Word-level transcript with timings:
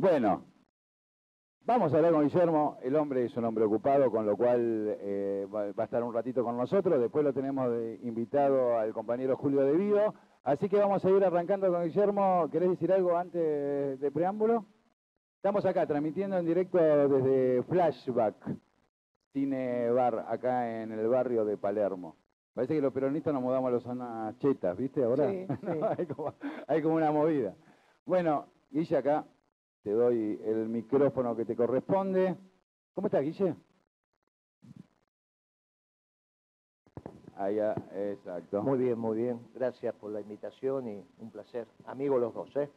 Bueno, 0.00 0.46
vamos 1.66 1.92
a 1.92 1.98
hablar 1.98 2.12
con 2.12 2.22
Guillermo. 2.26 2.78
El 2.82 2.96
hombre 2.96 3.26
es 3.26 3.36
un 3.36 3.44
hombre 3.44 3.66
ocupado, 3.66 4.10
con 4.10 4.24
lo 4.24 4.34
cual 4.34 4.96
eh, 4.98 5.46
va, 5.54 5.64
a 5.64 5.84
estar 5.84 6.02
un 6.02 6.14
ratito 6.14 6.42
con 6.42 6.56
nosotros. 6.56 6.98
Después 6.98 7.22
lo 7.22 7.34
tenemos 7.34 7.70
invitado 8.02 8.78
al 8.78 8.94
compañero 8.94 9.36
Julio 9.36 9.60
De 9.60 9.74
Vido. 9.74 10.14
Así 10.42 10.70
que 10.70 10.78
vamos 10.78 11.04
a 11.04 11.10
ir 11.10 11.22
arrancando 11.22 11.70
con 11.70 11.84
Guillermo. 11.84 12.48
¿Querés 12.50 12.70
decir 12.70 12.90
algo 12.90 13.14
antes 13.14 14.00
de 14.00 14.10
preámbulo? 14.10 14.64
Estamos 15.36 15.66
acá 15.66 15.86
transmitiendo 15.86 16.38
en 16.38 16.46
directo 16.46 16.78
desde 16.78 17.62
Flashback, 17.64 18.36
Cine 19.34 19.90
Bar, 19.90 20.24
acá 20.30 20.80
en 20.80 20.92
el 20.92 21.06
barrio 21.08 21.44
de 21.44 21.58
Palermo. 21.58 22.16
Parece 22.54 22.74
que 22.74 22.80
los 22.80 22.94
peronistas 22.94 23.34
nos 23.34 23.42
mudamos 23.42 23.68
a 23.68 23.72
los 23.72 23.82
zonas 23.82 24.38
chetas, 24.38 24.78
¿viste? 24.78 25.04
Ahora 25.04 25.28
sí, 25.28 25.46
hay, 26.68 26.80
como, 26.80 26.94
una 26.94 27.12
movida. 27.12 27.54
Bueno, 28.06 28.46
Guille, 28.70 28.96
acá 28.96 29.26
te 29.82 29.90
doy 29.90 30.40
el 30.44 30.68
micrófono 30.68 31.34
que 31.36 31.44
te 31.44 31.56
corresponde. 31.56 32.36
¿Cómo 32.94 33.06
estás, 33.06 33.22
Guille? 33.22 33.54
Allá, 37.36 37.74
exacto. 37.94 38.62
Muy 38.62 38.78
bien, 38.78 38.98
muy 38.98 39.16
bien. 39.16 39.40
Gracias 39.54 39.94
por 39.94 40.10
la 40.10 40.20
invitación 40.20 40.88
y 40.88 41.06
un 41.18 41.30
placer. 41.30 41.66
Amigos 41.86 42.20
los 42.20 42.34
dos, 42.34 42.54
¿eh? 42.56 42.68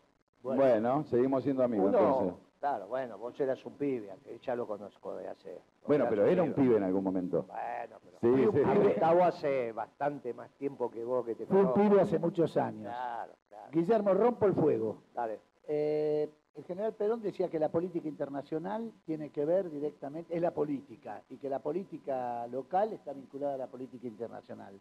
Bueno, 0.42 1.04
seguimos 1.06 1.44
siendo 1.44 1.64
amigos 1.64 1.94
entonces. 1.94 2.34
Claro, 2.60 2.88
bueno, 2.88 3.18
vos 3.18 3.38
eras 3.42 3.66
un 3.66 3.74
pibe, 3.74 4.10
ya 4.42 4.56
lo 4.56 4.66
conozco 4.66 5.16
de 5.16 5.28
hace... 5.28 5.60
Bueno, 5.86 6.06
pero 6.10 6.26
era 6.26 6.44
un 6.44 6.54
pibe 6.54 6.78
en 6.78 6.84
algún 6.84 7.04
momento. 7.04 7.44
Bueno, 7.44 7.98
pero... 8.02 8.20
Sí, 8.22 8.52
sí, 8.54 8.64
sí. 8.64 8.88
Estaba 8.88 9.28
hace 9.28 9.74
bastante 9.74 10.34
más 10.34 10.50
tiempo 10.52 10.90
que 10.90 11.04
vos 11.04 11.26
que 11.26 11.36
te 11.36 11.46
Fue 11.46 11.62
un 11.62 11.74
pibe 11.74 12.00
hace 12.00 12.20
muchos 12.20 12.56
años. 12.56 12.84
Claro, 12.84 13.34
claro. 13.50 13.70
Guillermo, 13.70 14.14
rompo 14.14 14.46
el 14.46 14.54
fuego. 14.54 15.04
Dale. 15.14 15.42
Eh, 15.68 16.30
el 16.56 16.64
general 16.66 16.94
Perón 16.94 17.22
decía 17.22 17.50
que 17.50 17.60
la 17.60 17.70
política 17.70 18.08
internacional 18.08 18.92
tiene 19.06 19.32
que 19.32 19.46
ver 19.46 19.72
directamente, 19.72 20.36
es 20.36 20.42
la 20.42 20.52
política, 20.52 21.24
y 21.30 21.38
que 21.38 21.50
la 21.50 21.60
política 21.60 22.46
local 22.48 22.94
está 22.94 23.14
vinculada 23.14 23.56
a 23.56 23.58
la 23.58 23.68
política 23.68 24.08
internacional. 24.08 24.80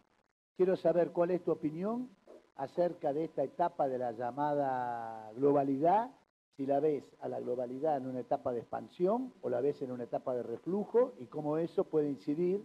Quiero 0.56 0.77
saber 0.77 1.12
cuál 1.12 1.30
es 1.30 1.42
tu 1.42 1.50
opinión 1.50 2.11
acerca 2.56 3.12
de 3.12 3.24
esta 3.24 3.42
etapa 3.42 3.88
de 3.88 3.98
la 3.98 4.12
llamada 4.12 5.33
globalidad 5.33 6.11
si 6.56 6.66
la 6.66 6.80
ves 6.80 7.05
a 7.20 7.28
la 7.28 7.41
globalidad 7.41 7.96
en 7.96 8.06
una 8.06 8.20
etapa 8.20 8.52
de 8.52 8.61
expansión 8.61 9.33
o 9.41 9.48
la 9.48 9.62
ves 9.62 9.80
en 9.80 9.91
una 9.91 10.05
etapa 10.05 10.34
de 10.34 10.42
reflujo 10.42 11.14
y 11.18 11.27
cómo 11.27 11.56
eso 11.56 11.84
puede 11.84 12.11
incidir 12.11 12.62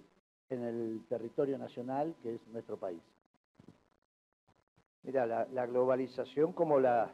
en 0.49 0.63
el 0.63 1.05
territorio 1.07 1.57
nacional 1.57 2.13
que 2.21 2.35
es 2.35 2.47
nuestro 2.47 2.77
país. 2.77 3.01
Mira, 5.03 5.25
la, 5.25 5.65
globalización 5.65 6.51
como 6.51 6.81
la, 6.81 7.09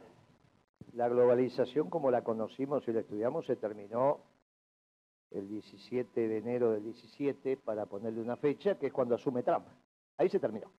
la 0.93 1.07
globalización 1.07 1.89
como 1.89 2.11
la 2.11 2.23
conocimos 2.23 2.87
y 2.87 2.93
la 2.93 3.01
estudiamos 3.01 3.45
se 3.45 3.55
terminó 3.55 4.19
el 5.31 5.47
17 5.47 6.27
de 6.27 6.37
enero 6.37 6.71
del 6.71 6.83
17 6.83 7.57
para 7.57 7.85
ponerle 7.85 8.21
una 8.21 8.37
fecha, 8.37 8.77
que 8.77 8.87
es 8.87 8.93
cuando 8.93 9.15
asume 9.15 9.43
Trump. 9.43 9.65
Ahí 10.17 10.29
se 10.29 10.39
terminó. 10.39 10.71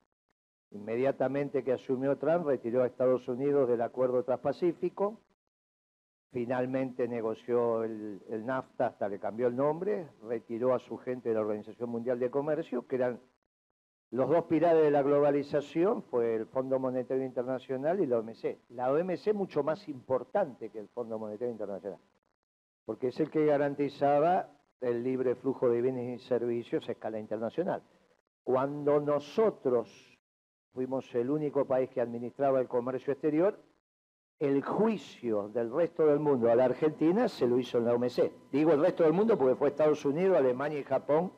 Inmediatamente 0.71 1.63
que 1.63 1.73
asumió 1.73 2.17
Trump, 2.17 2.47
retiró 2.47 2.83
a 2.83 2.87
Estados 2.87 3.27
Unidos 3.27 3.67
del 3.67 3.81
acuerdo 3.81 4.23
transpacífico, 4.23 5.19
finalmente 6.31 7.07
negoció 7.07 7.83
el, 7.83 8.21
NAFTA 8.45 8.87
hasta 8.87 9.09
que 9.09 9.19
cambió 9.19 9.47
el 9.47 9.55
nombre, 9.55 10.09
retiró 10.23 10.73
a 10.73 10.79
su 10.79 10.97
gente 10.97 11.29
de 11.29 11.35
la 11.35 11.41
Organización 11.41 11.89
Mundial 11.89 12.19
de 12.19 12.29
Comercio, 12.29 12.87
que 12.87 12.95
eran 12.95 13.19
los 14.11 14.29
dos 14.29 14.45
pilares 14.45 14.83
de 14.83 14.91
la 14.91 15.01
globalización, 15.01 16.03
fue 16.03 16.35
el 16.35 16.45
Fondo 16.45 16.79
Monetario 16.79 17.25
Internacional 17.25 17.99
y 17.99 18.05
la 18.05 18.19
OMC. 18.19 18.59
La 18.69 18.91
OMC 18.91 19.33
mucho 19.33 19.63
más 19.63 19.87
importante 19.89 20.69
que 20.69 20.79
el 20.79 20.87
Fondo 20.89 21.19
Monetario 21.19 21.51
Internacional, 21.51 21.99
porque 22.85 23.07
es 23.07 23.19
el 23.19 23.29
que 23.29 23.45
garantizaba 23.45 24.49
el 24.81 25.03
libre 25.03 25.35
flujo 25.35 25.69
de 25.69 25.81
bienes 25.81 26.21
y 26.21 26.23
servicios 26.25 26.87
a 26.87 26.91
escala 26.91 27.19
internacional. 27.19 27.81
Cuando 28.43 28.99
nosotros 28.99 30.19
fuimos 30.73 31.13
el 31.15 31.31
único 31.31 31.65
país 31.65 31.89
que 31.89 32.01
administraba 32.01 32.59
el 32.59 32.67
comercio 32.67 33.13
exterior, 33.13 33.59
el 34.39 34.61
juicio 34.61 35.49
del 35.49 35.71
resto 35.71 36.05
del 36.05 36.19
mundo 36.19 36.51
a 36.51 36.55
la 36.55 36.65
Argentina 36.65 37.29
se 37.29 37.47
lo 37.47 37.57
hizo 37.57 37.77
en 37.77 37.85
la 37.85 37.93
OMC. 37.93 38.31
Digo 38.51 38.73
el 38.73 38.81
resto 38.81 39.03
del 39.03 39.13
mundo 39.13 39.37
porque 39.37 39.55
fue 39.55 39.69
Estados 39.69 40.03
Unidos, 40.05 40.37
Alemania 40.37 40.79
y 40.79 40.83
Japón, 40.83 41.31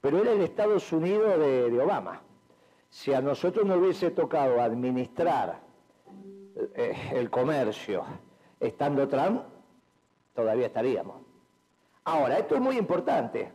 pero 0.00 0.18
era 0.18 0.32
el 0.32 0.40
Estados 0.40 0.92
Unidos 0.92 1.38
de, 1.38 1.80
Obama. 1.80 2.22
Si 2.88 3.12
a 3.12 3.20
nosotros 3.20 3.66
nos 3.66 3.78
hubiese 3.78 4.10
tocado 4.10 4.60
administrar 4.60 5.60
eh, 6.74 7.10
el 7.12 7.28
comercio 7.30 8.04
estando 8.60 9.06
Trump, 9.08 9.42
todavía 10.34 10.66
estaríamos. 10.66 11.16
Ahora, 12.04 12.38
esto 12.38 12.54
es 12.54 12.60
muy 12.60 12.78
importante, 12.78 13.52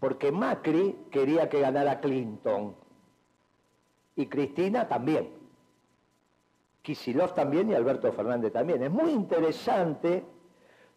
porque 0.00 0.32
Macri 0.32 1.06
quería 1.10 1.48
que 1.48 1.60
ganara 1.60 2.00
Clinton 2.00 2.74
y 4.14 4.26
Cristina 4.26 4.88
también. 4.88 5.30
Kisilov 6.82 7.34
también 7.34 7.68
y 7.68 7.74
Alberto 7.74 8.10
Fernández 8.12 8.52
también. 8.52 8.82
Es 8.82 8.90
muy 8.90 9.10
interesante 9.10 10.24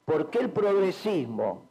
porque 0.05 0.39
el 0.39 0.51
progresismo 0.51 1.68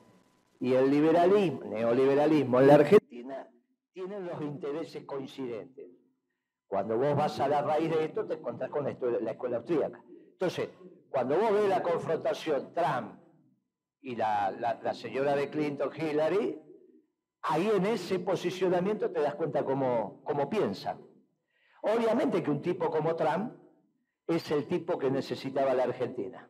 y 0.61 0.75
el 0.75 0.91
liberalismo, 0.91 1.65
neoliberalismo 1.65 2.61
en 2.61 2.67
la 2.67 2.75
Argentina 2.75 3.49
tienen 3.93 4.27
los 4.27 4.41
intereses 4.43 5.05
coincidentes. 5.05 5.91
Cuando 6.67 6.99
vos 6.99 7.17
vas 7.17 7.41
a 7.41 7.49
la 7.49 7.63
raíz 7.63 7.91
de 7.91 8.05
esto, 8.05 8.27
te 8.27 8.35
encontrás 8.35 8.71
con 8.71 8.85
la 8.85 8.91
escuela 9.31 9.57
austríaca. 9.59 10.03
Entonces, 10.33 10.69
cuando 11.09 11.39
vos 11.39 11.53
ves 11.53 11.69
la 11.69 11.83
confrontación 11.83 12.75
Trump 12.75 13.15
y 14.01 14.17
la, 14.17 14.93
señora 14.95 15.35
de 15.35 15.49
Clinton, 15.49 15.91
Hillary, 15.97 16.61
ahí 17.43 17.71
en 17.75 17.87
ese 17.87 18.19
posicionamiento 18.19 19.11
te 19.11 19.21
das 19.21 19.35
cuenta 19.35 19.65
cómo, 19.65 20.21
cómo 20.25 20.51
piensan. 20.51 21.01
Obviamente 21.83 22.43
que 22.43 22.51
un 22.51 22.61
tipo 22.61 22.91
como 22.91 23.17
Trump 23.17 23.55
es 24.27 24.51
el 24.51 24.67
tipo 24.67 24.99
que 24.99 25.11
necesitaba 25.11 25.73
la 25.75 25.85
Argentina. 25.85 26.49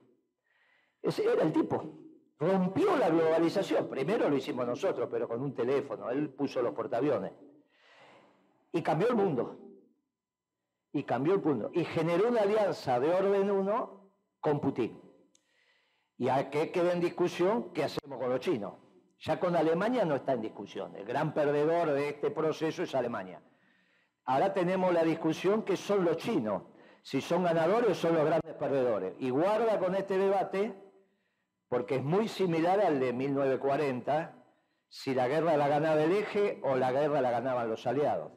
Ese 1.01 1.25
era 1.25 1.43
el 1.43 1.53
tipo. 1.53 2.08
Rompió 2.39 2.97
la 2.97 3.09
globalización. 3.09 3.89
Primero 3.89 4.29
lo 4.29 4.37
hicimos 4.37 4.67
nosotros, 4.67 5.09
pero 5.11 5.27
con 5.27 5.43
un 5.43 5.55
teléfono. 5.55 6.11
Él 6.11 6.31
puso 6.31 6.63
los 6.63 6.75
portaaviones. 6.75 7.33
Y 8.73 8.83
cambió 8.83 9.09
el 9.09 9.17
mundo. 9.17 9.59
Y 10.93 11.03
cambió 11.03 11.35
el 11.35 11.43
mundo. 11.43 11.71
Y 11.73 11.85
generó 11.85 12.29
una 12.29 12.43
alianza 12.43 13.01
de 13.01 13.13
orden 13.13 13.51
uno 13.51 14.11
con 14.41 14.61
Putin. 14.61 15.01
Y 16.17 16.29
a 16.29 16.51
qué 16.51 16.71
queda 16.71 16.93
en 16.93 17.01
discusión 17.01 17.73
qué 17.73 17.85
hacemos 17.85 18.19
con 18.19 18.31
los 18.31 18.41
chinos. 18.41 18.75
Ya 19.21 19.41
con 19.41 19.57
Alemania 19.57 20.05
no 20.05 20.15
está 20.15 20.33
en 20.33 20.43
discusión. 20.43 20.95
El 20.95 21.05
gran 21.05 21.35
perdedor 21.35 21.91
de 21.91 22.09
este 22.09 22.31
proceso 22.31 22.85
es 22.85 22.95
Alemania. 22.95 23.43
Ahora 24.25 24.53
tenemos 24.53 24.93
la 24.93 25.03
discusión 25.03 25.63
que 25.63 25.77
son 25.77 26.05
los 26.05 26.19
chinos 26.19 26.63
si 27.03 27.21
son 27.21 27.45
ganadores 27.45 27.91
o 27.91 27.95
son 27.95 28.15
los 28.15 28.25
grandes 28.25 28.55
perdedores. 28.55 29.15
Y 29.19 29.31
guarda 29.31 29.79
con 29.79 29.95
este 29.95 30.19
debate, 30.19 30.75
porque 31.69 31.97
es 31.97 32.05
muy 32.05 32.29
similar 32.29 32.81
al 32.81 33.01
de 33.01 33.13
1940, 33.13 34.35
si 34.89 35.15
la 35.15 35.29
guerra 35.29 35.57
la 35.57 35.69
ganaba 35.69 36.03
el 36.03 36.13
eje 36.13 36.61
o 36.63 36.77
la 36.77 36.93
guerra 36.93 37.21
la 37.21 37.31
ganaban 37.31 37.69
los 37.69 37.87
aliados. 37.87 38.33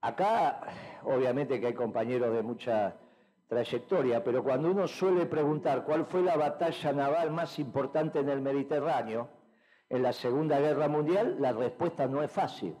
Acá, 0.00 0.60
obviamente 1.02 1.60
que 1.60 1.68
hay 1.68 1.74
compañeros 1.74 2.32
de 2.32 2.42
mucha 2.42 2.96
trayectoria, 3.48 4.22
pero 4.22 4.42
cuando 4.42 4.70
uno 4.70 4.86
suele 4.86 5.26
preguntar 5.26 5.84
cuál 5.84 6.06
fue 6.06 6.22
la 6.22 6.36
batalla 6.36 6.92
naval 6.92 7.30
más 7.30 7.58
importante 7.58 8.20
en 8.20 8.28
el 8.28 8.40
Mediterráneo 8.40 9.28
en 9.88 10.02
la 10.02 10.12
Segunda 10.12 10.58
Guerra 10.60 10.88
Mundial, 10.88 11.36
la 11.40 11.52
respuesta 11.52 12.06
no 12.06 12.22
es 12.22 12.30
fácil. 12.30 12.76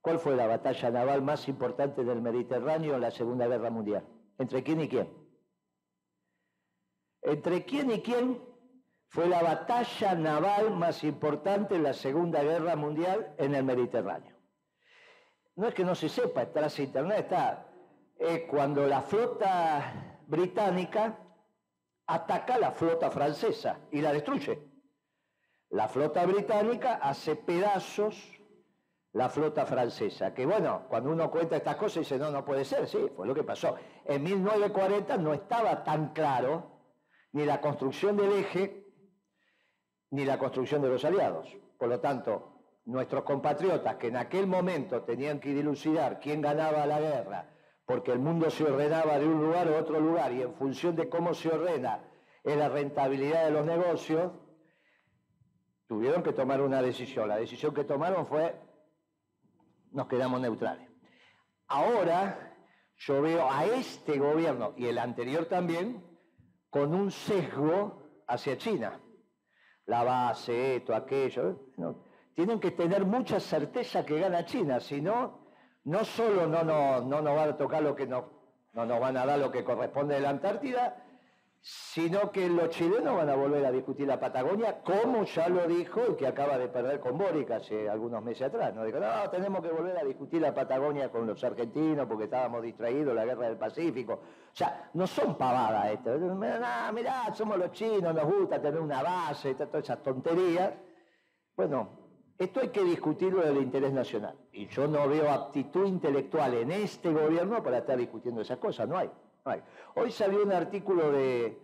¿Cuál 0.00 0.18
fue 0.18 0.34
la 0.34 0.46
batalla 0.46 0.90
naval 0.90 1.22
más 1.22 1.46
importante 1.48 2.04
del 2.04 2.22
Mediterráneo 2.22 2.94
en 2.94 3.02
la 3.02 3.10
Segunda 3.10 3.46
Guerra 3.46 3.70
Mundial? 3.70 4.06
¿Entre 4.38 4.62
quién 4.62 4.80
y 4.80 4.88
quién? 4.88 5.08
¿Entre 7.22 7.64
quién 7.64 7.90
y 7.90 8.00
quién 8.00 8.42
fue 9.08 9.28
la 9.28 9.42
batalla 9.42 10.14
naval 10.14 10.70
más 10.70 11.04
importante 11.04 11.74
en 11.74 11.82
la 11.82 11.92
Segunda 11.92 12.42
Guerra 12.42 12.76
Mundial 12.76 13.34
en 13.38 13.54
el 13.54 13.64
Mediterráneo? 13.64 14.36
No 15.56 15.68
es 15.68 15.74
que 15.74 15.84
no 15.84 15.94
se 15.94 16.08
sepa, 16.08 16.42
está 16.42 16.60
en 16.66 16.84
internet, 16.84 17.18
está. 17.20 17.66
Es 18.18 18.42
cuando 18.48 18.86
la 18.86 19.02
flota 19.02 20.18
británica 20.26 21.18
ataca 22.06 22.54
a 22.54 22.58
la 22.58 22.70
flota 22.70 23.10
francesa 23.10 23.80
y 23.90 24.00
la 24.00 24.12
destruye. 24.12 24.58
La 25.70 25.88
flota 25.88 26.24
británica 26.26 26.94
hace 26.94 27.36
pedazos 27.36 28.40
la 29.12 29.28
flota 29.28 29.66
francesa. 29.66 30.32
Que 30.32 30.46
bueno, 30.46 30.86
cuando 30.88 31.10
uno 31.10 31.30
cuenta 31.30 31.56
estas 31.56 31.76
cosas 31.76 32.00
dice, 32.00 32.18
no, 32.18 32.30
no 32.30 32.44
puede 32.44 32.64
ser, 32.64 32.86
sí, 32.86 33.10
fue 33.14 33.26
lo 33.26 33.34
que 33.34 33.42
pasó. 33.42 33.76
En 34.04 34.22
1940 34.22 35.16
no 35.18 35.34
estaba 35.34 35.82
tan 35.82 36.12
claro 36.12 36.79
ni 37.32 37.44
la 37.44 37.60
construcción 37.60 38.16
del 38.16 38.32
eje 38.32 38.86
ni 40.10 40.24
la 40.24 40.38
construcción 40.38 40.82
de 40.82 40.88
los 40.88 41.04
aliados. 41.04 41.56
Por 41.78 41.88
lo 41.88 42.00
tanto, 42.00 42.60
nuestros 42.84 43.24
compatriotas 43.24 43.96
que 43.96 44.08
en 44.08 44.16
aquel 44.16 44.46
momento 44.46 45.02
tenían 45.02 45.38
que 45.38 45.54
dilucidar 45.54 46.18
quién 46.20 46.40
ganaba 46.40 46.86
la 46.86 47.00
guerra, 47.00 47.50
porque 47.86 48.12
el 48.12 48.18
mundo 48.18 48.50
se 48.50 48.64
ordenaba 48.64 49.18
de 49.18 49.26
un 49.26 49.40
lugar 49.40 49.68
a 49.68 49.78
otro 49.78 50.00
lugar 50.00 50.32
y 50.32 50.42
en 50.42 50.54
función 50.54 50.96
de 50.96 51.08
cómo 51.08 51.34
se 51.34 51.48
ordena 51.48 52.04
es 52.42 52.56
la 52.56 52.68
rentabilidad 52.68 53.44
de 53.44 53.50
los 53.50 53.66
negocios, 53.66 54.32
tuvieron 55.86 56.22
que 56.22 56.32
tomar 56.32 56.60
una 56.60 56.80
decisión. 56.82 57.28
La 57.28 57.36
decisión 57.36 57.74
que 57.74 57.84
tomaron 57.84 58.26
fue, 58.26 58.54
nos 59.92 60.08
quedamos 60.08 60.40
neutrales. 60.40 60.88
Ahora 61.66 62.56
yo 62.96 63.22
veo 63.22 63.50
a 63.50 63.66
este 63.66 64.18
gobierno 64.18 64.72
y 64.76 64.86
el 64.86 64.98
anterior 64.98 65.46
también 65.46 66.09
con 66.70 66.94
un 66.94 67.10
sesgo 67.10 68.22
hacia 68.26 68.56
China. 68.56 68.98
La 69.86 70.04
base, 70.04 70.76
esto, 70.76 70.94
aquello. 70.94 71.66
tienen 72.34 72.60
que 72.60 72.70
tener 72.70 73.04
mucha 73.04 73.40
certeza 73.40 74.06
que 74.06 74.20
gana 74.20 74.44
China, 74.44 74.80
si 74.80 75.00
no, 75.00 75.46
no 75.84 76.04
solo 76.04 76.46
no, 76.46 76.62
no, 76.62 77.00
no 77.00 77.20
nos 77.20 77.36
va 77.36 77.44
a 77.44 77.56
tocar 77.56 77.82
lo 77.82 77.94
que 77.96 78.06
no, 78.06 78.30
no 78.72 78.86
nos 78.86 79.00
van 79.00 79.16
a 79.16 79.26
dar 79.26 79.38
lo 79.38 79.50
que 79.50 79.64
corresponde 79.64 80.14
de 80.14 80.20
la 80.20 80.30
Antártida, 80.30 81.04
sino 81.62 82.30
que 82.30 82.48
los 82.48 82.70
chilenos 82.70 83.16
van 83.16 83.28
a 83.28 83.34
volver 83.34 83.64
a 83.66 83.70
discutir 83.70 84.06
la 84.06 84.18
Patagonia, 84.18 84.80
como 84.82 85.24
ya 85.24 85.48
lo 85.48 85.66
dijo 85.66 86.00
el 86.00 86.16
que 86.16 86.26
acaba 86.26 86.56
de 86.56 86.68
perder 86.68 87.00
con 87.00 87.18
Boric 87.18 87.50
hace 87.50 87.88
algunos 87.88 88.22
meses 88.22 88.48
atrás. 88.48 88.74
¿no? 88.74 88.82
Dijo, 88.84 88.98
no, 88.98 89.28
tenemos 89.30 89.60
que 89.60 89.68
volver 89.68 89.98
a 89.98 90.04
discutir 90.04 90.40
la 90.40 90.54
Patagonia 90.54 91.10
con 91.10 91.26
los 91.26 91.42
argentinos 91.44 92.06
porque 92.06 92.24
estábamos 92.24 92.62
distraídos, 92.62 93.14
la 93.14 93.26
guerra 93.26 93.48
del 93.48 93.58
Pacífico. 93.58 94.14
O 94.14 94.56
sea, 94.56 94.90
no 94.94 95.06
son 95.06 95.36
pavadas 95.36 95.92
esto. 95.92 96.18
Mirá, 96.18 96.90
mirá, 96.92 97.34
somos 97.34 97.58
los 97.58 97.72
chinos, 97.72 98.14
nos 98.14 98.24
gusta 98.24 98.60
tener 98.60 98.80
una 98.80 99.02
base, 99.02 99.54
todas 99.54 99.84
esas 99.84 100.02
tonterías. 100.02 100.72
Bueno, 101.54 101.90
esto 102.38 102.60
hay 102.60 102.68
que 102.68 102.82
discutirlo 102.82 103.42
del 103.42 103.58
interés 103.58 103.92
nacional. 103.92 104.34
Y 104.50 104.66
yo 104.68 104.88
no 104.88 105.06
veo 105.06 105.30
aptitud 105.30 105.86
intelectual 105.86 106.54
en 106.54 106.70
este 106.70 107.12
gobierno 107.12 107.62
para 107.62 107.78
estar 107.78 107.98
discutiendo 107.98 108.40
esas 108.40 108.56
cosas, 108.56 108.88
no 108.88 108.96
hay. 108.96 109.10
Hoy 109.94 110.10
salió 110.10 110.42
un 110.42 110.52
artículo 110.52 111.10
de, 111.10 111.58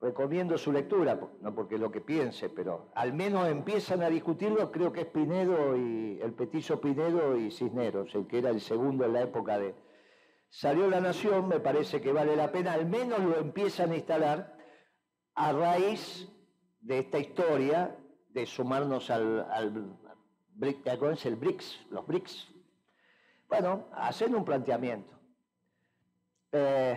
recomiendo 0.00 0.56
su 0.56 0.72
lectura, 0.72 1.18
no 1.40 1.54
porque 1.54 1.78
lo 1.78 1.90
que 1.90 2.00
piense, 2.00 2.48
pero 2.48 2.90
al 2.94 3.12
menos 3.12 3.48
empiezan 3.48 4.02
a 4.02 4.08
discutirlo, 4.08 4.70
creo 4.70 4.92
que 4.92 5.02
es 5.02 5.06
Pinedo 5.06 5.76
y 5.76 6.20
el 6.22 6.32
petizo 6.34 6.80
Pinedo 6.80 7.36
y 7.36 7.50
Cisneros, 7.50 8.14
el 8.14 8.26
que 8.26 8.38
era 8.38 8.50
el 8.50 8.60
segundo 8.60 9.04
en 9.04 9.12
la 9.12 9.22
época 9.22 9.58
de... 9.58 9.74
Salió 10.50 10.88
La 10.88 11.00
Nación, 11.00 11.48
me 11.48 11.60
parece 11.60 12.00
que 12.00 12.12
vale 12.12 12.34
la 12.34 12.50
pena, 12.50 12.72
al 12.72 12.86
menos 12.86 13.20
lo 13.20 13.36
empiezan 13.36 13.92
a 13.92 13.96
instalar 13.96 14.56
a 15.34 15.52
raíz 15.52 16.28
de 16.80 17.00
esta 17.00 17.18
historia 17.18 17.96
de 18.30 18.46
sumarnos 18.46 19.10
al, 19.10 19.46
al, 19.50 19.98
el 20.60 21.36
BRICS, 21.36 21.86
los 21.90 22.06
BRICS. 22.06 22.48
Bueno, 23.48 23.88
hacen 23.92 24.34
un 24.34 24.44
planteamiento. 24.44 25.17
Eh, 26.52 26.96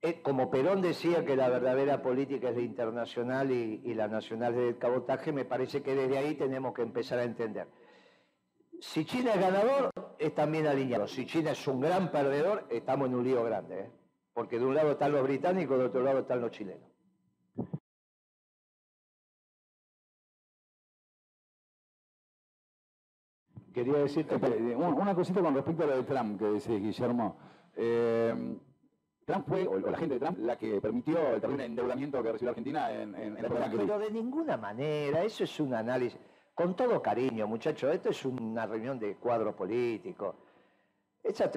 eh, 0.00 0.22
como 0.22 0.50
Perón 0.50 0.80
decía 0.80 1.24
que 1.24 1.34
la 1.36 1.48
verdadera 1.48 2.02
política 2.02 2.50
es 2.50 2.56
la 2.56 2.62
internacional 2.62 3.50
y, 3.50 3.94
la 3.94 4.08
nacional 4.08 4.54
es 4.54 4.68
el 4.68 4.78
cabotaje, 4.78 5.32
me 5.32 5.44
parece 5.44 5.82
que 5.82 5.94
desde 5.94 6.18
ahí 6.18 6.34
tenemos 6.34 6.74
que 6.74 6.82
empezar 6.82 7.18
a 7.18 7.24
entender. 7.24 7.66
Si 8.80 9.04
China 9.04 9.34
es 9.34 9.40
ganador, 9.40 9.90
es 10.18 10.34
también 10.34 10.66
alineado. 10.66 11.08
Si 11.08 11.26
China 11.26 11.50
es 11.50 11.66
un 11.66 11.80
gran 11.80 12.12
perdedor, 12.12 12.66
estamos 12.70 13.08
en 13.08 13.16
un 13.16 13.24
lío 13.24 13.42
grande. 13.42 13.80
¿eh? 13.80 13.90
Porque 14.32 14.58
de 14.58 14.66
un 14.66 14.74
lado 14.74 14.92
están 14.92 15.10
los 15.10 15.24
británicos, 15.24 15.78
de 15.78 15.84
otro 15.86 16.02
lado 16.02 16.20
están 16.20 16.40
los 16.40 16.52
chilenos. 16.52 16.88
Quería 23.74 23.98
decirte 23.98 24.36
una 24.36 25.14
cosita 25.14 25.40
con 25.40 25.54
respecto 25.54 25.84
a 25.84 25.86
lo 25.86 25.96
de 25.96 26.02
Trump 26.04 26.38
que 26.38 26.46
decís, 26.46 26.68
Guillermo. 26.68 27.36
Eh, 27.80 28.34
Trump 29.24 29.46
fue, 29.46 29.66
o, 29.68 29.78
la 29.78 29.96
gente 29.96 30.14
de 30.14 30.20
Trump, 30.20 30.38
la 30.40 30.58
que 30.58 30.80
permitió 30.80 31.34
el 31.34 31.40
terrible 31.40 31.66
endeudamiento 31.66 32.22
que 32.22 32.32
recibió 32.32 32.50
Argentina 32.50 32.90
en, 32.90 33.14
en, 33.14 33.34
la 33.34 33.40
época 33.40 33.70
Pero 33.70 33.98
de 33.98 34.10
ninguna 34.10 34.56
manera, 34.56 35.22
eso 35.22 35.44
es 35.44 35.60
un 35.60 35.74
análisis. 35.74 36.18
Con 36.54 36.74
todo 36.74 37.00
cariño, 37.00 37.46
muchachos, 37.46 37.94
esto 37.94 38.08
es 38.10 38.24
una 38.24 38.66
reunión 38.66 38.98
de 38.98 39.14
cuadro 39.16 39.54
político. 39.54 40.34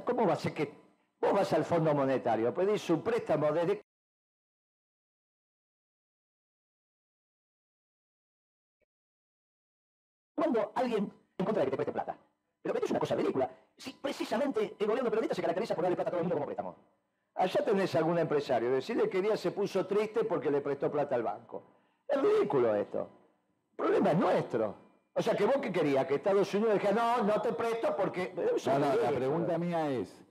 ¿Cómo 0.06 0.27
va 0.27 0.33
a 0.33 0.35
ser 0.35 0.53
que 0.53 0.71
vos 1.21 1.33
vas 1.33 1.53
al 1.53 1.65
Fondo 1.65 1.94
Monetario, 1.94 2.53
pedís 2.53 2.89
un 2.89 3.01
préstamo 3.01 3.51
desde 3.51 3.81
cuando 10.35 10.71
alguien 10.75 11.12
encuentra 11.38 11.63
que 11.63 11.71
te 11.71 11.77
preste 11.77 11.94
plata. 11.94 12.17
Pero 12.62 12.75
esto 12.75 12.85
es 12.85 12.91
una 12.91 13.00
cosa 13.00 13.15
ridícula. 13.15 13.50
Si 13.81 13.93
precisamente 13.93 14.75
el 14.77 14.85
gobierno 14.85 15.09
peronista 15.09 15.33
se 15.33 15.41
caracteriza 15.41 15.73
por 15.73 15.83
darle 15.83 15.95
plata 15.95 16.09
a 16.09 16.11
todo 16.11 16.21
el 16.21 16.25
mundo 16.25 16.35
como 16.35 16.45
préstamo. 16.45 16.75
Allá 17.33 17.65
tenés 17.65 17.95
algún 17.95 18.19
empresario, 18.19 18.69
decirle 18.69 19.09
que 19.09 19.23
día 19.23 19.35
se 19.35 19.49
puso 19.49 19.87
triste 19.87 20.23
porque 20.23 20.51
le 20.51 20.61
prestó 20.61 20.91
plata 20.91 21.15
al 21.15 21.23
banco. 21.23 21.63
Es 22.07 22.21
ridículo 22.21 22.75
esto. 22.75 23.09
El 23.71 23.75
problema 23.77 24.11
es 24.11 24.19
nuestro. 24.19 24.75
O 25.15 25.21
sea, 25.23 25.35
que 25.35 25.45
vos 25.45 25.55
qué 25.63 25.71
querías, 25.71 26.05
que 26.05 26.13
Estados 26.13 26.53
Unidos 26.53 26.75
dijera, 26.75 26.93
no, 26.93 27.23
no 27.23 27.41
te 27.41 27.53
presto 27.53 27.95
porque... 27.97 28.31
No, 28.35 28.77
no, 28.77 28.95
la 29.01 29.09
pregunta 29.09 29.57
mía 29.57 29.89
es, 29.89 30.23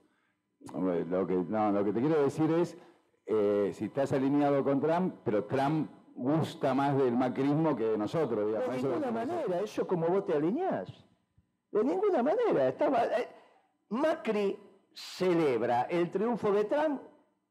lo 0.73 1.27
que, 1.27 1.33
no, 1.33 1.73
lo 1.73 1.83
que 1.83 1.91
te 1.91 1.99
quiero 1.99 2.23
decir 2.23 2.49
es, 2.53 2.77
eh, 3.25 3.71
si 3.73 3.85
estás 3.85 4.13
alineado 4.13 4.63
con 4.63 4.79
Trump, 4.79 5.15
pero 5.25 5.43
Trump 5.43 5.91
gusta 6.15 6.73
más 6.73 6.97
del 6.97 7.17
macrismo 7.17 7.75
que 7.75 7.83
de 7.83 7.97
nosotros, 7.97 8.47
digamos. 8.47 8.81
De 8.81 8.81
ninguna 8.81 9.11
manera, 9.11 9.59
eso 9.59 9.85
como 9.85 10.07
vos 10.07 10.25
te 10.25 10.35
alineás. 10.35 10.87
De 11.69 11.83
ninguna 11.83 12.23
manera. 12.23 12.69
Estaba, 12.69 13.05
eh, 13.05 13.40
Macri 13.91 14.57
celebra 14.93 15.83
el 15.83 16.09
triunfo 16.11 16.51
de 16.53 16.63
Trump 16.63 17.01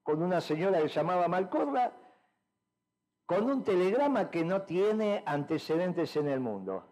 con 0.02 0.22
una 0.22 0.40
señora 0.40 0.80
que 0.80 0.88
se 0.88 0.94
llamaba 0.94 1.28
Malcorda, 1.28 1.92
con 3.26 3.44
un 3.50 3.62
telegrama 3.62 4.30
que 4.30 4.42
no 4.42 4.62
tiene 4.62 5.22
antecedentes 5.26 6.16
en 6.16 6.28
el 6.28 6.40
mundo. 6.40 6.86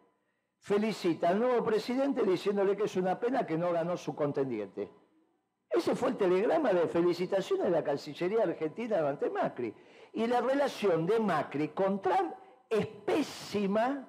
Felicita 0.59 1.31
al 1.31 1.41
nuevo 1.41 1.65
presidente 1.65 2.25
diciéndole 2.25 2.77
que 2.77 2.85
es 2.85 2.97
una 2.97 3.19
pena 3.19 3.47
que 3.47 3.56
no 3.56 3.73
ganó 3.73 3.97
su 3.97 4.15
contendiente. 4.15 4.93
Ese 5.71 5.97
fue 5.97 6.11
el 6.11 6.17
telegrama 6.19 6.75
de 6.75 6.87
felicitación 6.87 7.62
de 7.62 7.71
la 7.71 7.83
Cancillería 7.83 8.43
Argentina 8.43 9.09
ante 9.09 9.31
Macri. 9.31 9.75
Y 10.12 10.27
la 10.27 10.43
relación 10.43 11.06
de 11.06 11.21
Macri 11.21 11.69
con 11.69 12.03
Trump 12.03 12.35
es 12.69 12.87
pésima 12.87 14.09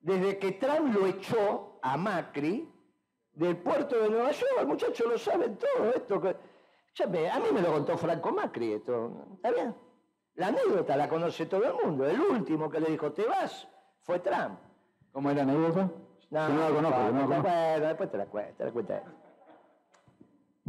desde 0.00 0.38
que 0.38 0.52
Trump 0.52 0.94
lo 0.94 1.06
echó 1.06 1.78
a 1.82 1.96
Macri 1.98 2.77
del 3.38 3.56
puerto 3.56 3.96
de 3.96 4.10
Nueva 4.10 4.32
York, 4.32 4.52
el 4.60 4.66
muchacho 4.66 5.08
lo 5.08 5.16
saben 5.16 5.56
todo 5.56 5.90
esto. 5.94 6.14
a 6.16 7.38
mí 7.38 7.46
me 7.54 7.62
lo 7.62 7.72
contó 7.72 7.96
Franco 7.96 8.32
Macri 8.32 8.72
esto, 8.72 9.26
¿está 9.34 9.52
bien? 9.52 9.74
La 10.34 10.48
anécdota 10.48 10.96
la 10.96 11.08
conoce 11.08 11.46
todo 11.46 11.64
el 11.64 11.74
mundo. 11.74 12.06
El 12.06 12.20
último 12.20 12.68
que 12.68 12.80
le 12.80 12.90
dijo, 12.90 13.12
te 13.12 13.24
vas, 13.24 13.68
fue 14.00 14.18
Trump. 14.18 14.58
¿Cómo 15.12 15.30
era 15.30 15.44
la 15.44 15.52
anécdota? 15.52 15.90
No, 16.30 16.48
no 16.48 16.60
la 16.60 16.68
conozco. 16.68 16.98
No, 16.98 17.12
no, 17.12 17.26
bueno, 17.26 17.86
después 17.86 18.10
te 18.10 18.18
la 18.18 18.26
cuento, 18.26 18.54
te 18.56 18.64
la 18.64 18.72
cuento. 18.72 18.94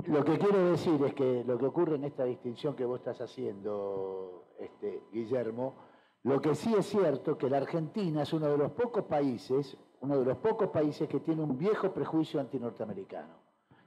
Lo 0.06 0.24
que 0.24 0.38
quiero 0.38 0.72
decir 0.72 1.04
es 1.04 1.14
que 1.14 1.44
lo 1.46 1.58
que 1.58 1.66
ocurre 1.66 1.96
en 1.96 2.06
esta 2.06 2.24
distinción 2.24 2.76
que 2.76 2.86
vos 2.86 3.00
estás 3.00 3.20
haciendo, 3.20 4.46
este, 4.60 5.04
Guillermo, 5.12 5.76
lo 6.24 6.40
que 6.40 6.54
sí 6.54 6.74
es 6.78 6.86
cierto 6.86 7.38
que 7.38 7.50
la 7.50 7.58
Argentina 7.58 8.22
es 8.22 8.32
uno 8.32 8.48
de 8.48 8.58
los 8.58 8.72
pocos 8.72 9.06
países, 9.06 9.78
uno 10.02 10.20
de 10.20 10.26
los 10.26 10.38
pocos 10.38 10.70
países 10.70 11.08
que 11.08 11.20
tiene 11.20 11.42
un 11.42 11.58
viejo 11.58 11.92
prejuicio 11.92 12.40
antinorteamericano. 12.40 13.34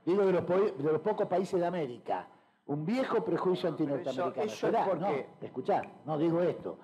Digo 0.04 0.24
de 0.24 0.32
los, 0.32 0.46
de 0.46 0.92
los 0.92 1.00
pocos 1.00 1.26
países 1.26 1.58
de 1.60 1.66
América, 1.66 2.28
un 2.66 2.84
viejo 2.84 3.24
prejuicio 3.24 3.68
antinorteamericano. 3.68 4.44
Eso, 4.44 4.68
eso 4.68 4.78
es 4.78 4.88
porque... 4.88 5.00
no, 5.40 5.46
escuchá, 5.46 5.82
no 6.04 6.18
digo 6.18 6.40
esto. 6.42 6.78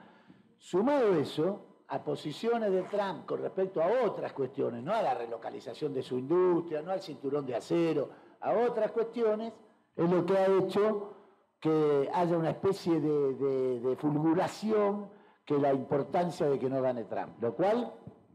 Sumado 0.56 1.14
eso 1.14 1.60
a 1.88 2.02
posiciones 2.02 2.70
de 2.70 2.82
Trump 2.82 3.26
con 3.26 3.40
respecto 3.40 3.82
a 3.82 3.86
otras 4.04 4.32
cuestiones, 4.32 4.82
no 4.82 4.92
a 4.92 5.02
la 5.02 5.14
relocalización 5.14 5.94
de 5.94 6.02
su 6.02 6.18
industria, 6.18 6.82
no 6.82 6.90
al 6.90 7.00
cinturón 7.00 7.46
de 7.46 7.56
acero, 7.56 8.10
a 8.40 8.52
otras 8.52 8.90
cuestiones, 8.92 9.52
es 9.96 10.10
lo 10.10 10.24
que 10.24 10.36
ha 10.36 10.46
hecho 10.46 11.14
que 11.60 12.08
haya 12.12 12.36
una 12.36 12.50
especie 12.50 13.00
de, 13.00 13.80
de 13.80 13.96
fulguración 13.96 15.10
que 15.44 15.58
la 15.58 15.72
importancia 15.72 16.46
de 16.46 16.58
que 16.58 16.68
no 16.68 16.80
gane 16.82 17.04
Trump, 17.04 17.42
lo 17.42 17.54
cual 17.54 17.92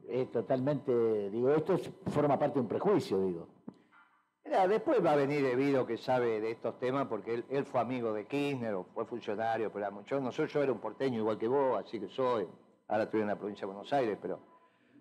es 0.08 0.32
totalmente, 0.32 1.30
digo, 1.30 1.52
esto 1.52 1.78
forma 2.12 2.38
parte 2.38 2.56
de 2.56 2.62
un 2.62 2.68
prejuicio, 2.68 3.20
digo. 3.20 3.48
después 4.68 5.04
va 5.04 5.14
a 5.14 5.16
venir 5.16 5.44
debido 5.44 5.86
que 5.86 5.98
sabe 5.98 6.42
de 6.42 6.52
estos 6.52 6.80
temas 6.80 7.08
porque 7.08 7.44
él, 7.50 7.66
fue 7.66 7.82
amigo 7.82 8.14
de 8.14 8.26
Kirchner 8.26 8.76
fue 8.94 9.06
funcionario, 9.06 9.72
pero 9.72 9.92
mucho, 9.92 10.20
no 10.20 10.32
soy, 10.32 10.48
yo 10.48 10.64
era 10.64 10.72
un 10.72 10.80
porteño 10.80 11.20
igual 11.20 11.38
que 11.38 11.48
vos, 11.48 11.84
así 11.84 12.00
que 12.00 12.10
soy, 12.10 12.48
ahora 12.88 13.04
estoy 13.04 13.22
en 13.22 13.28
la 13.28 13.38
provincia 13.38 13.62
de 13.62 13.74
Buenos 13.74 13.92
Aires, 13.94 14.18
pero 14.22 14.40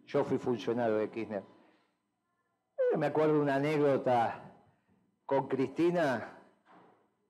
yo 0.06 0.24
fui 0.24 0.38
funcionario 0.38 0.96
de 0.96 1.10
Kirchner. 1.10 1.42
Eh, 2.92 2.96
me 2.96 3.06
acuerdo 3.06 3.40
una 3.40 3.56
anécdota 3.56 4.52
con 5.26 5.48
Cristina 5.48 6.38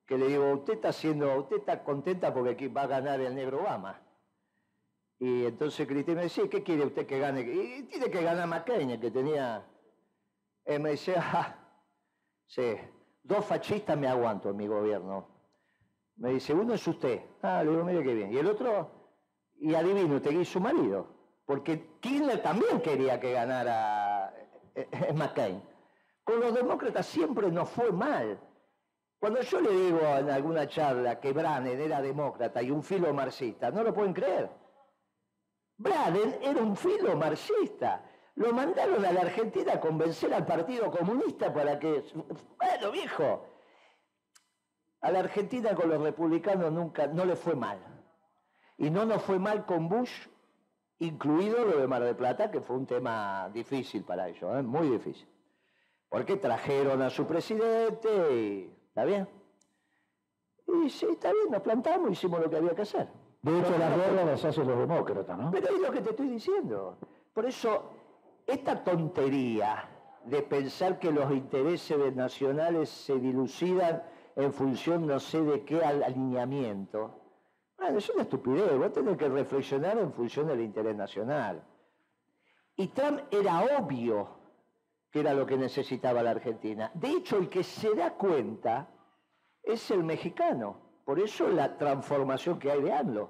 que 0.06 0.18
le 0.18 0.28
digo, 0.28 0.52
usted 0.52 0.74
está 0.74 0.88
haciendo, 0.88 1.34
usted 1.38 1.56
está 1.56 1.82
contenta 1.82 2.34
porque 2.34 2.68
va 2.68 2.82
a 2.82 2.86
ganar 2.86 3.20
el 3.20 3.34
negro 3.34 3.60
Obama. 3.62 4.01
Y 5.22 5.46
entonces 5.46 5.86
Cristina 5.86 6.16
me 6.16 6.22
decía, 6.24 6.50
¿qué 6.50 6.64
quiere 6.64 6.84
usted 6.84 7.06
que 7.06 7.20
gane? 7.20 7.42
Y 7.42 7.84
tiene 7.84 8.10
que 8.10 8.22
ganar 8.22 8.48
McCain, 8.48 8.98
que 9.00 9.08
tenía... 9.08 9.64
Y 10.66 10.78
me 10.80 10.90
decía, 10.90 11.14
ah, 11.32 11.54
sí, 12.44 12.74
dos 13.22 13.44
fascistas 13.44 13.96
me 13.96 14.08
aguanto 14.08 14.50
en 14.50 14.56
mi 14.56 14.66
gobierno. 14.66 15.28
Me 16.16 16.30
dice, 16.30 16.52
uno 16.52 16.74
es 16.74 16.84
usted. 16.88 17.20
Ah, 17.40 17.62
le 17.62 17.70
digo, 17.70 17.84
mire 17.84 18.02
qué 18.02 18.14
bien. 18.14 18.32
Y 18.32 18.38
el 18.38 18.48
otro, 18.48 18.90
Y 19.60 19.76
adivino, 19.76 20.16
usted 20.16 20.42
su 20.42 20.58
marido, 20.58 21.06
porque 21.46 21.98
Kirchner 22.00 22.42
también 22.42 22.80
quería 22.80 23.20
que 23.20 23.30
ganara 23.30 24.34
eh, 24.74 24.88
eh, 24.90 25.12
McCain. 25.12 25.62
Con 26.24 26.40
los 26.40 26.52
demócratas 26.52 27.06
siempre 27.06 27.48
nos 27.48 27.70
fue 27.70 27.92
mal. 27.92 28.40
Cuando 29.20 29.40
yo 29.40 29.60
le 29.60 29.70
digo 29.70 30.00
en 30.00 30.30
alguna 30.30 30.66
charla 30.66 31.20
que 31.20 31.32
Brannen 31.32 31.80
era 31.80 32.02
demócrata 32.02 32.60
y 32.60 32.72
un 32.72 32.82
filo 32.82 33.14
marxista, 33.14 33.70
no 33.70 33.84
lo 33.84 33.94
pueden 33.94 34.14
creer. 34.14 34.61
Brannen 35.82 36.38
era 36.42 36.62
un 36.62 36.76
filo 36.76 37.16
marxista. 37.16 38.04
Lo 38.36 38.52
mandaron 38.52 39.04
a 39.04 39.12
la 39.12 39.22
Argentina 39.22 39.74
a 39.74 39.80
convencer 39.80 40.32
al 40.32 40.46
Partido 40.46 40.90
Comunista 40.90 41.52
para 41.52 41.78
que... 41.78 42.04
Bueno, 42.56 42.90
viejo, 42.90 43.44
a 45.00 45.10
la 45.10 45.18
Argentina 45.18 45.74
con 45.74 45.90
los 45.90 46.00
republicanos 46.00 46.72
nunca, 46.72 47.06
no 47.08 47.24
le 47.24 47.36
fue 47.36 47.54
mal. 47.54 47.78
Y 48.78 48.88
no 48.90 49.04
nos 49.04 49.22
fue 49.22 49.38
mal 49.38 49.66
con 49.66 49.88
Bush, 49.88 50.28
incluido 51.00 51.64
lo 51.64 51.78
de 51.78 51.86
Mar 51.86 52.02
del 52.02 52.16
Plata, 52.16 52.50
que 52.50 52.60
fue 52.60 52.76
un 52.76 52.86
tema 52.86 53.50
difícil 53.52 54.04
para 54.04 54.28
ellos, 54.28 54.56
¿eh? 54.56 54.62
muy 54.62 54.88
difícil. 54.88 55.28
Porque 56.08 56.36
trajeron 56.36 57.02
a 57.02 57.10
su 57.10 57.26
presidente 57.26 58.08
y... 58.32 58.76
¿Está 58.88 59.04
bien? 59.04 59.28
Y 60.68 60.90
sí, 60.90 61.06
está 61.10 61.32
bien, 61.32 61.50
nos 61.50 61.62
plantamos, 61.62 62.12
hicimos 62.12 62.40
lo 62.40 62.48
que 62.48 62.56
había 62.56 62.74
que 62.74 62.82
hacer. 62.82 63.08
De 63.42 63.58
hecho, 63.58 63.76
la 63.76 63.90
guerra 63.96 64.24
las 64.24 64.44
hacen 64.44 64.68
los 64.68 64.78
demócratas, 64.78 65.36
¿no? 65.36 65.50
Pero 65.50 65.74
es 65.74 65.80
lo 65.80 65.90
que 65.90 66.00
te 66.00 66.10
estoy 66.10 66.28
diciendo. 66.28 66.96
Por 67.32 67.44
eso, 67.44 67.90
esta 68.46 68.84
tontería 68.84 69.88
de 70.24 70.42
pensar 70.42 70.98
que 70.98 71.10
los 71.10 71.30
intereses 71.32 72.14
nacionales 72.14 72.88
se 72.88 73.18
dilucidan 73.18 74.02
en 74.36 74.52
función 74.52 75.06
no 75.06 75.18
sé 75.18 75.42
de 75.42 75.64
qué 75.64 75.82
alineamiento. 75.82 77.18
Bueno, 77.76 77.98
es 77.98 78.08
una 78.10 78.22
estupidez, 78.22 78.78
vos 78.78 78.92
tenés 78.92 79.16
que 79.16 79.28
reflexionar 79.28 79.98
en 79.98 80.12
función 80.12 80.46
del 80.46 80.60
interés 80.60 80.94
nacional. 80.94 81.64
Y 82.76 82.88
Trump 82.88 83.22
era 83.30 83.60
obvio 83.76 84.28
que 85.10 85.20
era 85.20 85.34
lo 85.34 85.44
que 85.44 85.56
necesitaba 85.56 86.22
la 86.22 86.30
Argentina. 86.30 86.90
De 86.94 87.10
hecho, 87.10 87.36
el 87.36 87.48
que 87.48 87.62
se 87.64 87.94
da 87.94 88.14
cuenta 88.14 88.88
es 89.62 89.90
el 89.90 90.04
mexicano. 90.04 90.91
Por 91.12 91.20
eso 91.20 91.46
la 91.46 91.76
transformación 91.76 92.58
que 92.58 92.70
hay 92.70 92.80
de 92.80 92.90
AMLO. 92.90 93.28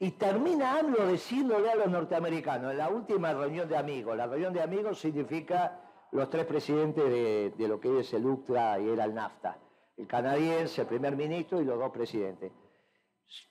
Y 0.00 0.10
termina 0.10 0.76
AMLO 0.76 1.06
diciéndole 1.06 1.70
a 1.70 1.76
los 1.76 1.86
norteamericanos, 1.86 2.72
en 2.72 2.78
la 2.78 2.88
última 2.88 3.32
reunión 3.32 3.68
de 3.68 3.76
amigos, 3.76 4.16
la 4.16 4.26
reunión 4.26 4.52
de 4.52 4.60
amigos 4.60 4.98
significa 4.98 5.78
los 6.10 6.28
tres 6.28 6.46
presidentes 6.46 7.04
de, 7.56 7.68
lo 7.68 7.78
que 7.78 8.00
es 8.00 8.12
el 8.12 8.26
UCTRA 8.26 8.80
y 8.80 8.88
era 8.88 9.04
el 9.04 9.14
NAFTA 9.14 9.56
el 9.96 10.08
canadiense, 10.08 10.80
el 10.80 10.88
primer 10.88 11.14
ministro 11.14 11.60
y 11.62 11.64
los 11.64 11.78
dos 11.78 11.92
presidentes. 11.92 12.50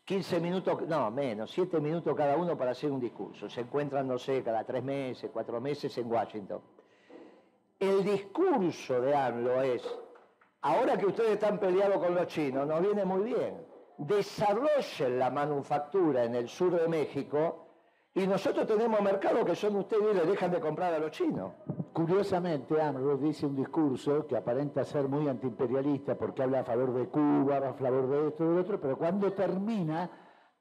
15 0.03 0.41
minutos, 0.41 0.81
no, 0.85 1.09
menos, 1.09 1.49
7 1.51 1.79
minutos 1.79 2.13
cada 2.13 2.35
uno 2.35 2.57
para 2.57 2.71
hacer 2.71 2.91
un 2.91 2.99
discurso. 2.99 3.49
Se 3.49 3.61
encuentran, 3.61 4.05
no 4.05 4.19
sé, 4.19 4.43
cada 4.43 4.65
tres 4.65 4.83
meses, 4.83 5.31
cuatro 5.31 5.61
meses 5.61 5.97
en 5.97 6.11
Washington. 6.11 6.59
El 7.79 8.03
discurso 8.03 8.99
de 8.99 9.15
AMLO 9.15 9.61
es, 9.61 9.81
ahora 10.65 10.97
que 10.97 11.05
ustedes 11.05 11.33
están 11.33 11.59
peleados 11.59 12.03
con 12.03 12.15
los 12.15 12.25
chinos, 12.25 12.67
nos 12.67 12.81
viene 12.81 13.05
muy 13.05 13.23
bien. 13.23 13.63
Desarrollen 13.99 15.19
la 15.19 15.29
manufactura 15.29 16.23
en 16.23 16.33
el 16.33 16.49
sur 16.49 16.71
de 16.79 16.87
México 16.87 17.67
y 18.15 18.25
nosotros 18.25 18.65
tenemos 18.65 18.99
mercados 19.01 19.45
que 19.45 19.55
son 19.55 19.75
ustedes 19.75 20.15
y 20.15 20.17
le 20.17 20.25
dejan 20.25 20.49
de 20.51 20.59
comprar 20.59 20.91
a 20.93 20.97
los 20.97 21.11
chinos. 21.11 21.53
Curiosamente, 21.93 22.81
AMLO 22.81 23.15
dice 23.17 23.45
un 23.45 23.55
discurso 23.55 24.25
que 24.25 24.35
aparenta 24.35 24.83
ser 24.83 25.07
muy 25.07 25.29
antiimperialista 25.29 26.15
porque 26.15 26.41
habla 26.41 26.61
a 26.61 26.63
favor 26.63 26.93
de 26.93 27.07
Cuba, 27.09 27.57
a 27.57 27.73
favor 27.73 28.09
de 28.09 28.27
esto 28.29 28.43
y 28.43 28.55
de 28.55 28.59
otro, 28.59 28.81
pero 28.81 28.97
cuando 28.97 29.33
termina 29.33 30.09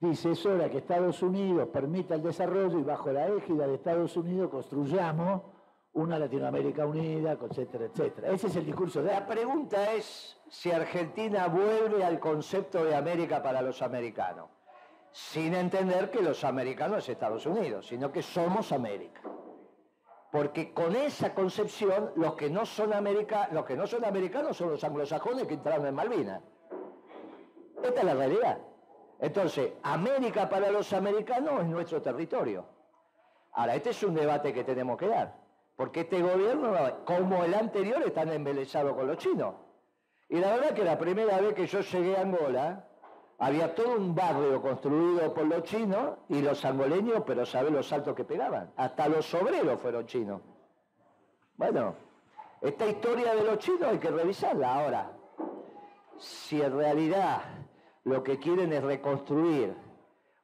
dice 0.01 0.33
es 0.33 0.45
hora 0.45 0.69
que 0.69 0.79
Estados 0.79 1.23
Unidos 1.23 1.69
permita 1.73 2.15
el 2.15 2.23
desarrollo 2.23 2.79
y 2.79 2.83
bajo 2.83 3.11
la 3.11 3.27
égida 3.29 3.67
de 3.67 3.77
Estados 3.77 4.19
Unidos 4.19 4.51
construyamos 4.51 5.54
una 5.95 6.19
Latinoamérica 6.19 6.87
unida, 6.87 7.33
etcétera, 7.33 7.87
etcétera. 7.87 8.31
Ese 8.31 8.49
es 8.49 8.57
el 8.57 8.67
discurso 8.67 9.03
de... 9.03 9.13
La 9.13 9.27
pregunta 9.27 9.93
es 9.93 10.37
si 10.49 10.71
Argentina 10.71 11.47
vuelve 11.49 12.05
al 12.05 12.21
concepto 12.21 12.85
de 12.85 12.95
América 12.95 13.43
para 13.43 13.63
los 13.63 13.81
americanos 13.83 14.49
sin 15.15 15.55
entender 15.55 16.11
que 16.11 16.21
los 16.21 16.43
americanos 16.43 17.05
es 17.05 17.11
Estados 17.11 17.47
Unidos, 17.47 17.87
sino 17.87 18.11
que 18.11 18.21
somos 18.21 18.73
América. 18.73 19.21
Porque 20.33 20.75
con 20.75 20.97
esa 20.97 21.33
concepción, 21.33 22.11
los 22.17 22.35
que 22.35 22.51
no 22.51 22.67
son, 22.67 22.91
los 23.53 23.65
que 23.65 23.77
no 23.77 23.87
son 23.87 24.05
americanos 24.05 24.57
son 24.57 24.71
los 24.71 24.83
anglosajones 24.83 25.47
que 25.47 25.55
entraron 25.55 25.87
en 25.87 25.95
Malvinas. 25.95 26.43
Esta 27.81 28.01
es 28.01 28.05
la 28.05 28.15
realidad. 28.15 28.59
Entonces, 29.21 29.75
América 29.85 30.49
para 30.49 30.69
los 30.73 30.93
americanos 30.93 31.61
es 31.61 31.69
nuestro 31.69 32.03
territorio. 32.03 32.67
Ahora, 33.53 33.77
este 33.77 33.91
es 33.91 34.03
un 34.03 34.17
debate 34.17 34.53
que 34.53 34.65
tenemos 34.65 34.99
que 34.99 35.07
dar. 35.07 35.44
Porque 35.77 36.01
este 36.01 36.23
gobierno, 36.23 36.73
como 37.05 37.45
el 37.45 37.55
anterior, 37.55 38.03
están 38.03 38.31
embelesados 38.31 38.95
con 38.95 39.07
los 39.07 39.19
chinos. 39.19 39.55
Y 40.29 40.39
la 40.39 40.55
verdad 40.55 40.75
que 40.75 40.85
la 40.85 40.99
primera 40.99 41.41
vez 41.41 41.55
que 41.55 41.67
yo 41.67 41.81
llegué 41.81 42.17
a 42.17 42.23
Angola, 42.23 42.85
había 43.39 43.75
todo 43.75 43.97
un 43.97 44.15
barrio 44.15 44.63
construido 44.63 45.35
por 45.35 45.47
los 45.47 45.65
chinos 45.65 46.19
y 46.29 46.41
los 46.41 46.65
angoleños, 46.65 47.25
pero 47.27 47.45
sabe 47.45 47.71
los 47.71 47.89
saltos 47.89 48.15
que 48.15 48.25
pegaban. 48.25 48.73
Hasta 48.77 49.09
los 49.09 49.33
obreros 49.35 49.81
fueron 49.81 50.07
chinos. 50.07 50.41
Bueno, 51.57 51.97
esta 52.61 52.87
historia 52.87 53.35
de 53.35 53.45
los 53.45 53.59
chinos 53.59 53.83
hay 53.83 53.99
que 53.99 54.11
revisarla 54.11 54.75
ahora. 54.75 55.13
Si 56.19 56.63
en 56.63 56.77
realidad 56.77 57.43
lo 58.05 58.23
que 58.23 58.39
quieren 58.39 58.73
es 58.73 58.83
reconstruir 58.83 59.75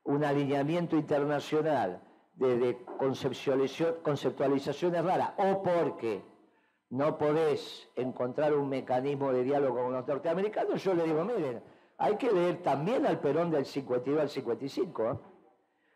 un 0.04 0.24
alineamiento 0.24 0.96
internacional 0.96 2.00
de, 2.40 2.78
conceptualizaciones 4.02 5.04
raras 5.04 5.32
o 5.36 5.62
porque 5.62 6.22
no 6.90 7.18
podés 7.18 7.88
encontrar 7.94 8.54
un 8.54 8.68
mecanismo 8.68 9.32
de 9.32 9.44
diálogo 9.44 9.82
con 9.82 9.92
los 9.92 10.06
norteamericanos, 10.06 10.82
yo 10.82 10.94
le 10.94 11.04
digo, 11.04 11.24
miren, 11.24 11.62
hay 11.98 12.16
que 12.16 12.32
leer 12.32 12.62
también 12.62 13.06
al 13.06 13.20
Perón 13.20 13.50
del 13.50 13.66
52 13.66 14.20
al 14.20 14.30
55, 14.30 15.10
¿eh? 15.10 15.18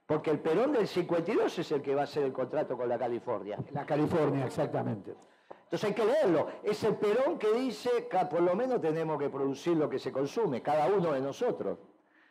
porque 0.07 0.31
el 0.31 0.39
Perón 0.39 0.73
del 0.73 0.87
52 0.87 1.59
es 1.59 1.73
el 1.73 1.81
que 1.81 1.95
va 1.95 2.03
a 2.03 2.05
hacer 2.05 2.25
el 2.25 2.33
contrato 2.33 2.77
con 2.77 2.89
la 2.89 2.99
California. 2.99 3.59
La 3.73 3.87
California, 3.87 4.45
exactamente. 4.45 5.15
Entonces 5.49 5.85
hay 5.85 5.95
que 5.95 6.05
leerlo. 6.05 6.49
Es 6.63 6.85
el 6.85 6.95
Perón 6.97 7.39
que 7.39 7.51
dice 7.53 8.07
que 8.09 8.19
por 8.27 8.43
lo 8.43 8.55
menos 8.55 8.83
tenemos 8.83 9.19
que 9.19 9.31
producir 9.31 9.77
lo 9.77 9.89
que 9.89 9.99
se 9.99 10.13
consume, 10.13 10.61
cada 10.61 10.87
uno 10.87 11.13
de 11.13 11.21
nosotros. 11.21 11.79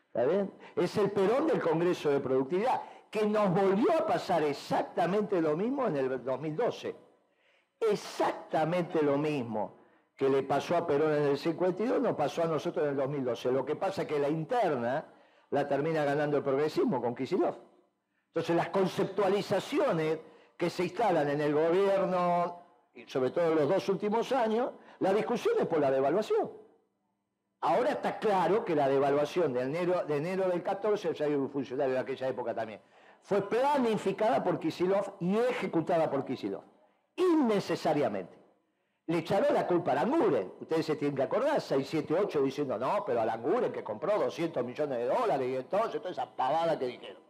¿Está 0.05 0.25
bien? 0.25 0.53
Es 0.75 0.96
el 0.98 1.10
Perón 1.10 1.48
del 1.48 1.60
Congreso 1.60 2.12
de 2.12 2.20
Productividad, 2.20 2.84
que 3.13 3.27
nos 3.27 3.53
volvió 3.53 3.96
a 3.96 4.08
pasar 4.08 4.41
exactamente 4.41 5.39
lo 5.39 5.55
mismo 5.55 5.86
en 5.86 5.98
el 5.98 6.24
2012. 6.24 6.96
Exactamente 7.79 9.03
lo 9.03 9.20
mismo 9.20 9.75
que 10.15 10.27
le 10.27 10.41
pasó 10.41 10.77
a 10.77 10.88
Perón 10.88 11.13
en 11.13 11.27
el 11.27 11.38
52 11.38 12.01
nos 12.01 12.15
pasó 12.15 12.41
a 12.41 12.48
nosotros 12.48 12.84
en 12.86 12.89
el 12.89 12.98
2012. 12.98 13.51
Lo 13.51 13.63
que 13.63 13.75
pasa 13.75 14.01
es 14.01 14.08
que 14.08 14.17
la 14.17 14.29
interna 14.29 15.05
la 15.51 15.67
termina 15.67 16.03
ganando 16.03 16.38
el 16.38 16.43
progresismo 16.43 17.00
con 17.00 17.13
Kisilov. 17.13 17.55
Entonces 18.29 18.55
las 18.55 18.70
conceptualizaciones 18.70 20.17
que 20.58 20.72
se 20.72 20.86
instalan 20.86 21.29
en 21.29 21.41
el 21.41 21.53
gobierno, 21.53 22.63
sobre 23.05 23.29
todo 23.29 23.51
en 23.51 23.55
los 23.58 23.70
dos 23.70 23.89
últimos 23.89 24.32
años, 24.32 24.72
la 25.01 25.13
discusión 25.13 25.53
es 25.60 25.67
por 25.67 25.77
la 25.77 25.91
devaluación. 25.91 26.51
Ahora 27.62 27.91
está 27.91 28.17
claro 28.17 28.65
que 28.65 28.75
la 28.75 28.89
devaluación 28.89 29.53
de 29.53 29.62
enero, 29.62 30.03
de 30.03 30.17
enero 30.17 30.50
del 30.50 30.63
14, 30.63 31.13
ya 31.13 31.25
hay 31.25 31.36
un 31.36 31.50
funcionario 31.50 31.93
de 31.93 32.00
aquella 32.00 32.27
época 32.27 32.53
también, 32.55 32.82
fue 33.24 33.42
planificada 33.50 34.44
por 34.44 34.60
Kisilov 34.60 35.15
y 35.20 35.38
ejecutada 35.38 36.10
por 36.12 36.25
Kisilov, 36.25 36.63
innecesariamente. 37.15 38.38
Le 39.08 39.20
echaron 39.20 39.53
la 39.53 39.68
culpa 39.68 39.92
a 39.92 39.96
Languren. 39.96 40.53
Ustedes 40.62 40.86
se 40.86 40.96
tienen 40.96 41.15
que 41.15 41.24
acordar, 41.24 41.60
678 41.60 42.42
diciendo, 42.42 42.77
no, 42.77 43.03
pero 43.06 43.22
a 43.22 43.25
Languren 43.25 43.72
que 43.72 43.84
compró 43.84 44.18
200 44.18 44.63
millones 44.63 44.98
de 44.98 45.06
dólares 45.06 45.50
y 45.50 45.56
entonces 45.56 46.01
toda 46.01 46.12
esa 46.12 46.36
pavada 46.36 46.77
que 46.80 46.88
dijeron. 46.88 47.22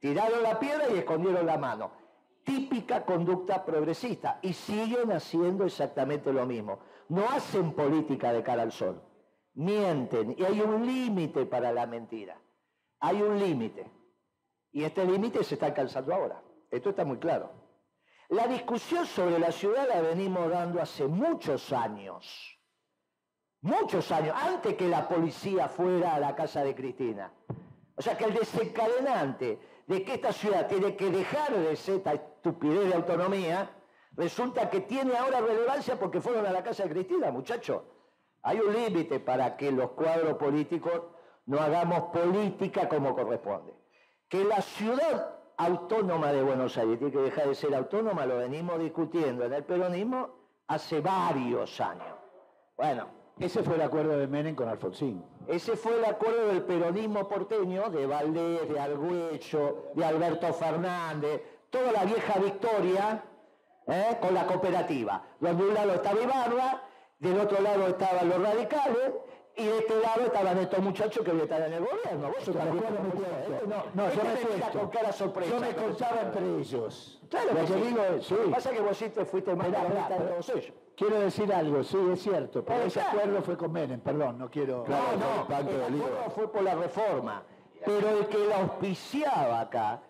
Tiraron 0.00 0.42
la 0.42 0.58
piedra 0.58 0.84
y 0.90 0.98
escondieron 0.98 1.44
la 1.46 1.58
mano. 1.58 1.90
Típica 2.44 3.04
conducta 3.04 3.64
progresista. 3.64 4.38
Y 4.42 4.52
siguen 4.52 5.12
haciendo 5.12 5.64
exactamente 5.64 6.32
lo 6.32 6.46
mismo. 6.46 6.78
No 7.08 7.28
hacen 7.28 7.72
política 7.72 8.32
de 8.32 8.42
cara 8.42 8.62
al 8.62 8.72
sol. 8.72 9.02
Mienten. 9.54 10.36
Y 10.38 10.44
hay 10.44 10.60
un 10.60 10.86
límite 10.86 11.46
para 11.46 11.72
la 11.72 11.86
mentira. 11.86 12.38
Hay 13.00 13.20
un 13.20 13.38
límite. 13.38 13.97
Y 14.72 14.84
este 14.84 15.04
límite 15.04 15.42
se 15.44 15.54
está 15.54 15.66
alcanzando 15.66 16.14
ahora. 16.14 16.42
Esto 16.70 16.90
está 16.90 17.04
muy 17.04 17.18
claro. 17.18 17.50
La 18.28 18.46
discusión 18.46 19.06
sobre 19.06 19.38
la 19.38 19.50
ciudad 19.50 19.88
la 19.88 20.02
venimos 20.02 20.50
dando 20.50 20.82
hace 20.82 21.06
muchos 21.06 21.72
años. 21.72 22.58
Muchos 23.62 24.12
años, 24.12 24.36
antes 24.38 24.74
que 24.74 24.86
la 24.86 25.08
policía 25.08 25.68
fuera 25.68 26.14
a 26.14 26.20
la 26.20 26.36
casa 26.36 26.62
de 26.62 26.74
Cristina. 26.74 27.32
O 27.96 28.02
sea 28.02 28.16
que 28.16 28.24
el 28.24 28.34
desencadenante 28.34 29.58
de 29.86 30.04
que 30.04 30.14
esta 30.14 30.32
ciudad 30.32 30.68
tiene 30.68 30.94
que 30.94 31.10
dejar 31.10 31.52
de 31.52 31.74
ser 31.74 31.96
esta 31.96 32.12
estupidez 32.12 32.88
de 32.88 32.94
autonomía, 32.94 33.70
resulta 34.12 34.68
que 34.68 34.82
tiene 34.82 35.16
ahora 35.16 35.40
relevancia 35.40 35.98
porque 35.98 36.20
fueron 36.20 36.46
a 36.46 36.52
la 36.52 36.62
casa 36.62 36.84
de 36.84 36.90
Cristina, 36.90 37.32
muchachos. 37.32 37.82
Hay 38.42 38.60
un 38.60 38.72
límite 38.72 39.18
para 39.18 39.56
que 39.56 39.72
los 39.72 39.90
cuadros 39.92 40.36
políticos 40.36 41.02
no 41.46 41.58
hagamos 41.58 42.10
política 42.12 42.88
como 42.88 43.16
corresponde. 43.16 43.74
Que 44.28 44.44
la 44.44 44.60
ciudad 44.60 45.34
autónoma 45.56 46.32
de 46.32 46.42
Buenos 46.42 46.76
Aires 46.76 46.98
tiene 46.98 47.12
que 47.12 47.20
dejar 47.20 47.48
de 47.48 47.54
ser 47.54 47.74
autónoma, 47.74 48.26
lo 48.26 48.38
venimos 48.38 48.78
discutiendo 48.78 49.44
en 49.44 49.52
el 49.52 49.64
peronismo 49.64 50.28
hace 50.68 51.00
varios 51.00 51.80
años. 51.80 52.14
Bueno, 52.76 53.08
ese 53.38 53.62
fue 53.62 53.76
el 53.76 53.82
acuerdo 53.82 54.18
de 54.18 54.26
Menem 54.26 54.54
con 54.54 54.68
Alfonsín. 54.68 55.24
Ese 55.46 55.76
fue 55.76 55.98
el 55.98 56.04
acuerdo 56.04 56.48
del 56.48 56.62
peronismo 56.62 57.28
porteño, 57.28 57.88
de 57.88 58.06
Valdés, 58.06 58.68
de 58.68 58.78
Argüello, 58.78 59.86
de 59.94 60.04
Alberto 60.04 60.52
Fernández, 60.52 61.42
toda 61.70 61.92
la 61.92 62.04
vieja 62.04 62.38
victoria 62.38 63.24
¿eh? 63.86 64.18
con 64.20 64.34
la 64.34 64.46
cooperativa, 64.46 65.22
donde 65.40 65.64
un 65.64 65.74
lado 65.74 65.94
estaba 65.94 66.20
Ibarra, 66.20 66.82
del 67.18 67.40
otro 67.40 67.60
lado 67.60 67.86
estaban 67.88 68.28
los 68.28 68.42
radicales, 68.42 69.12
y 69.58 69.64
de 69.64 69.78
este 69.78 70.00
lado 70.00 70.22
estaban 70.24 70.58
estos 70.58 70.78
muchachos 70.78 71.24
que 71.24 71.32
hoy 71.32 71.40
están 71.40 71.62
en 71.64 71.72
el 71.72 71.80
gobierno. 71.84 72.28
Vos 72.28 72.48
no, 73.66 73.82
no, 73.94 74.12
yo 74.12 74.22
me 74.22 74.78
con 74.78 74.88
cara 74.90 75.12
sorpresa. 75.12 75.50
Yo 75.50 75.60
me 75.60 75.74
contaba 75.74 76.20
entre 76.22 76.58
ellos. 76.58 77.20
Claro 77.28 77.48
lo 77.52 77.66
que 77.66 77.74
digo 77.74 78.02
es, 78.04 78.26
sí. 78.26 78.36
Pasa 78.50 78.70
que 78.70 78.80
vos 78.80 78.96
sí 78.96 79.08
te 79.10 79.24
fuiste 79.24 79.54
más 79.54 79.66
de 79.66 79.76
todos 80.16 80.48
ellos. 80.50 80.72
Quiero 80.96 81.20
decir 81.20 81.52
algo, 81.52 81.82
sí, 81.82 81.98
es 82.12 82.22
cierto, 82.22 82.64
pero 82.64 82.82
ese 82.82 83.00
acuerdo 83.00 83.42
fue 83.42 83.56
con 83.56 83.70
Menem, 83.70 84.00
perdón, 84.00 84.38
no 84.38 84.50
quiero... 84.50 84.84
no, 84.88 84.96
no, 85.16 85.46
el 85.46 86.02
acuerdo 86.02 86.30
fue 86.34 86.50
por 86.50 86.62
la 86.62 86.74
reforma, 86.74 87.44
pero 87.84 88.18
el 88.18 88.26
que 88.26 88.38
la 88.38 88.62
auspiciaba 88.62 89.60
acá 89.60 90.02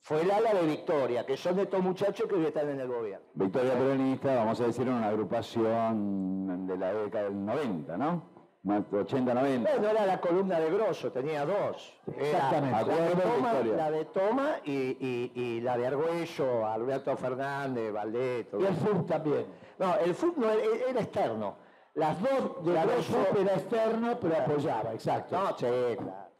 fue 0.00 0.22
el 0.22 0.30
ala 0.30 0.54
de 0.54 0.62
Victoria, 0.62 1.26
que 1.26 1.36
son 1.36 1.56
de 1.56 1.64
estos 1.64 1.82
muchachos 1.82 2.26
que 2.26 2.36
hoy 2.36 2.46
están 2.46 2.70
en 2.70 2.80
el 2.80 2.88
gobierno. 2.88 3.26
Victoria 3.34 3.74
Peronista, 3.74 4.34
vamos 4.34 4.60
a 4.62 4.66
decir, 4.66 4.88
una 4.88 5.08
agrupación 5.08 6.66
de 6.66 6.78
la 6.78 6.94
década 6.94 7.24
del 7.24 7.44
90, 7.44 7.96
¿no? 7.98 8.39
80, 8.62 9.34
90. 9.34 9.78
No 9.78 9.88
era 9.88 10.04
la 10.04 10.20
columna 10.20 10.60
de 10.60 10.70
Grosso, 10.70 11.10
tenía 11.10 11.46
dos. 11.46 11.98
Exactamente. 12.18 12.86
la, 12.86 13.08
de 13.08 13.16
Toma, 13.16 13.52
la 13.76 13.90
de 13.90 14.04
Toma 14.06 14.50
y, 14.64 15.60
la 15.62 15.78
de 15.78 15.86
Argüello, 15.86 16.66
Alberto 16.66 17.16
Fernández, 17.16 17.92
Valdés. 17.92 18.46
Y 18.58 18.64
el 18.64 18.74
FUC 18.74 19.06
también. 19.06 19.46
No, 19.78 19.96
el 19.96 20.14
FUC 20.14 20.36
no, 20.36 20.50
era 20.50 21.00
externo. 21.00 21.56
Las 21.94 22.20
dos 22.20 22.64
de 22.64 22.72
la 22.74 22.82
FUC 22.82 23.40
era 23.40 23.54
externo, 23.54 24.18
pero 24.20 24.36
apoyaba, 24.36 24.92
exacto. 24.92 25.38
No, 25.38 25.56
sí, 25.56 25.66
claro. 25.96 26.30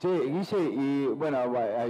Sí, 0.00 0.08
Guille, 0.08 0.58
y 0.58 1.06
bueno, 1.08 1.38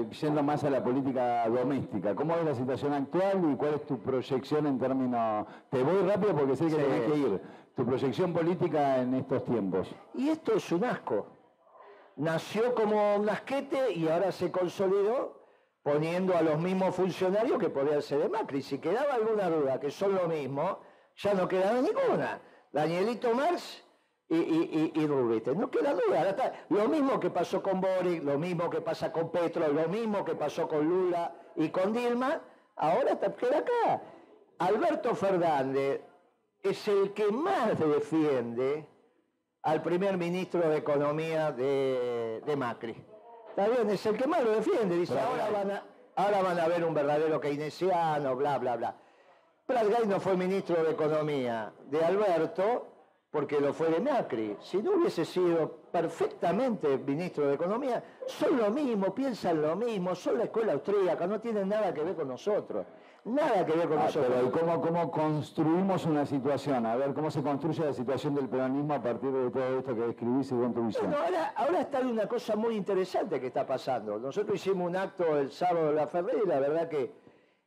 yendo 0.09 0.43
más 0.43 0.65
a 0.65 0.71
la 0.71 0.83
política 0.83 1.49
doméstica, 1.49 2.13
¿cómo 2.17 2.35
es 2.35 2.45
la 2.45 2.57
situación 2.57 2.93
actual 2.93 3.41
y 3.53 3.55
cuál 3.55 3.75
es 3.75 3.87
tu 3.87 4.01
proyección 4.01 4.67
en 4.67 4.81
términos... 4.81 5.47
Te 5.71 5.81
voy 5.85 6.03
rápido 6.09 6.35
porque 6.35 6.57
sé 6.57 6.67
que 6.67 6.75
tenés 6.75 7.03
que 7.03 7.17
ir. 7.17 7.41
Tu 7.77 7.87
proyección 7.87 8.33
política 8.33 8.99
en 8.99 9.15
estos 9.15 9.45
tiempos. 9.45 9.89
Y 10.15 10.29
esto 10.29 10.55
es 10.55 10.71
un 10.73 10.85
asco. 10.85 11.27
Nació 12.17 12.75
como 12.75 13.17
un 13.17 13.29
asquete 13.29 13.93
y 13.93 14.09
ahora 14.09 14.33
se 14.33 14.51
consolidó 14.51 15.41
poniendo 15.83 16.37
a 16.37 16.43
los 16.43 16.59
mismos 16.59 16.95
funcionarios 16.95 17.59
que 17.59 17.71
podían 17.71 18.03
ser 18.03 18.19
de 18.19 18.29
Macri. 18.29 18.63
Si 18.63 18.79
quedaba 18.79 19.15
alguna 19.15 19.49
duda 19.49 19.81
que 19.81 19.91
son 19.91 20.15
lo 20.15 20.29
mismo, 20.29 20.81
ya 21.17 21.35
no 21.35 21.49
quedaba 21.49 21.81
ninguna. 21.81 22.41
Danielito 22.73 23.35
Marx 23.35 23.83
y, 24.29 24.37
y, 24.37 24.93
y, 24.95 25.07
No 25.57 25.71
queda 25.71 25.95
duda. 25.95 26.53
Lo 26.69 26.89
mismo 26.89 27.19
que 27.19 27.31
pasó 27.31 27.63
con 27.63 27.81
Boric, 27.81 28.23
lo 28.23 28.39
mismo 28.39 28.71
que 28.71 28.81
pasa 28.81 29.13
con 29.13 29.31
Petro, 29.31 29.67
lo 29.69 29.89
mismo 29.89 30.25
que 30.25 30.35
pasó 30.35 30.69
con 30.69 30.89
Lula 30.89 31.35
y 31.57 31.71
con 31.71 31.93
Dilma, 31.93 32.41
ahora 32.77 33.19
queda 33.19 33.59
acá. 33.59 34.03
Alberto 34.59 35.15
Fernández 35.15 36.03
es 36.63 36.89
el 36.89 37.13
que 37.13 37.31
más 37.31 37.79
defiende 37.79 38.87
al 39.63 39.83
primer 39.83 40.17
ministro 40.17 40.69
de 40.69 40.79
Economía 40.79 41.53
de, 41.53 42.55
Macri. 42.57 42.97
Está 43.51 43.69
bien, 43.69 43.91
es 43.91 44.05
el 44.07 44.17
que 44.17 44.27
más 44.27 44.43
lo 44.43 44.53
defiende. 44.53 44.97
Dice, 44.97 45.19
ahora 45.19 45.51
van, 45.51 45.71
a, 45.71 45.85
ahora 46.17 46.43
van 46.43 46.61
a 46.61 46.69
ver 46.69 46.85
un 46.85 46.95
verdadero 46.95 47.41
keynesiano, 47.41 48.37
bla, 48.37 48.59
bla, 48.59 48.77
bla. 48.77 48.97
Prat 49.67 49.87
no 50.07 50.19
fue 50.19 50.37
ministro 50.37 50.83
de 50.83 50.91
Economía 50.91 51.73
de 51.89 52.05
Alberto 52.05 52.87
porque 53.31 53.61
lo 53.61 53.73
fue 53.73 53.89
de 53.91 54.01
Macri. 54.01 54.57
Si 54.61 54.79
no 54.79 54.93
hubiese 54.93 55.25
sido 55.25 55.83
perfectamente 55.93 56.99
ministro 56.99 57.47
de 57.47 57.55
Economía, 57.55 58.03
son 58.27 58.57
lo 58.57 58.71
mismo, 58.71 59.15
piensan 59.15 59.63
lo 59.63 59.77
mismo, 59.77 60.15
son 60.15 60.39
la 60.39 60.45
escuela 60.45 60.73
austríaca, 60.73 61.27
no 61.27 61.41
tienen 61.41 61.69
nada 61.69 61.95
que 61.95 62.03
ver 62.03 62.17
con 62.17 62.29
nosotros. 62.29 62.85
Nada 63.25 63.67
que 63.67 63.73
ver 63.73 63.89
con 63.89 63.99
ah, 63.99 64.05
nosotros. 64.05 64.33
Pero 64.35 64.51
cómo, 64.51 64.81
cómo 64.81 65.11
construimos 65.11 66.07
una 66.07 66.25
situación? 66.25 66.87
A 66.87 66.97
ver, 66.97 67.13
¿cómo 67.13 67.31
se 67.31 67.43
construye 67.43 67.85
la 67.85 67.93
situación 67.93 68.35
del 68.35 68.49
peronismo 68.49 68.95
a 68.95 69.03
partir 69.03 69.31
de 69.31 69.51
todo 69.51 69.79
esto 69.79 69.95
que 69.95 70.01
describís 70.01 70.49
según 70.49 70.73
tu 70.73 70.87
visión? 70.87 71.11
Bueno, 71.11 71.25
ahora, 71.25 71.53
ahora 71.55 71.81
está 71.83 72.01
una 72.01 72.27
cosa 72.27 72.57
muy 72.57 72.77
interesante 72.77 73.39
que 73.39 73.49
está 73.49 73.67
pasando. 73.67 74.19
Nosotros 74.19 74.57
hicimos 74.57 74.89
un 74.89 74.97
acto 74.97 75.37
el 75.37 75.51
sábado 75.51 75.89
de 75.89 75.95
la 75.95 76.07
Ferrer 76.07 76.41
y 76.45 76.49
la 76.49 76.61
verdad 76.61 76.89
que 76.89 77.13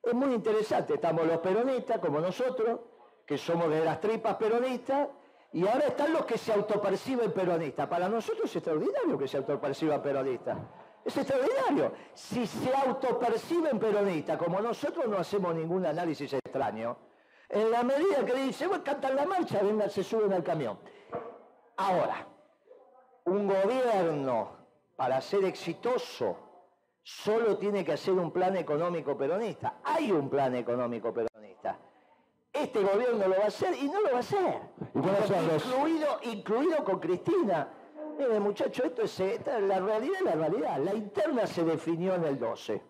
es 0.02 0.14
muy 0.14 0.34
interesante. 0.34 0.96
Estamos 0.96 1.28
los 1.28 1.38
peronistas, 1.38 2.00
como 2.00 2.20
nosotros, 2.20 2.80
que 3.26 3.38
somos 3.38 3.70
de 3.70 3.86
las 3.86 4.02
tripas 4.02 4.36
peronistas, 4.36 5.08
y 5.54 5.68
ahora 5.68 5.88
están 5.88 6.12
los 6.12 6.26
que 6.26 6.38
se 6.38 6.52
autoperciben 6.52 7.32
peronistas. 7.32 7.88
Para 7.88 8.10
nosotros 8.10 8.50
es 8.50 8.56
extraordinario 8.56 9.18
que 9.18 9.28
se 9.28 9.38
autoperciban 9.38 10.02
peronistas. 10.02 10.58
Es 11.06 11.18
extraordinario. 11.18 11.94
Si 12.14 12.48
se 12.48 12.74
autoperciben 12.74 13.78
peronistas, 13.80 14.38
como 14.38 14.62
nosotros 14.62 15.08
no 15.08 15.18
hacemos 15.18 15.54
ningún 15.54 15.86
análisis 15.86 16.32
extraño, 16.34 16.98
en 17.50 17.72
la 17.72 17.84
medida 17.84 18.26
que 18.26 18.34
dicen, 18.34 18.70
bueno, 18.70 18.84
cantan 18.84 19.16
la 19.16 19.26
marcha, 19.26 19.62
vengan, 19.62 19.90
se 19.90 20.04
suben 20.04 20.32
al 20.34 20.44
camión. 20.44 20.80
Ahora, 21.78 22.26
un 23.26 23.48
gobierno, 23.48 24.52
para 24.96 25.20
ser 25.22 25.46
exitoso, 25.46 26.38
solo 27.04 27.58
tiene 27.58 27.84
que 27.84 27.94
hacer 27.94 28.14
un 28.14 28.32
plan 28.32 28.56
económico 28.56 29.18
peronista. 29.18 29.80
Hay 29.84 30.12
un 30.12 30.30
plan 30.30 30.56
económico 30.56 31.14
peronista. 31.14 31.78
Este 32.52 32.82
gobierno 32.82 33.28
lo 33.28 33.36
va 33.36 33.46
a 33.46 33.48
hacer 33.48 33.76
y 33.76 33.88
no 33.88 34.00
lo 34.02 34.12
va 34.12 34.18
a 34.18 34.20
hacer. 34.20 34.62
incluido, 34.96 36.20
incluido 36.24 36.84
con 36.84 37.00
Cristina. 37.00 37.68
Mire, 38.18 38.40
muchacho, 38.40 38.84
esto 38.84 39.04
es 39.04 39.20
la 39.20 39.80
realidad 39.80 40.16
es 40.20 40.26
la 40.26 40.36
realidad. 40.36 40.78
La 40.80 40.94
interna 40.94 41.48
se 41.48 41.64
definió 41.64 42.16
en 42.16 42.24
el 42.26 42.40
12. 42.40 42.82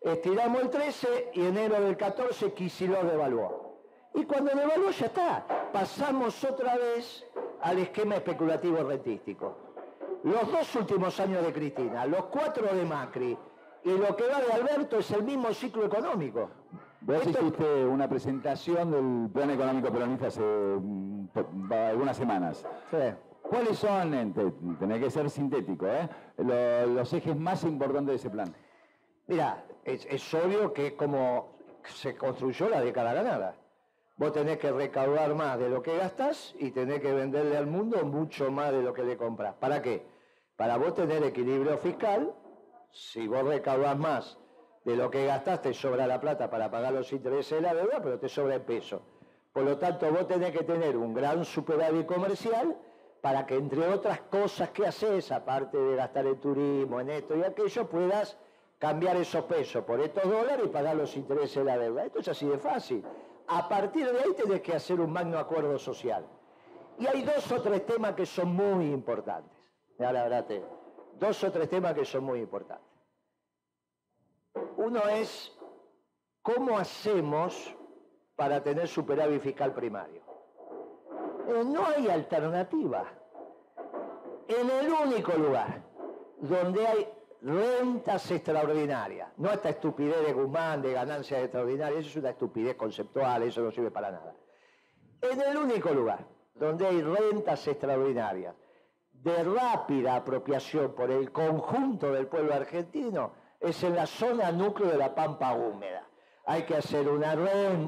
Estiramos 0.00 0.62
el 0.62 0.70
13 0.70 1.30
y 1.34 1.46
enero 1.46 1.80
del 1.80 1.96
14 1.96 2.52
Kicillof 2.52 3.04
devaluó. 3.04 3.78
Y 4.14 4.24
cuando 4.24 4.52
devaluó 4.54 4.90
ya 4.90 5.06
está. 5.06 5.46
Pasamos 5.72 6.42
otra 6.44 6.76
vez 6.76 7.26
al 7.62 7.78
esquema 7.78 8.16
especulativo 8.16 8.82
rentístico. 8.82 9.56
Los 10.22 10.50
dos 10.50 10.74
últimos 10.76 11.18
años 11.20 11.44
de 11.44 11.52
Cristina, 11.52 12.06
los 12.06 12.26
cuatro 12.26 12.74
de 12.74 12.84
Macri 12.84 13.36
y 13.84 13.90
lo 13.90 14.16
que 14.16 14.24
va 14.26 14.40
de 14.40 14.52
Alberto 14.52 14.98
es 14.98 15.10
el 15.10 15.22
mismo 15.22 15.52
ciclo 15.52 15.84
económico. 15.84 16.48
Vos 17.02 17.26
hiciste 17.26 17.84
una 17.84 18.08
presentación 18.08 18.90
del 18.90 19.30
plan 19.30 19.50
económico 19.50 19.92
peronista 19.92 20.28
hace 20.28 20.40
mm, 20.40 21.28
algunas 21.70 22.16
semanas. 22.16 22.66
Sí. 22.90 23.33
¿Cuáles 23.44 23.78
son, 23.78 24.32
tenés 24.80 25.00
que 25.00 25.10
ser 25.10 25.28
sintético, 25.28 25.86
¿eh? 25.86 26.08
los, 26.38 27.12
ejes 27.12 27.36
más 27.36 27.62
importantes 27.64 28.12
de 28.12 28.16
ese 28.16 28.30
plan? 28.30 28.54
Mira, 29.26 29.62
es, 29.84 30.34
obvio 30.34 30.72
que 30.72 30.88
es 30.88 30.92
como 30.94 31.58
se 31.84 32.16
construyó 32.16 32.70
la 32.70 32.80
década 32.80 33.12
ganada. 33.12 33.54
Vos 34.16 34.32
tenés 34.32 34.56
que 34.56 34.72
recaudar 34.72 35.34
más 35.34 35.58
de 35.58 35.68
lo 35.68 35.82
que 35.82 35.94
gastas 35.94 36.54
y 36.58 36.70
tenés 36.70 37.00
que 37.00 37.12
venderle 37.12 37.58
al 37.58 37.66
mundo 37.66 38.02
mucho 38.06 38.50
más 38.50 38.72
de 38.72 38.82
lo 38.82 38.94
que 38.94 39.04
le 39.04 39.18
compras. 39.18 39.54
¿Para 39.60 39.82
qué? 39.82 40.06
Para 40.56 40.78
vos 40.78 40.94
tener 40.94 41.22
equilibrio 41.22 41.76
fiscal, 41.76 42.34
si 42.92 43.28
vos 43.28 43.44
recaudás 43.44 43.98
más 43.98 44.38
de 44.86 44.96
lo 44.96 45.10
que 45.10 45.26
gastaste 45.26 45.74
sobra 45.74 46.06
la 46.06 46.18
plata 46.18 46.48
para 46.48 46.70
pagar 46.70 46.94
los 46.94 47.12
intereses 47.12 47.58
de 47.58 47.60
la 47.60 47.74
deuda, 47.74 48.00
pero 48.02 48.18
te 48.18 48.30
sobra 48.30 48.54
el 48.54 48.62
peso. 48.62 49.02
Por 49.52 49.64
lo 49.64 49.76
tanto, 49.76 50.10
vos 50.10 50.26
tenés 50.26 50.52
que 50.52 50.64
tener 50.64 50.96
un 50.96 51.12
gran 51.12 51.44
superávit 51.44 52.06
comercial 52.06 52.74
para 53.24 53.46
que, 53.46 53.54
entre 53.54 53.88
otras 53.88 54.20
cosas 54.20 54.68
que 54.68 54.86
haces, 54.86 55.32
aparte 55.32 55.78
de 55.78 55.96
gastar 55.96 56.26
en 56.26 56.38
turismo, 56.38 57.00
en 57.00 57.08
esto 57.08 57.34
y 57.34 57.42
aquello, 57.42 57.88
puedas 57.88 58.36
cambiar 58.78 59.16
esos 59.16 59.46
pesos 59.46 59.82
por 59.82 59.98
estos 59.98 60.24
dólares 60.24 60.66
y 60.66 60.68
pagar 60.68 60.94
los 60.94 61.16
intereses 61.16 61.54
de 61.54 61.64
la 61.64 61.78
deuda. 61.78 62.04
Esto 62.04 62.18
es 62.18 62.28
así 62.28 62.46
de 62.46 62.58
fácil. 62.58 63.02
A 63.46 63.66
partir 63.66 64.12
de 64.12 64.18
ahí 64.18 64.34
tenés 64.34 64.60
que 64.60 64.74
hacer 64.74 65.00
un 65.00 65.10
magno 65.10 65.38
acuerdo 65.38 65.78
social. 65.78 66.26
Y 66.98 67.06
hay 67.06 67.22
dos 67.22 67.50
o 67.50 67.62
tres 67.62 67.86
temas 67.86 68.14
que 68.14 68.26
son 68.26 68.54
muy 68.54 68.92
importantes. 68.92 69.58
Ahora, 69.98 70.24
ahora 70.24 70.46
te, 70.46 70.62
dos 71.18 71.42
o 71.44 71.50
tres 71.50 71.70
temas 71.70 71.94
que 71.94 72.04
son 72.04 72.24
muy 72.24 72.40
importantes. 72.40 72.92
Uno 74.76 75.00
es 75.08 75.50
cómo 76.42 76.76
hacemos 76.76 77.74
para 78.36 78.62
tener 78.62 78.86
superávit 78.86 79.40
fiscal 79.40 79.72
primario. 79.72 80.23
Eh, 81.48 81.64
no 81.64 81.86
hay 81.86 82.08
alternativa. 82.08 83.04
En 84.48 84.70
el 84.70 84.90
único 84.90 85.32
lugar 85.32 85.82
donde 86.40 86.86
hay 86.86 87.08
rentas 87.42 88.30
extraordinarias, 88.30 89.28
no 89.36 89.50
esta 89.50 89.70
estupidez 89.70 90.26
de 90.26 90.32
Guzmán 90.32 90.82
de 90.82 90.92
ganancias 90.92 91.42
extraordinarias, 91.42 92.00
eso 92.00 92.08
es 92.10 92.16
una 92.16 92.30
estupidez 92.30 92.76
conceptual, 92.76 93.42
eso 93.42 93.60
no 93.62 93.70
sirve 93.70 93.90
para 93.90 94.10
nada. 94.10 94.34
En 95.20 95.40
el 95.40 95.56
único 95.56 95.90
lugar 95.90 96.26
donde 96.54 96.86
hay 96.86 97.02
rentas 97.02 97.66
extraordinarias 97.66 98.54
de 99.12 99.42
rápida 99.42 100.16
apropiación 100.16 100.94
por 100.94 101.10
el 101.10 101.32
conjunto 101.32 102.12
del 102.12 102.26
pueblo 102.26 102.54
argentino, 102.54 103.32
es 103.58 103.82
en 103.82 103.96
la 103.96 104.06
zona 104.06 104.52
núcleo 104.52 104.90
de 104.90 104.98
la 104.98 105.14
pampa 105.14 105.54
húmeda. 105.54 106.06
Hay 106.46 106.64
que 106.64 106.76
hacer 106.76 107.08
una 107.08 107.34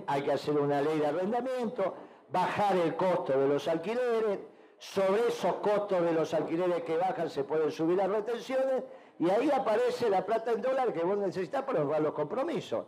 hay 0.07 0.23
que 0.23 0.33
hacer 0.33 0.59
una 0.59 0.81
ley 0.81 0.99
de 0.99 1.07
arrendamiento, 1.07 1.95
bajar 2.29 2.77
el 2.77 2.97
costo 2.97 3.39
de 3.39 3.49
los 3.49 3.69
alquileres, 3.69 4.41
sobre 4.79 5.29
esos 5.29 5.55
costos 5.57 6.03
de 6.03 6.13
los 6.13 6.35
alquileres 6.35 6.83
que 6.83 6.97
bajan 6.97 7.31
se 7.31 7.45
pueden 7.45 7.71
subir 7.71 7.97
las 7.97 8.11
retenciones 8.11 8.85
y 9.19 9.31
ahí 9.31 9.51
aparece 9.51 10.11
la 10.11 10.25
plata 10.27 10.53
en 10.53 10.61
dólar 10.61 10.93
que 10.93 11.03
vos 11.03 11.17
necesitas 11.17 11.63
para 11.63 11.81
honrar 11.81 12.03
los 12.03 12.13
compromisos. 12.13 12.85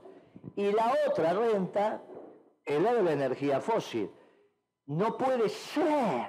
Y 0.54 0.70
la 0.72 0.94
otra 1.08 1.32
renta 1.32 2.02
es 2.64 2.80
la 2.82 2.92
de 2.92 3.02
la 3.02 3.12
energía 3.12 3.60
fósil. 3.60 4.10
No 4.86 5.16
puede 5.16 5.48
ser, 5.48 6.28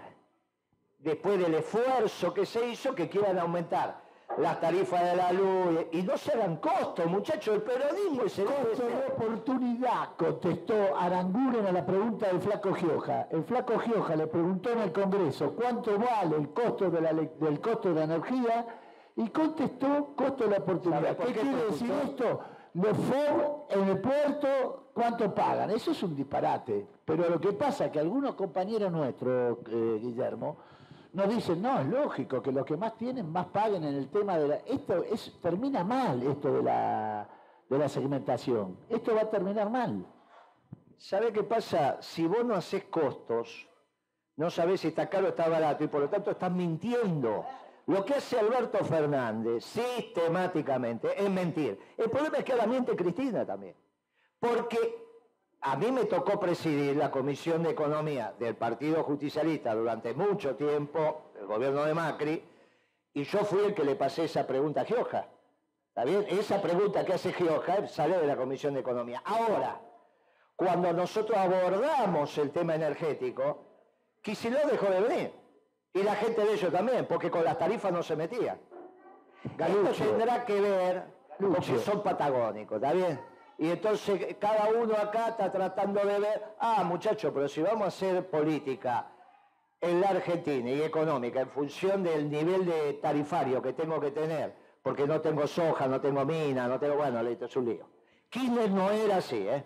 después 0.98 1.40
del 1.40 1.56
esfuerzo 1.56 2.34
que 2.34 2.46
se 2.46 2.66
hizo, 2.70 2.96
que 2.96 3.10
quieran 3.10 3.38
aumentar 3.40 4.02
las 4.40 4.60
tarifas 4.62 5.04
de 5.04 5.16
la 5.16 5.32
luz 5.34 5.86
y 5.92 6.02
no 6.02 6.18
se 6.18 6.38
dan 6.38 6.58
costos, 6.58 7.06
muchachos, 7.08 7.56
el 7.56 7.62
peronismo 7.62 8.24
es 8.24 8.40
el 8.40 8.46
costo 8.46 8.84
de 8.88 9.14
oportunidad, 9.14 10.10
contestó 10.18 10.98
Aranguren 10.98 11.66
a 11.66 11.72
la 11.72 11.86
pregunta 11.86 12.28
del 12.28 12.40
flaco 12.40 12.74
Gioja. 12.74 13.28
El 13.32 13.44
flaco 13.44 13.78
Gioja 13.80 14.16
le 14.16 14.28
preguntó 14.28 14.70
en 14.72 14.80
el 14.80 14.92
Congreso 14.92 15.54
cuánto 15.56 15.98
vale 16.00 16.38
el 16.38 16.50
costo 16.50 16.90
de 16.90 17.02
la, 17.02 17.14
del 17.14 17.60
costo 17.60 17.90
de 17.90 17.96
la 17.96 18.04
energía 18.06 18.66
y 19.18 19.28
contestó 19.30 20.14
costo 20.16 20.46
de 20.46 20.52
la 20.52 20.58
oportunidad. 20.58 21.18
¿Qué, 21.18 21.34
quiere 21.34 21.66
decir 21.66 21.92
esto? 22.06 22.40
Los 22.76 22.96
FOB 22.96 23.72
en 23.72 23.90
el 23.90 24.00
puerto, 24.00 24.92
¿cuánto 24.94 25.34
pagan? 25.34 25.72
Eso 25.72 25.92
es 25.92 26.02
un 26.04 26.16
disparate. 26.16 26.88
Pero 27.04 27.28
lo 27.30 27.42
que 27.42 27.52
pasa 27.52 27.86
es 27.86 27.92
que 27.92 28.00
algunos 28.00 28.36
compañeros 28.36 28.92
nuestros, 28.92 29.58
eh, 29.70 30.00
Guillermo, 30.02 30.58
nos 31.14 31.30
dicen, 31.30 31.62
no, 31.62 31.80
es 31.80 31.88
lógico 31.88 32.42
que 32.42 32.52
los 32.52 32.66
que 32.66 32.78
más 32.78 32.96
tienen 32.98 33.32
más 33.32 33.48
paguen 33.48 33.84
en 33.84 33.96
el 33.96 34.10
tema 34.10 34.38
de 34.38 34.48
la... 34.48 34.56
Esto 34.58 35.04
es, 35.04 35.34
termina 35.42 35.84
mal, 35.84 36.22
esto 36.22 36.54
de 36.54 36.64
la, 36.64 37.28
de 37.68 37.78
la 37.78 37.90
segmentación. 37.90 38.78
Esto 38.90 39.16
va 39.16 39.22
a 39.22 39.30
terminar 39.30 39.70
mal. 39.70 40.06
¿Sabe 40.98 41.32
qué 41.32 41.44
pasa? 41.44 41.98
Si 42.02 42.28
vos 42.28 42.46
no 42.46 42.56
haces 42.56 42.84
costos, 42.86 43.68
no 44.36 44.50
sabés 44.50 44.82
si 44.82 44.90
está 44.90 45.10
caro 45.10 45.28
o 45.28 45.30
está 45.30 45.50
barato 45.50 45.84
y 45.84 45.88
por 45.88 46.02
lo 46.02 46.10
tanto 46.10 46.32
estás 46.32 46.52
mintiendo. 46.52 47.46
Lo 47.88 48.06
que 48.06 48.14
hace 48.16 48.38
Alberto 48.38 48.84
Fernández 48.86 49.66
sistemáticamente 49.66 51.22
es 51.22 51.30
mentir. 51.30 51.80
El 51.98 52.12
problema 52.12 52.38
es 52.38 52.44
que 52.44 52.52
ahora 52.52 52.68
miente 52.68 52.96
Cristina 52.96 53.46
también. 53.46 53.76
Porque 54.40 55.09
a 55.62 55.76
mí 55.76 55.92
me 55.92 56.06
tocó 56.06 56.40
presidir 56.40 56.96
la 56.96 57.12
Comisión 57.12 57.64
de 57.64 57.72
Economía 57.72 58.34
del 58.40 58.56
Partido 58.56 59.04
Justicialista 59.04 59.76
durante 59.76 60.14
mucho 60.14 60.56
tiempo, 60.56 61.32
el 61.40 61.48
gobierno 61.48 61.84
de 61.84 61.94
Macri, 61.94 62.44
y 63.14 63.24
yo 63.24 63.40
fui 63.40 63.66
el 63.66 63.74
que 63.74 63.84
le 63.84 63.96
pasé 63.96 64.26
esa 64.26 64.48
pregunta 64.48 64.82
a 64.82 64.86
Gioja. 64.86 65.28
¿Está 65.90 66.06
bien? 66.06 66.26
Esa 66.30 66.62
pregunta 66.62 67.04
que 67.04 67.14
hace 67.14 67.34
Gioja 67.34 67.88
sale 67.88 68.18
de 68.18 68.28
la 68.28 68.38
Comisión 68.38 68.74
de 68.74 68.80
Economía. 68.80 69.22
Ahora, 69.26 69.82
cuando 70.56 70.94
nosotros 70.94 71.38
abordamos 71.38 72.38
el 72.38 72.52
tema 72.52 72.76
energético, 72.76 73.66
Kicillof 74.22 74.66
dejó 74.72 74.86
de 74.88 75.02
venir. 75.02 75.34
Y 75.94 76.04
la 76.04 76.16
gente 76.16 76.46
de 76.46 76.54
ellos 76.54 76.72
también, 76.72 77.06
porque 77.06 77.32
con 77.32 77.44
las 77.44 77.58
tarifas 77.58 77.92
no 77.92 78.04
se 78.04 78.16
metía. 78.16 78.60
Esto 79.44 80.04
tendrá 80.06 80.46
que 80.46 80.62
ver, 80.62 81.04
porque 81.40 81.80
son 81.80 82.04
patagónicos, 82.04 82.76
¿está 82.76 82.94
bien? 82.94 83.20
Y 83.60 83.70
entonces 83.70 84.38
cada 84.40 84.70
uno 84.70 84.96
acá 84.96 85.30
está 85.30 85.52
tratando 85.52 86.00
de 86.00 86.18
ver, 86.18 86.56
ah, 86.60 86.82
muchachos, 86.86 87.30
pero 87.34 87.50
si 87.50 87.62
vamos 87.62 87.84
a 87.84 87.88
hacer 87.88 88.30
política 88.30 89.12
en 89.82 90.00
la 90.00 90.10
Argentina 90.10 90.70
y 90.70 90.82
económica 90.82 91.42
en 91.42 91.50
función 91.50 92.02
del 92.02 92.30
nivel 92.30 92.66
de 92.66 92.94
tarifario 92.94 93.62
que 93.62 93.74
tengo 93.74 94.00
que 94.00 94.12
tener, 94.12 94.56
porque 94.82 95.06
no 95.06 95.20
tengo 95.20 95.46
soja, 95.46 95.88
no 95.88 96.00
tengo 96.00 96.24
mina, 96.24 96.70
no 96.70 96.80
tengo, 96.80 96.96
bueno, 96.96 97.20
esto 97.20 97.46
es 97.46 97.56
un 97.58 97.66
lío. 97.66 97.86
Kirchner 98.30 98.72
no 98.72 98.92
era 98.92 99.18
así, 99.18 99.46
¿eh? 99.46 99.66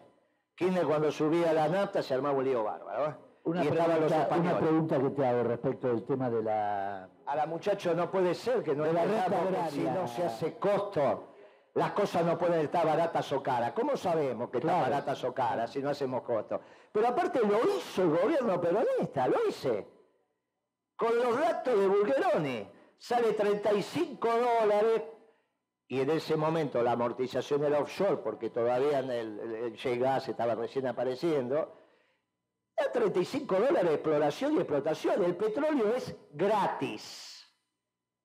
Kirchner 0.56 0.86
cuando 0.86 1.12
subía 1.12 1.54
la 1.54 1.68
nafta 1.68 2.02
se 2.02 2.16
armaba 2.16 2.36
un 2.36 2.46
lío 2.46 2.64
bárbaro, 2.64 3.10
¿eh? 3.10 3.16
Una, 3.44 3.62
pregunta, 3.62 4.30
una 4.40 4.58
pregunta 4.58 5.00
que 5.00 5.10
te 5.10 5.26
hago 5.28 5.44
respecto 5.44 5.88
del 5.90 6.04
tema 6.04 6.30
de 6.32 6.42
la... 6.42 7.10
A 7.28 7.36
la 7.36 7.46
muchacho 7.46 7.94
no 7.94 8.10
puede 8.10 8.34
ser 8.34 8.64
que 8.64 8.74
no 8.74 8.86
de 8.86 8.94
la 8.94 9.04
renta 9.04 9.70
si 9.70 9.82
no 9.82 10.08
se 10.08 10.24
hace 10.24 10.58
costo 10.58 11.33
las 11.76 11.92
cosas 11.94 12.24
no 12.24 12.38
pueden 12.38 12.62
estar 12.62 12.86
baratas 12.86 13.32
o 13.32 13.42
caras. 13.42 13.74
¿Cómo 13.74 13.98
sabemos 13.98 14.50
que 14.52 14.60
están 14.60 14.82
baratas 14.82 15.24
o 15.24 15.34
caras 15.34 15.72
si 15.72 15.82
no 15.82 15.90
hacemos 15.90 16.22
costos? 16.22 16.62
Pero 16.92 17.08
aparte 17.08 17.40
lo 17.40 17.60
hizo 17.78 18.04
el 18.04 18.10
gobierno 18.10 18.62
peronista, 18.62 19.28
lo 19.28 19.48
hice. 19.48 19.88
Con 20.96 21.18
los 21.18 21.40
datos 21.40 21.80
de 21.80 21.88
Bulgeroni. 21.88 22.70
Sale 22.98 23.34
35 23.34 24.28
dólares 24.28 25.02
y 25.88 26.00
en 26.00 26.12
ese 26.12 26.38
momento 26.38 26.82
la 26.82 26.94
amortización 26.94 27.64
era 27.64 27.80
offshore, 27.80 28.18
porque 28.18 28.50
todavía 28.50 29.00
el, 29.00 29.10
el, 29.10 29.78
el 29.84 30.00
gas 30.00 30.30
estaba 30.30 30.56
recién 30.56 30.88
apareciendo, 30.88 31.76
era 32.78 32.92
35 32.92 33.56
dólares 33.56 33.90
de 33.90 33.94
exploración 33.96 34.54
y 34.54 34.58
explotación. 34.58 35.24
El 35.24 35.36
petróleo 35.36 35.94
es 35.96 36.16
gratis. 36.32 37.46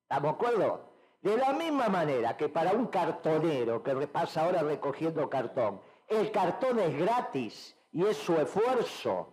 ¿Estamos 0.03 0.23
de 0.23 0.37
acuerdo? 0.37 0.88
De 1.29 1.37
la 1.37 1.53
misma 1.53 1.91
manera 1.91 2.39
que 2.39 2.49
para 2.49 2.73
un 2.73 2.87
cartonero 2.87 3.83
que 3.83 3.95
pasa 4.07 4.47
ahora 4.47 4.63
recogiendo 4.63 5.29
cartón, 5.29 5.79
el 6.07 6.31
cartón 6.31 6.79
es 6.79 6.97
gratis 6.97 7.77
y 7.93 8.07
es 8.07 8.17
su 8.17 8.35
esfuerzo, 8.37 9.29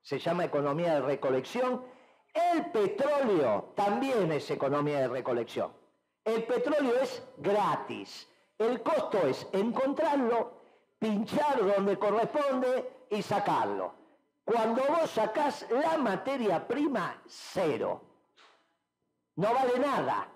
se 0.00 0.18
llama 0.18 0.46
economía 0.46 0.94
de 0.94 1.02
recolección, 1.02 1.84
el 2.32 2.70
petróleo 2.70 3.74
también 3.76 4.32
es 4.32 4.50
economía 4.50 5.00
de 5.00 5.08
recolección. 5.08 5.70
El 6.24 6.44
petróleo 6.44 6.94
es 7.02 7.22
gratis. 7.36 8.26
El 8.56 8.82
costo 8.82 9.18
es 9.26 9.46
encontrarlo, 9.52 10.54
pinchar 10.98 11.58
donde 11.58 11.98
corresponde 11.98 12.90
y 13.10 13.20
sacarlo. 13.20 13.92
Cuando 14.42 14.82
vos 14.84 15.10
sacás 15.10 15.66
la 15.70 15.98
materia 15.98 16.66
prima, 16.66 17.20
cero. 17.26 18.00
No 19.36 19.52
vale 19.52 19.78
nada. 19.78 20.26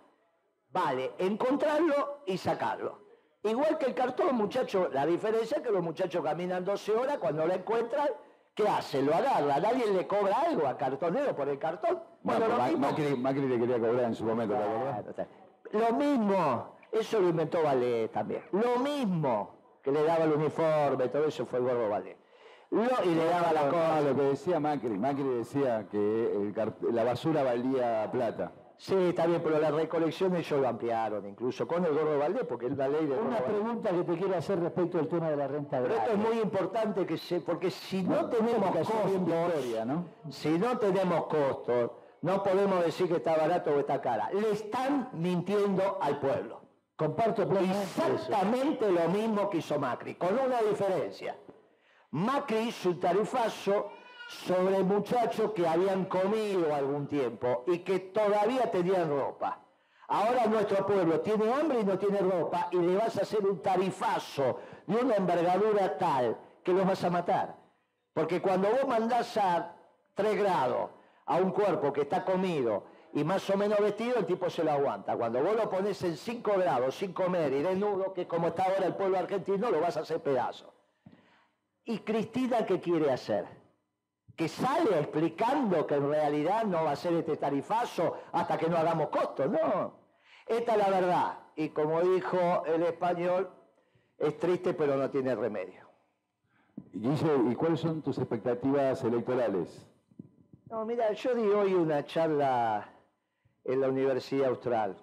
Vale, 0.75 1.13
encontrarlo 1.19 2.23
y 2.27 2.37
sacarlo. 2.37 2.99
Igual 3.45 3.79
que 3.79 3.87
el 3.87 3.95
cartón, 3.95 4.35
muchachos, 4.35 4.93
la 4.93 5.07
diferencia 5.07 5.59
es 5.59 5.63
que 5.63 5.71
los 5.71 5.85
muchachos 5.85 6.25
caminan 6.25 6.65
12 6.65 6.93
horas, 6.97 7.19
cuando 7.19 7.47
lo 7.47 7.55
encuentran, 7.55 8.09
¿qué 8.57 8.67
hace? 8.67 9.01
Lo 9.01 9.15
agarra, 9.15 9.61
nadie 9.61 9.87
le 9.93 10.05
cobra 10.09 10.41
algo 10.41 10.67
a 10.67 10.77
cartonero 10.77 11.37
por 11.37 11.49
el 11.49 11.61
cartón. 11.61 12.01
Bueno, 12.25 12.49
lo 12.49 12.61
mismo... 12.65 13.19
Macri, 13.19 13.47
le 13.47 13.61
quería 13.61 13.79
cobrar 13.79 14.05
en 14.07 14.15
su 14.17 14.25
momento, 14.25 14.57
Lo 15.71 15.93
mismo, 15.93 16.77
eso 16.91 17.21
lo 17.21 17.29
inventó 17.29 17.63
Valdés 17.63 18.11
también. 18.11 18.43
Lo 18.51 18.81
mismo 18.81 19.55
que 19.81 19.93
le 19.93 20.03
daba 20.03 20.25
el 20.25 20.33
uniforme, 20.33 21.07
todo 21.07 21.27
eso 21.27 21.47
fue 21.47 21.61
el 21.61 21.67
gorro 21.67 21.89
Valdés. 21.89 22.17
y 22.73 23.15
le 23.15 23.25
daba 23.27 23.53
la 23.53 23.69
cosa. 23.69 24.01
Lo 24.01 24.17
que 24.17 24.23
decía 24.23 24.59
Macri, 24.59 24.99
Macri 24.99 25.23
decía 25.23 25.87
que 25.89 26.53
la 26.91 27.05
basura 27.05 27.45
valía 27.45 28.11
plata. 28.11 28.51
Sí, 28.77 28.95
está 28.95 29.27
bien, 29.27 29.41
pero 29.43 29.59
la 29.59 29.71
recolección 29.71 30.35
ellos 30.37 30.61
lo 30.61 30.69
ampliaron, 30.69 31.27
incluso 31.27 31.67
con 31.67 31.85
el 31.85 31.95
gorro 31.95 32.19
Valdés, 32.19 32.45
porque 32.45 32.67
es 32.67 32.77
la 32.77 32.89
ley 32.89 33.07
de... 33.07 33.17
Una 33.17 33.39
pregunta 33.39 33.91
que 33.91 34.03
te 34.03 34.19
quiero 34.19 34.37
hacer 34.37 34.61
respecto 34.61 34.99
al 34.99 35.09
tema 35.09 35.31
de 35.31 35.37
la 35.37 35.47
renta 35.47 35.79
agraria. 35.79 36.03
Pero 36.03 36.13
esto 36.13 36.29
es 36.29 36.35
muy 36.35 36.43
importante, 36.43 37.07
que 37.07 37.17
se, 37.17 37.41
porque 37.41 37.71
si 37.71 38.03
no, 38.03 38.29
tenemos 38.29 38.71
costos, 38.71 39.21
¿no? 39.87 40.05
si 40.31 40.59
no 40.59 40.79
tenemos 40.79 41.27
costos, 41.27 41.91
no 42.23 42.43
podemos 42.43 42.85
decir 42.85 43.09
que 43.09 43.17
está 43.17 43.37
barato 43.37 43.71
o 43.71 43.81
está 43.81 44.01
cara. 44.01 44.31
Le 44.33 44.51
están 44.51 45.11
mintiendo 45.13 45.99
al 46.01 46.19
pueblo. 46.19 46.61
Comparto 46.97 47.43
Exactamente 47.43 48.91
lo 48.91 49.09
mismo 49.09 49.51
que 49.51 49.59
hizo 49.59 49.79
Macri, 49.79 50.15
con 50.15 50.39
una 50.39 50.63
diferencia. 50.63 51.37
Macri 52.11 52.69
hizo 52.69 52.91
un 52.91 53.01
tarifazo 53.01 53.91
sobre 54.29 54.83
muchachos 54.83 55.53
que 55.53 55.67
habían 55.67 56.07
comido 56.07 56.75
algún 56.75 57.07
tiempo 57.07 57.65
y 57.67 57.79
que 57.81 58.01
todavía 58.01 58.71
tenían 58.71 59.09
ropa. 59.09 59.61
Ahora 60.09 60.47
nuestro 60.47 60.87
pueblo 60.87 61.21
tiene 61.21 61.53
hambre 61.53 61.81
y 61.81 61.85
no 61.85 61.99
tiene 61.99 62.19
ropa 62.19 62.69
y 62.71 62.77
le 62.77 62.97
vas 62.97 63.17
a 63.19 63.23
hacer 63.23 63.47
un 63.47 63.63
tarifazo 63.63 64.61
de 64.87 64.97
una 64.97 65.17
envergadura 65.17 65.97
tal 65.97 66.37
que 66.63 66.73
los 66.73 66.87
vas 66.87 67.03
a 67.05 67.11
matar. 67.11 67.57
Porque 68.13 68.41
cuando 68.41 68.69
vos 68.71 68.87
mandás 68.87 69.37
a 69.37 69.75
3 70.15 70.39
grados 70.39 70.91
a 71.27 71.37
un 71.37 71.51
cuerpo 71.51 71.93
que 71.93 72.03
está 72.03 72.25
comido 72.25 72.85
y 73.15 73.25
más 73.25 73.49
o 73.49 73.57
menos 73.57 73.79
vestido, 73.81 74.19
el 74.19 74.27
tipo 74.27 74.51
se 74.51 74.63
lo 74.63 74.73
aguanta. 74.73 75.17
Cuando 75.17 75.43
vos 75.43 75.57
lo 75.57 75.71
pones 75.71 76.03
en 76.03 76.17
5 76.17 76.53
grados 76.59 76.97
sin 76.97 77.13
comer 77.13 77.53
y 77.53 77.63
desnudo, 77.63 78.13
que 78.13 78.27
como 78.27 78.49
está 78.49 78.65
ahora 78.65 78.87
el 78.87 78.95
pueblo 78.95 79.19
argentino, 79.19 79.71
lo 79.71 79.81
vas 79.81 79.97
a 79.97 80.01
hacer 80.01 80.21
pedazo. 80.21 80.73
¿Y 81.85 82.01
Cristina 82.01 82.67
qué 82.67 82.81
quiere 82.81 83.11
hacer? 83.11 83.63
Que 84.37 84.49
sale 84.49 84.99
explicando 84.99 85.87
que 85.87 85.94
en 85.94 86.11
realidad 86.11 86.64
no 86.64 86.85
va 86.85 86.92
a 86.92 86.97
ser 86.97 87.14
este 87.14 87.37
tarifazo 87.37 88.16
hasta 88.33 88.59
que 88.59 88.68
no 88.68 88.77
hagamos 88.77 89.09
costos, 89.09 89.51
no. 89.51 89.94
Esta 90.47 90.73
es 90.73 90.79
la 90.79 90.90
verdad. 90.90 91.38
Y 91.57 91.68
como 91.70 92.01
dijo 92.03 92.64
el 92.66 92.83
español, 92.83 93.51
es 94.18 94.38
triste 94.38 94.75
pero 94.75 94.97
no 94.97 95.11
tiene 95.11 95.35
remedio. 95.35 95.85
¿y 96.92 97.55
cuáles 97.55 97.81
son 97.81 98.03
tus 98.03 98.18
expectativas 98.18 99.03
electorales? 99.05 99.87
No, 100.68 100.85
mira, 100.85 101.12
yo 101.12 101.35
di 101.35 101.47
hoy 101.47 101.75
una 101.75 102.05
charla 102.05 102.88
en 103.64 103.81
la 103.81 103.88
Universidad 103.88 104.49
Austral. 104.49 104.97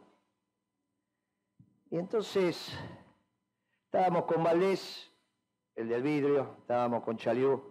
Y 1.90 1.98
entonces 1.98 2.78
Estábamos 3.94 4.24
con 4.24 4.42
Valdés, 4.42 5.12
el 5.76 5.90
del 5.90 6.02
vidrio, 6.02 6.56
estábamos 6.60 7.04
con 7.04 7.18
Chaliú, 7.18 7.71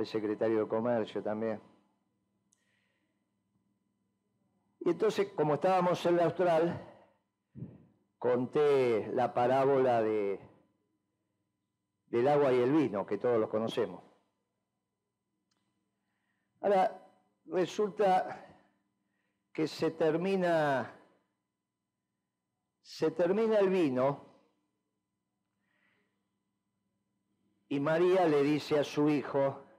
fue 0.00 0.06
secretario 0.06 0.60
de 0.60 0.66
Comercio 0.68 1.22
también. 1.22 1.60
Y 4.80 4.88
entonces, 4.88 5.30
como 5.36 5.54
estábamos 5.56 6.06
en 6.06 6.16
la 6.16 6.24
Austral, 6.24 6.80
conté 8.18 9.12
la 9.12 9.34
parábola 9.34 10.00
de, 10.02 10.40
del 12.06 12.28
agua 12.28 12.50
y 12.50 12.60
el 12.60 12.72
vino, 12.72 13.04
que 13.04 13.18
todos 13.18 13.38
los 13.38 13.50
conocemos. 13.50 14.02
Ahora, 16.62 17.06
resulta 17.44 18.56
que 19.52 19.68
se 19.68 19.90
termina, 19.90 20.98
se 22.80 23.10
termina 23.10 23.58
el 23.58 23.68
vino 23.68 24.24
y 27.68 27.78
María 27.78 28.26
le 28.26 28.42
dice 28.42 28.78
a 28.78 28.84
su 28.84 29.08
hijo, 29.08 29.69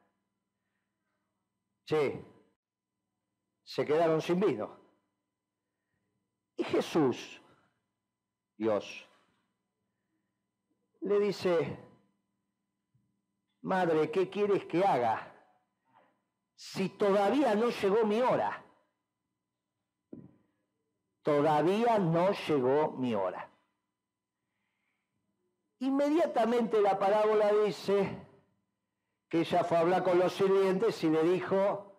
se 3.64 3.86
quedaron 3.86 4.22
sin 4.22 4.40
vino. 4.40 4.80
Y 6.56 6.64
Jesús, 6.64 7.42
Dios, 8.58 9.08
le 11.02 11.20
dice, 11.20 11.78
madre, 13.62 14.12
¿qué 14.12 14.30
quieres 14.30 14.66
que 14.66 14.84
haga? 14.84 15.34
Si 16.56 16.90
todavía 16.90 17.56
no 17.56 17.70
llegó 17.70 18.06
mi 18.06 18.22
hora 18.22 18.66
todavía 21.24 22.00
no 22.00 22.32
llegó 22.32 22.92
mi 22.94 23.16
hora. 23.16 23.50
Inmediatamente 25.80 26.82
la 26.82 26.98
parábola 27.00 27.52
dice 27.66 28.21
que 29.32 29.40
ella 29.40 29.64
fue 29.64 29.78
a 29.78 29.80
hablar 29.80 30.04
con 30.04 30.20
los 30.20 30.34
sirvientes 30.34 31.02
y 31.06 31.10
le 31.10 31.24
dijo, 31.24 31.96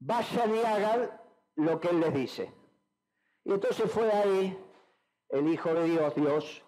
vayan 0.00 0.52
y 0.52 0.58
hagan 0.58 1.20
lo 1.54 1.78
que 1.78 1.90
él 1.90 2.00
les 2.00 2.12
dice. 2.12 2.52
Y 3.44 3.52
entonces 3.52 3.88
fue 3.88 4.10
ahí 4.10 4.58
el 5.28 5.46
Hijo 5.46 5.72
de 5.72 5.84
Dios, 5.84 6.14
Dios, 6.16 6.64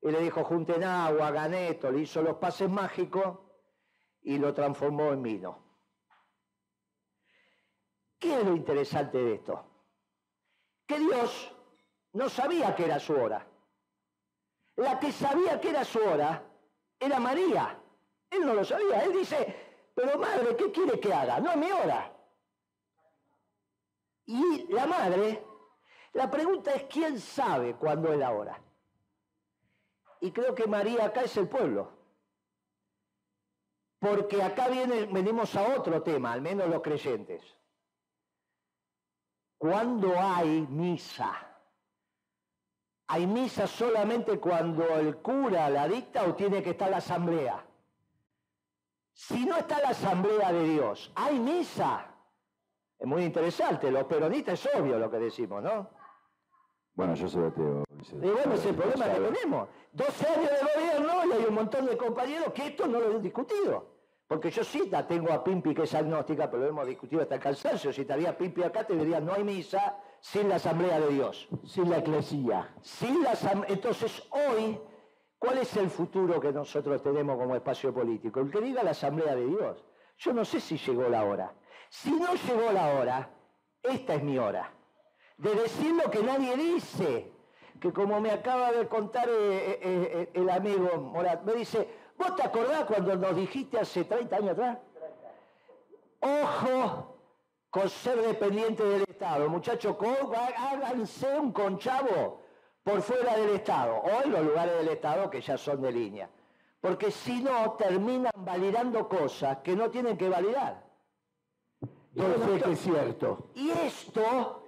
y 0.00 0.10
le 0.10 0.20
dijo, 0.22 0.42
junten 0.42 0.84
agua, 0.84 1.28
hagan 1.28 1.52
esto, 1.52 1.90
le 1.90 2.00
hizo 2.00 2.22
los 2.22 2.38
pases 2.38 2.70
mágicos 2.70 3.40
y 4.22 4.38
lo 4.38 4.54
transformó 4.54 5.12
en 5.12 5.22
vino. 5.22 5.62
¿Qué 8.18 8.38
es 8.38 8.44
lo 8.46 8.56
interesante 8.56 9.18
de 9.18 9.34
esto? 9.34 9.66
Que 10.86 10.98
Dios 10.98 11.54
no 12.14 12.30
sabía 12.30 12.74
que 12.74 12.86
era 12.86 12.98
su 12.98 13.12
hora. 13.12 13.46
La 14.76 14.98
que 14.98 15.12
sabía 15.12 15.60
que 15.60 15.68
era 15.68 15.84
su 15.84 15.98
hora 15.98 16.45
era 16.98 17.18
María. 17.20 17.78
Él 18.30 18.46
no 18.46 18.54
lo 18.54 18.64
sabía. 18.64 19.04
Él 19.04 19.12
dice, 19.12 19.90
pero 19.94 20.18
madre, 20.18 20.56
¿qué 20.56 20.70
quiere 20.70 20.98
que 21.00 21.12
haga? 21.12 21.40
No 21.40 21.50
es 21.50 21.56
mi 21.56 21.70
hora. 21.70 22.12
Y 24.26 24.66
la 24.72 24.86
madre, 24.86 25.44
la 26.12 26.30
pregunta 26.30 26.72
es, 26.72 26.84
¿quién 26.84 27.20
sabe 27.20 27.76
cuándo 27.76 28.12
es 28.12 28.18
la 28.18 28.32
hora? 28.32 28.60
Y 30.20 30.32
creo 30.32 30.54
que 30.54 30.66
María 30.66 31.06
acá 31.06 31.22
es 31.22 31.36
el 31.36 31.48
pueblo. 31.48 31.92
Porque 33.98 34.42
acá 34.42 34.68
viene, 34.68 35.06
venimos 35.06 35.54
a 35.56 35.76
otro 35.76 36.02
tema, 36.02 36.32
al 36.32 36.42
menos 36.42 36.68
los 36.68 36.82
creyentes. 36.82 37.42
¿Cuándo 39.58 40.18
hay 40.18 40.66
misa? 40.68 41.55
¿Hay 43.08 43.26
misa 43.26 43.66
solamente 43.66 44.38
cuando 44.40 44.84
el 44.96 45.16
cura 45.18 45.70
la 45.70 45.86
dicta 45.86 46.24
o 46.24 46.34
tiene 46.34 46.62
que 46.62 46.70
estar 46.70 46.90
la 46.90 46.96
asamblea? 46.96 47.64
Si 49.12 49.46
no 49.46 49.56
está 49.56 49.80
la 49.80 49.90
asamblea 49.90 50.52
de 50.52 50.64
Dios, 50.64 51.12
¿hay 51.14 51.38
misa? 51.38 52.06
Es 52.98 53.06
muy 53.06 53.24
interesante, 53.24 53.90
los 53.90 54.04
peronistas 54.04 54.64
es 54.64 54.74
obvio 54.74 54.98
lo 54.98 55.10
que 55.10 55.18
decimos, 55.18 55.62
¿no? 55.62 55.88
Bueno, 56.94 57.14
yo 57.14 57.28
soy 57.28 57.44
ateo. 57.44 57.84
Y 58.10 58.30
bueno, 58.30 58.54
es 58.54 58.64
el 58.64 58.74
problema 58.74 59.04
que 59.06 59.20
tenemos. 59.20 59.68
12 59.92 60.28
años 60.28 60.50
de 60.50 60.80
gobierno 60.80 61.26
y 61.26 61.32
hay 61.32 61.44
un 61.44 61.54
montón 61.54 61.86
de 61.86 61.96
compañeros 61.96 62.52
que 62.54 62.68
esto 62.68 62.86
no 62.86 62.98
lo 62.98 63.16
han 63.16 63.22
discutido. 63.22 63.96
Porque 64.26 64.50
yo 64.50 64.64
sí 64.64 64.88
la 64.90 65.06
tengo 65.06 65.30
a 65.32 65.44
Pimpi 65.44 65.74
que 65.74 65.82
es 65.82 65.94
agnóstica, 65.94 66.50
pero 66.50 66.64
lo 66.64 66.68
hemos 66.70 66.86
discutido 66.86 67.22
hasta 67.22 67.36
el 67.36 67.40
cansancio. 67.40 67.92
Si 67.92 68.00
estaría 68.00 68.36
Pimpi 68.36 68.62
acá, 68.62 68.84
te 68.84 68.96
diría, 68.96 69.20
no 69.20 69.34
hay 69.34 69.44
misa 69.44 69.98
sin 70.32 70.48
la 70.48 70.56
asamblea 70.56 70.98
de 70.98 71.08
Dios. 71.08 71.48
Sin 71.64 71.88
la 71.88 71.98
eclesía. 71.98 72.68
Sin 72.82 73.22
la 73.22 73.34
Entonces, 73.68 74.22
hoy, 74.30 74.80
¿cuál 75.38 75.58
es 75.58 75.76
el 75.76 75.88
futuro 75.88 76.40
que 76.40 76.52
nosotros 76.52 77.00
tenemos 77.00 77.38
como 77.38 77.54
espacio 77.54 77.94
político? 77.94 78.40
El 78.40 78.50
que 78.50 78.60
diga 78.60 78.82
la 78.82 78.90
asamblea 78.90 79.36
de 79.36 79.46
Dios. 79.46 79.84
Yo 80.18 80.32
no 80.32 80.44
sé 80.44 80.60
si 80.60 80.78
llegó 80.78 81.08
la 81.08 81.24
hora. 81.24 81.54
Si 81.88 82.10
no 82.10 82.34
llegó 82.34 82.72
la 82.72 82.94
hora, 82.94 83.30
esta 83.82 84.14
es 84.14 84.22
mi 84.24 84.36
hora. 84.36 84.72
De 85.38 85.54
decir 85.54 85.94
lo 85.94 86.10
que 86.10 86.22
nadie 86.22 86.56
dice. 86.56 87.32
Que 87.80 87.92
como 87.92 88.20
me 88.20 88.32
acaba 88.32 88.72
de 88.72 88.88
contar 88.88 89.28
eh, 89.28 89.32
eh, 89.32 89.78
eh, 89.80 90.30
el 90.34 90.50
amigo 90.50 90.96
Morat, 90.96 91.44
me 91.44 91.52
dice, 91.52 91.88
¿Vos 92.18 92.34
te 92.34 92.42
acordás 92.42 92.84
cuando 92.86 93.14
nos 93.14 93.36
dijiste 93.36 93.78
hace 93.78 94.04
30 94.04 94.36
años 94.36 94.50
atrás? 94.52 94.78
Ojo 96.20 97.15
con 97.76 97.90
ser 97.90 98.22
dependiente 98.22 98.82
del 98.82 99.02
Estado. 99.02 99.50
Muchachos, 99.50 99.98
háganse 100.56 101.38
un 101.38 101.52
conchavo 101.52 102.40
por 102.82 103.02
fuera 103.02 103.36
del 103.36 103.50
Estado 103.50 103.96
o 103.96 104.22
en 104.22 104.32
los 104.32 104.46
lugares 104.46 104.78
del 104.78 104.88
Estado 104.88 105.28
que 105.28 105.42
ya 105.42 105.58
son 105.58 105.82
de 105.82 105.92
línea. 105.92 106.30
Porque 106.80 107.10
si 107.10 107.42
no, 107.42 107.72
terminan 107.72 108.32
validando 108.34 109.06
cosas 109.06 109.58
que 109.58 109.76
no 109.76 109.90
tienen 109.90 110.16
que 110.16 110.26
validar. 110.26 110.86
Sé 112.14 112.62
que 112.64 112.72
es 112.72 112.80
cierto. 112.80 113.50
Y 113.54 113.68
esto, 113.68 114.62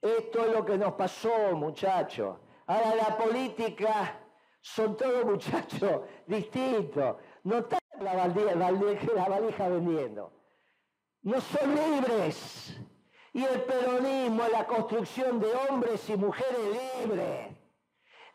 esto 0.00 0.46
es 0.46 0.52
lo 0.54 0.64
que 0.64 0.78
nos 0.78 0.94
pasó, 0.94 1.54
muchachos. 1.54 2.38
Ahora 2.66 2.94
la 2.94 3.14
política 3.18 4.20
son 4.58 4.96
todos 4.96 5.26
muchachos 5.26 6.00
distintos. 6.26 7.16
No 7.44 7.58
están 7.58 7.78
la 8.00 8.14
valija, 8.14 8.54
la 9.14 9.28
valija 9.28 9.68
vendiendo. 9.68 10.41
No 11.22 11.40
son 11.40 11.74
libres. 11.74 12.76
Y 13.32 13.44
el 13.44 13.62
peronismo 13.62 14.44
es 14.44 14.52
la 14.52 14.66
construcción 14.66 15.40
de 15.40 15.52
hombres 15.54 16.08
y 16.10 16.16
mujeres 16.16 16.58
libres. 17.00 17.56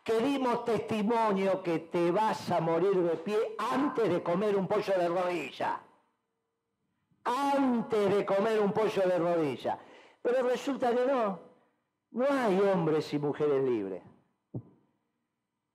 Que 0.02 0.18
dimos 0.20 0.64
testimonio 0.64 1.62
que 1.62 1.80
te 1.80 2.10
vas 2.10 2.50
a 2.50 2.60
morir 2.60 2.94
de 2.94 3.16
pie 3.18 3.38
antes 3.58 4.08
de 4.08 4.22
comer 4.22 4.56
un 4.56 4.66
pollo 4.66 4.94
de 4.98 5.08
rodilla. 5.08 5.80
Antes 7.24 8.14
de 8.14 8.24
comer 8.24 8.58
un 8.60 8.72
pollo 8.72 9.02
de 9.02 9.18
rodilla. 9.18 9.78
Pero 10.22 10.48
resulta 10.48 10.90
que 10.94 11.04
no. 11.06 11.40
No 12.10 12.26
hay 12.30 12.58
hombres 12.60 13.12
y 13.12 13.18
mujeres 13.18 13.62
libres. 13.62 14.02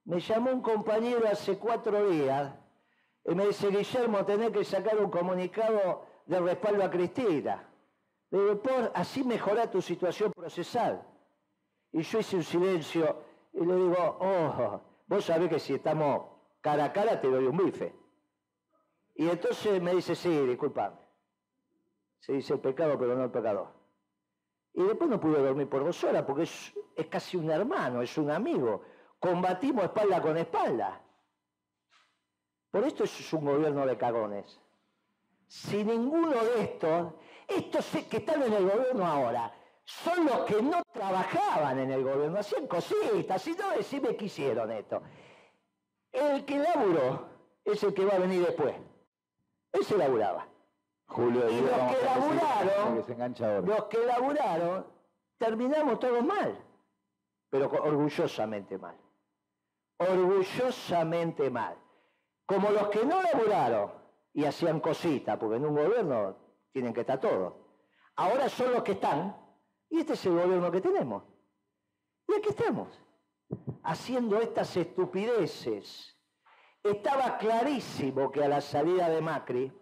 Me 0.04 0.20
llamó 0.20 0.50
un 0.50 0.60
compañero 0.60 1.26
hace 1.30 1.56
cuatro 1.56 2.10
días 2.10 2.52
y 3.24 3.34
me 3.34 3.46
dice, 3.46 3.68
Guillermo, 3.68 4.24
tenés 4.26 4.50
que 4.50 4.64
sacar 4.64 4.98
un 4.98 5.10
comunicado 5.10 6.06
de 6.26 6.40
respaldo 6.40 6.84
a 6.84 6.90
Cristina. 6.90 7.68
Le 8.30 8.38
digo, 8.38 8.62
por 8.62 8.92
así 8.94 9.22
mejora 9.24 9.70
tu 9.70 9.80
situación 9.80 10.32
procesal. 10.32 11.02
Y 11.92 12.02
yo 12.02 12.18
hice 12.18 12.36
un 12.36 12.42
silencio 12.42 13.22
y 13.52 13.64
le 13.64 13.76
digo, 13.76 14.18
oh, 14.20 14.80
vos 15.06 15.24
sabés 15.24 15.48
que 15.48 15.58
si 15.58 15.74
estamos 15.74 16.26
cara 16.60 16.86
a 16.86 16.92
cara 16.92 17.20
te 17.20 17.28
doy 17.28 17.46
un 17.46 17.56
bife. 17.56 17.94
Y 19.14 19.28
entonces 19.28 19.80
me 19.80 19.94
dice, 19.94 20.14
sí, 20.14 20.46
disculpame. 20.46 20.96
Se 22.18 22.32
dice 22.32 22.54
el 22.54 22.60
pecado, 22.60 22.98
pero 22.98 23.14
no 23.14 23.24
el 23.24 23.30
pecador. 23.30 23.68
Y 24.72 24.82
después 24.82 25.08
no 25.08 25.20
pude 25.20 25.40
dormir 25.40 25.68
por 25.68 25.84
dos 25.84 26.02
horas 26.02 26.24
porque 26.24 26.42
es, 26.44 26.72
es 26.96 27.06
casi 27.06 27.36
un 27.36 27.50
hermano, 27.50 28.02
es 28.02 28.18
un 28.18 28.30
amigo 28.30 28.82
combatimos 29.24 29.84
espalda 29.84 30.20
con 30.20 30.36
espalda. 30.36 31.00
Por 32.70 32.84
esto 32.84 33.04
es 33.04 33.32
un 33.32 33.46
gobierno 33.46 33.86
de 33.86 33.96
cagones. 33.96 34.60
Si 35.54 35.84
ninguno 35.84 36.32
de 36.32 36.62
estos, 36.62 37.12
estos 37.46 37.86
que 38.10 38.16
están 38.16 38.42
en 38.42 38.52
el 38.52 38.68
gobierno 38.68 39.06
ahora, 39.06 39.52
son 39.84 40.26
los 40.26 40.40
que 40.46 40.60
no 40.60 40.82
trabajaban 40.92 41.78
en 41.78 41.92
el 41.92 42.02
gobierno, 42.02 42.38
hacían 42.40 42.66
cositas, 42.66 43.40
si 43.40 43.52
no 43.52 43.70
decime 43.70 44.16
qué 44.16 44.24
hicieron 44.24 44.70
esto. 44.72 45.02
El 46.10 46.44
que 46.44 46.58
laburó 46.58 47.28
es 47.64 47.82
el 47.82 47.94
que 47.94 48.04
va 48.04 48.14
a 48.14 48.18
venir 48.18 48.44
después. 48.44 48.74
Ese 49.72 49.96
laburaba. 49.96 50.46
Julio 51.06 51.48
y 51.48 51.60
los 51.60 51.70
que 51.70 52.04
laburaron, 52.04 53.66
los 53.66 53.84
que 53.84 53.98
laburaron, 54.06 54.86
terminamos 55.38 56.00
todos 56.00 56.24
mal, 56.24 56.58
pero 57.50 57.70
orgullosamente 57.70 58.78
mal 58.78 58.96
orgullosamente 59.98 61.50
mal. 61.50 61.76
Como 62.46 62.70
los 62.70 62.88
que 62.88 63.04
no 63.04 63.22
laburaron 63.22 64.03
y 64.34 64.44
hacían 64.44 64.80
cositas, 64.80 65.38
porque 65.38 65.56
en 65.56 65.64
un 65.64 65.74
gobierno 65.74 66.36
tienen 66.72 66.92
que 66.92 67.00
estar 67.00 67.20
todos. 67.20 67.54
Ahora 68.16 68.48
son 68.48 68.72
los 68.72 68.82
que 68.82 68.92
están, 68.92 69.34
y 69.88 70.00
este 70.00 70.14
es 70.14 70.26
el 70.26 70.32
gobierno 70.32 70.70
que 70.70 70.80
tenemos. 70.80 71.22
Y 72.28 72.34
aquí 72.34 72.48
estamos. 72.50 72.88
haciendo 73.84 74.40
estas 74.40 74.76
estupideces. 74.76 76.16
Estaba 76.82 77.38
clarísimo 77.38 78.30
que 78.32 78.42
a 78.42 78.48
la 78.48 78.60
salida 78.60 79.08
de 79.08 79.20
Macri, 79.20 79.72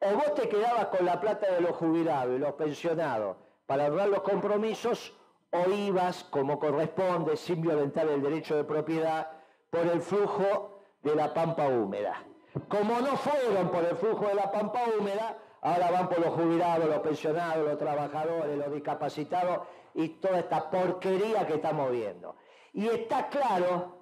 o 0.00 0.14
vos 0.14 0.34
te 0.34 0.48
quedabas 0.48 0.86
con 0.86 1.06
la 1.06 1.20
plata 1.20 1.52
de 1.52 1.60
los 1.60 1.76
jubilados 1.76 2.34
y 2.34 2.38
los 2.38 2.54
pensionados 2.54 3.36
para 3.66 3.86
honrar 3.86 4.08
los 4.08 4.22
compromisos, 4.22 5.14
o 5.50 5.70
ibas 5.70 6.24
como 6.24 6.58
corresponde, 6.58 7.36
sin 7.36 7.62
violentar 7.62 8.08
el 8.08 8.22
derecho 8.22 8.56
de 8.56 8.64
propiedad, 8.64 9.30
por 9.70 9.86
el 9.86 10.02
flujo 10.02 10.80
de 11.02 11.14
la 11.14 11.32
pampa 11.32 11.68
húmeda. 11.68 12.24
Como 12.68 13.00
no 13.00 13.16
fueron 13.16 13.68
por 13.70 13.84
el 13.84 13.96
flujo 13.96 14.26
de 14.26 14.34
la 14.34 14.50
pampa 14.52 14.82
húmeda, 14.96 15.38
ahora 15.60 15.90
van 15.90 16.08
por 16.08 16.20
los 16.20 16.34
jubilados, 16.34 16.88
los 16.88 16.98
pensionados, 17.00 17.66
los 17.66 17.78
trabajadores, 17.78 18.56
los 18.56 18.72
discapacitados 18.72 19.66
y 19.94 20.08
toda 20.20 20.38
esta 20.38 20.70
porquería 20.70 21.46
que 21.46 21.54
estamos 21.54 21.90
viendo. 21.90 22.36
Y 22.72 22.86
está 22.86 23.28
claro 23.28 23.98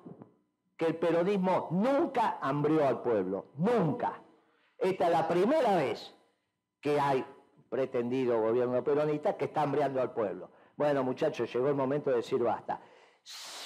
que 0.76 0.86
el 0.86 0.96
peronismo 0.96 1.68
nunca 1.70 2.38
hambrió 2.42 2.86
al 2.86 3.00
pueblo, 3.00 3.46
nunca. 3.56 4.20
Esta 4.78 5.06
es 5.06 5.12
la 5.12 5.28
primera 5.28 5.76
vez 5.76 6.14
que 6.80 6.98
hay 7.00 7.24
pretendido 7.70 8.40
gobierno 8.40 8.84
peronista 8.84 9.36
que 9.36 9.46
está 9.46 9.62
hambriando 9.62 10.02
al 10.02 10.12
pueblo. 10.12 10.50
Bueno, 10.76 11.02
muchachos, 11.04 11.50
llegó 11.52 11.68
el 11.68 11.74
momento 11.74 12.10
de 12.10 12.16
decir 12.16 12.42
basta. 12.42 12.80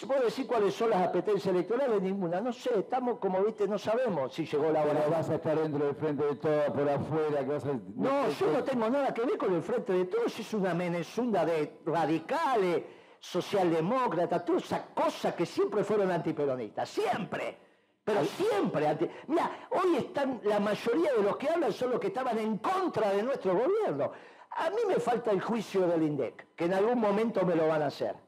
¿Puedo 0.06 0.24
decir 0.24 0.46
cuáles 0.46 0.74
son 0.74 0.90
las 0.90 1.06
apetencias 1.06 1.54
electorales? 1.54 2.02
Ninguna. 2.02 2.40
No 2.40 2.52
sé, 2.52 2.78
estamos 2.78 3.18
como 3.18 3.42
viste, 3.42 3.66
no 3.66 3.78
sabemos 3.78 4.34
si 4.34 4.44
llegó 4.44 4.70
la 4.70 4.82
hora. 4.82 5.06
vas 5.10 5.30
a 5.30 5.36
estar 5.36 5.58
dentro 5.58 5.86
del 5.86 5.94
frente 5.94 6.24
de 6.24 6.36
todo, 6.36 6.72
por 6.72 6.88
afuera, 6.88 7.38
que 7.40 7.50
vas 7.50 7.64
a... 7.64 7.72
No, 7.94 8.28
yo 8.28 8.52
no 8.52 8.62
tengo 8.62 8.90
nada 8.90 9.14
que 9.14 9.22
ver 9.22 9.38
con 9.38 9.54
el 9.54 9.62
frente 9.62 9.94
de 9.94 10.04
todos, 10.04 10.38
es 10.38 10.52
una 10.52 10.74
menezunda 10.74 11.46
de 11.46 11.80
radicales, 11.86 12.82
socialdemócratas, 13.18 14.44
toda 14.44 14.58
esa 14.58 14.86
cosa 14.94 15.34
que 15.34 15.46
siempre 15.46 15.82
fueron 15.82 16.10
antiperonistas, 16.10 16.88
siempre. 16.90 17.56
Pero 18.04 18.24
siempre. 18.24 18.86
Anti... 18.86 19.08
Mira, 19.28 19.50
hoy 19.70 19.96
están, 19.96 20.40
la 20.44 20.60
mayoría 20.60 21.14
de 21.14 21.22
los 21.22 21.36
que 21.38 21.48
hablan 21.48 21.72
son 21.72 21.92
los 21.92 22.00
que 22.00 22.08
estaban 22.08 22.38
en 22.38 22.58
contra 22.58 23.12
de 23.12 23.22
nuestro 23.22 23.54
gobierno. 23.54 24.12
A 24.50 24.70
mí 24.70 24.82
me 24.86 24.96
falta 24.96 25.30
el 25.30 25.40
juicio 25.40 25.86
del 25.88 26.02
INDEC, 26.02 26.54
que 26.54 26.66
en 26.66 26.74
algún 26.74 27.00
momento 27.00 27.44
me 27.46 27.56
lo 27.56 27.66
van 27.66 27.82
a 27.82 27.86
hacer. 27.86 28.25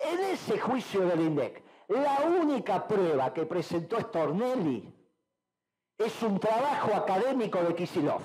En 0.00 0.18
ese 0.20 0.58
juicio 0.58 1.02
del 1.02 1.20
INDEC, 1.20 1.62
la 1.88 2.22
única 2.24 2.86
prueba 2.86 3.32
que 3.34 3.44
presentó 3.44 4.00
Stornelli 4.00 4.92
es 5.98 6.22
un 6.22 6.40
trabajo 6.40 6.94
académico 6.94 7.62
de 7.62 7.74
Kisilov, 7.74 8.22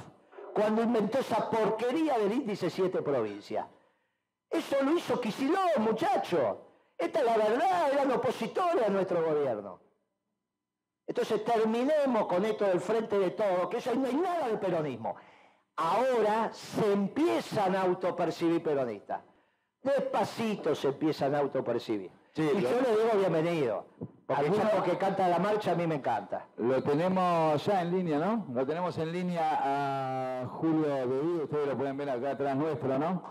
cuando 0.53 0.81
inventó 0.83 1.19
esa 1.19 1.49
porquería 1.49 2.17
del 2.17 2.31
índice 2.31 2.69
7 2.69 3.01
provincia. 3.01 3.67
Eso 4.49 4.81
lo 4.83 4.95
hizo 4.95 5.19
Kisilov, 5.19 5.79
muchacho. 5.79 6.61
Esta 6.97 7.19
es 7.19 7.25
la 7.25 7.37
verdad, 7.37 7.91
eran 7.91 8.11
opositores 8.11 8.87
a 8.87 8.89
nuestro 8.89 9.21
gobierno. 9.21 9.81
Entonces 11.05 11.43
terminemos 11.43 12.25
con 12.27 12.45
esto 12.45 12.65
del 12.65 12.79
frente 12.79 13.19
de 13.19 13.31
todo, 13.31 13.69
que 13.69 13.77
eso 13.77 13.93
no 13.95 14.07
hay 14.07 14.15
nada 14.15 14.47
de 14.47 14.57
peronismo. 14.57 15.15
Ahora 15.75 16.53
se 16.53 16.93
empiezan 16.93 17.75
a 17.75 17.81
autopercibir 17.81 18.63
peronistas. 18.63 19.21
Despacito 19.85 20.73
se 20.73 20.87
empiezan 20.87 21.35
a 21.35 21.39
autopercibir. 21.39 22.09
y 22.35 22.41
yo 22.41 22.69
le 22.81 22.89
digo 22.89 23.19
bienvenido. 23.19 23.85
Porque 24.25 24.47
el 24.47 24.83
que 24.83 24.97
canta 24.97 25.27
la 25.27 25.37
marcha 25.37 25.73
a 25.73 25.75
mí 25.75 25.85
me 25.85 25.95
encanta. 25.95 26.47
Lo 26.57 26.81
tenemos 26.81 27.63
ya 27.63 27.83
en 27.83 27.91
línea, 27.91 28.17
¿no? 28.17 28.47
Lo 28.51 28.65
tenemos 28.65 28.97
en 28.97 29.11
línea 29.11 29.59
a 29.61 30.47
Julio 30.47 30.87
Bebido. 31.07 31.43
Ustedes 31.43 31.67
lo 31.67 31.77
pueden 31.77 31.97
ver 31.97 32.09
acá 32.09 32.31
atrás 32.31 32.57
nuestro, 32.57 32.97
¿no? 32.97 33.21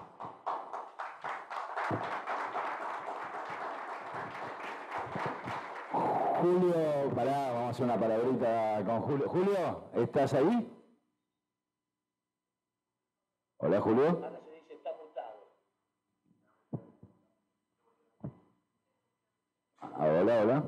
Julio, 6.40 6.74
pará, 7.16 7.50
vamos 7.50 7.66
a 7.66 7.70
hacer 7.70 7.84
una 7.84 7.98
palabrita 7.98 8.82
con 8.86 9.00
Julio. 9.00 9.28
Julio, 9.28 9.84
¿estás 9.94 10.34
ahí? 10.34 10.70
Hola, 13.58 13.80
Julio. 13.80 14.43
Hola, 19.98 20.42
hola. 20.42 20.64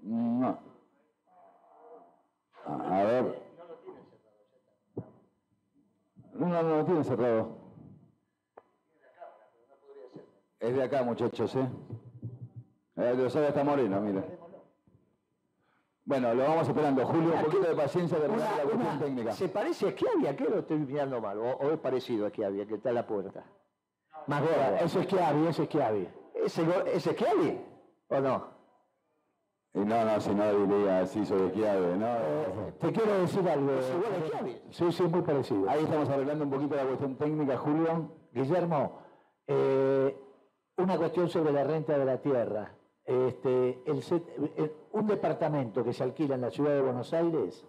No. 0.00 0.58
A 2.66 3.02
ver. 3.04 3.42
No, 6.34 6.46
no, 6.48 6.62
no 6.62 6.76
lo 6.78 6.84
tiene 6.84 7.04
cerrado. 7.04 7.56
Es 10.60 10.74
de 10.74 10.82
acá, 10.82 11.02
muchachos, 11.02 11.54
¿eh? 11.56 11.68
Eh, 12.96 13.14
lo 13.16 13.28
sabe 13.30 13.48
hasta 13.48 13.64
Moreno, 13.64 14.00
mira. 14.00 14.24
Bueno, 16.04 16.34
lo 16.34 16.42
vamos 16.44 16.68
esperando. 16.68 17.06
Julio, 17.06 17.34
un 17.34 17.44
poquito 17.44 17.68
de 17.68 17.74
paciencia 17.74 18.18
de 18.18 18.28
la 18.28 18.34
cuestión 18.34 18.98
técnica. 18.98 19.32
¿Se 19.32 19.48
parece 19.48 19.88
a 19.88 19.90
Schiavi? 19.92 20.36
qué 20.36 20.44
lo 20.44 20.58
estoy 20.58 20.78
mirando 20.78 21.20
mal? 21.20 21.38
¿O, 21.38 21.70
es 21.70 21.78
parecido 21.78 22.26
a 22.26 22.30
Schiavi, 22.30 22.66
que 22.66 22.74
está 22.74 22.90
en 22.90 22.94
la 22.96 23.06
puerta? 23.06 23.44
Más 24.26 24.40
gordo. 24.40 24.76
Eso 24.80 25.00
es 25.00 25.06
Schiavi, 25.06 25.46
eso 25.46 25.62
es 25.62 25.68
Schiavi. 25.68 26.08
¿Ese, 26.34 26.62
¿Es 26.92 27.02
Schiavi? 27.04 27.60
¿O 28.08 28.20
no? 28.20 28.52
Y 29.74 29.78
no, 29.78 30.04
no, 30.04 30.20
si 30.20 30.34
no 30.34 30.66
diría 30.66 31.00
así 31.00 31.24
sobre 31.24 31.50
Schiavi, 31.50 31.98
¿no? 31.98 32.06
Eh, 32.06 32.74
te 32.78 32.92
quiero 32.92 33.18
decir 33.20 33.48
algo. 33.48 33.72
¿Es 33.72 33.88
igual 33.90 34.12
a 34.14 34.26
Schiavi? 34.26 34.62
Sí, 34.70 34.92
sí, 34.92 35.02
muy 35.04 35.22
parecido. 35.22 35.68
Ahí 35.68 35.82
estamos 35.82 36.08
arreglando 36.08 36.44
un 36.44 36.50
poquito 36.50 36.76
la 36.76 36.84
cuestión 36.84 37.16
técnica, 37.16 37.56
Julio. 37.56 38.12
Guillermo, 38.32 38.98
eh, 39.46 40.16
una 40.76 40.96
cuestión 40.96 41.28
sobre 41.28 41.52
la 41.52 41.64
renta 41.64 41.98
de 41.98 42.04
la 42.04 42.18
tierra. 42.18 42.74
Este, 43.04 43.82
un 44.92 45.06
departamento 45.06 45.82
que 45.82 45.92
se 45.92 46.04
alquila 46.04 46.36
en 46.36 46.42
la 46.42 46.50
ciudad 46.50 46.70
de 46.70 46.82
Buenos 46.82 47.12
Aires, 47.12 47.66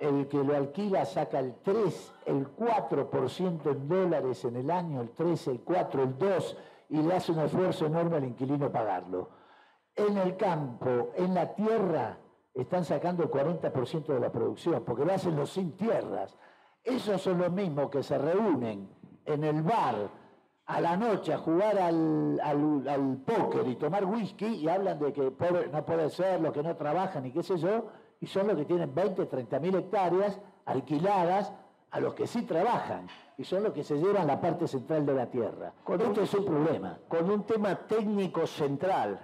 el 0.00 0.26
que 0.28 0.42
lo 0.42 0.56
alquila 0.56 1.04
saca 1.04 1.38
el 1.38 1.56
3, 1.62 2.12
el 2.26 2.56
4% 2.56 3.70
en 3.70 3.88
dólares 3.88 4.44
en 4.46 4.56
el 4.56 4.70
año, 4.70 5.02
el 5.02 5.10
3, 5.10 5.48
el 5.48 5.60
4, 5.60 6.02
el 6.02 6.18
2, 6.18 6.56
y 6.88 7.02
le 7.02 7.14
hace 7.14 7.32
un 7.32 7.40
esfuerzo 7.40 7.86
enorme 7.86 8.16
al 8.16 8.24
inquilino 8.24 8.72
pagarlo. 8.72 9.28
En 9.94 10.16
el 10.16 10.36
campo, 10.36 11.10
en 11.16 11.34
la 11.34 11.54
tierra, 11.54 12.18
están 12.54 12.84
sacando 12.84 13.22
el 13.22 13.30
40% 13.30 14.06
de 14.06 14.20
la 14.20 14.32
producción, 14.32 14.82
porque 14.84 15.04
lo 15.04 15.12
hacen 15.12 15.36
los 15.36 15.50
sin 15.50 15.76
tierras. 15.76 16.34
Esos 16.82 17.20
son 17.20 17.38
los 17.38 17.52
mismos 17.52 17.90
que 17.90 18.02
se 18.02 18.16
reúnen 18.16 18.88
en 19.26 19.44
el 19.44 19.62
bar 19.62 20.08
a 20.64 20.80
la 20.80 20.96
noche 20.96 21.34
a 21.34 21.38
jugar 21.38 21.78
al, 21.78 22.40
al, 22.42 23.18
póker 23.26 23.66
y 23.66 23.74
tomar 23.74 24.04
whisky 24.06 24.46
y 24.46 24.68
hablan 24.68 24.98
de 24.98 25.12
que 25.12 25.32
no 25.70 25.84
puede 25.84 26.08
ser, 26.08 26.40
los 26.40 26.52
que 26.52 26.62
no 26.62 26.74
trabajan 26.76 27.26
y 27.26 27.32
qué 27.32 27.42
sé 27.42 27.58
yo, 27.58 27.86
y 28.20 28.26
son 28.26 28.46
los 28.46 28.56
que 28.56 28.64
tienen 28.64 28.94
20, 28.94 29.26
30 29.26 29.58
mil 29.58 29.74
hectáreas 29.74 30.38
alquiladas 30.66 31.52
a 31.90 32.00
los 32.00 32.14
que 32.14 32.26
sí 32.26 32.42
trabajan 32.42 33.08
y 33.36 33.44
son 33.44 33.62
los 33.62 33.72
que 33.72 33.82
se 33.82 33.96
llevan 33.96 34.26
la 34.26 34.40
parte 34.40 34.68
central 34.68 35.06
de 35.06 35.14
la 35.14 35.26
tierra. 35.26 35.72
Con 35.82 36.00
Esto 36.00 36.22
es 36.22 36.34
un 36.34 36.44
problema. 36.44 36.98
Con 37.08 37.30
un 37.30 37.44
tema 37.44 37.74
técnico 37.86 38.46
central, 38.46 39.18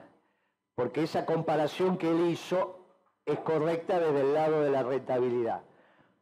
porque 0.74 1.02
esa 1.02 1.26
comparación 1.26 1.98
que 1.98 2.10
él 2.10 2.28
hizo 2.28 2.80
es 3.24 3.38
correcta 3.40 3.98
desde 3.98 4.22
el 4.22 4.34
lado 4.34 4.62
de 4.62 4.70
la 4.70 4.82
rentabilidad. 4.82 5.62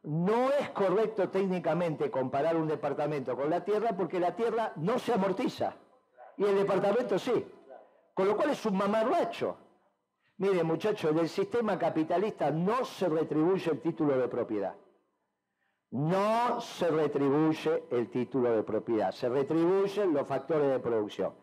No 0.03 0.51
es 0.51 0.69
correcto 0.69 1.29
técnicamente 1.29 2.11
comparar 2.11 2.57
un 2.57 2.67
departamento 2.67 3.35
con 3.35 3.49
la 3.49 3.63
tierra 3.63 3.95
porque 3.95 4.19
la 4.19 4.35
tierra 4.35 4.73
no 4.75 4.99
se 4.99 5.13
amortiza 5.13 5.75
y 6.37 6.43
el 6.43 6.55
departamento 6.57 7.17
sí. 7.17 7.45
Con 8.13 8.27
lo 8.27 8.37
cual 8.37 8.51
es 8.51 8.65
un 8.65 8.77
mamarracho. 8.77 9.57
Mire, 10.37 10.63
muchachos, 10.63 11.11
en 11.11 11.19
el 11.19 11.29
sistema 11.29 11.79
capitalista 11.79 12.51
no 12.51 12.83
se 12.83 13.07
retribuye 13.07 13.71
el 13.71 13.79
título 13.79 14.17
de 14.17 14.27
propiedad. 14.27 14.75
No 15.91 16.59
se 16.59 16.89
retribuye 16.89 17.85
el 17.89 18.09
título 18.09 18.51
de 18.53 18.63
propiedad, 18.63 19.11
se 19.11 19.29
retribuyen 19.29 20.13
los 20.13 20.27
factores 20.27 20.69
de 20.69 20.79
producción. 20.79 21.33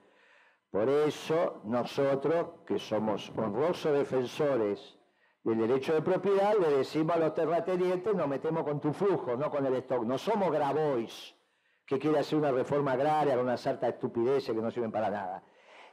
Por 0.71 0.91
eso 0.91 1.63
nosotros, 1.65 2.49
que 2.67 2.79
somos 2.79 3.31
honrosos 3.37 3.93
defensores 3.93 4.99
del 5.43 5.59
derecho 5.59 5.95
de 5.95 6.03
propiedad, 6.03 6.55
le 6.59 6.77
decimos 6.79 7.17
a 7.17 7.19
los 7.19 7.35
terratenientes, 7.35 8.15
nos 8.15 8.29
metemos 8.29 8.65
con 8.65 8.79
tu 8.79 8.93
flujo, 8.93 9.37
no 9.37 9.51
con 9.51 9.65
el 9.65 9.75
stock. 9.77 10.05
No 10.05 10.19
somos 10.19 10.53
Grabois, 10.53 11.35
que 11.87 11.99
quiere 11.99 12.19
hacer 12.19 12.39
una 12.39 12.53
reforma 12.53 12.93
agraria 12.93 13.37
con 13.37 13.45
una 13.45 13.57
sarta 13.57 13.87
de 13.87 13.93
estupideces 13.93 14.55
que 14.55 14.61
no 14.61 14.71
sirven 14.71 14.93
para 14.93 15.11
nada. 15.11 15.43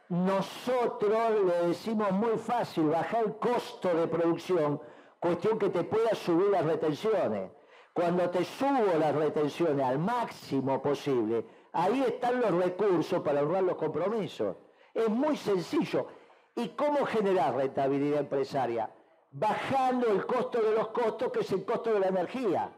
Nosotros 0.09 1.45
le 1.45 1.67
decimos 1.67 2.11
muy 2.11 2.37
fácil 2.37 2.89
bajar 2.89 3.25
el 3.25 3.35
costo 3.37 3.93
de 3.93 4.07
producción, 4.07 4.81
cuestión 5.19 5.57
que 5.57 5.69
te 5.69 5.83
pueda 5.83 6.13
subir 6.15 6.49
las 6.49 6.65
retenciones. 6.65 7.51
Cuando 7.93 8.29
te 8.29 8.43
subo 8.43 8.97
las 8.99 9.15
retenciones 9.15 9.85
al 9.85 9.99
máximo 9.99 10.81
posible, 10.81 11.45
ahí 11.73 12.01
están 12.01 12.41
los 12.41 12.51
recursos 12.51 13.21
para 13.21 13.39
ahorrar 13.39 13.63
los 13.63 13.77
compromisos. 13.77 14.55
Es 14.93 15.09
muy 15.09 15.37
sencillo. 15.37 16.07
¿Y 16.55 16.69
cómo 16.69 17.05
generar 17.05 17.55
rentabilidad 17.55 18.19
empresaria? 18.19 18.89
bajando 19.31 20.07
el 20.07 20.25
costo 20.25 20.61
de 20.61 20.73
los 20.73 20.87
costos, 20.89 21.31
que 21.31 21.41
es 21.41 21.51
el 21.51 21.65
costo 21.65 21.93
de 21.93 21.99
la 21.99 22.07
energía. 22.07 22.71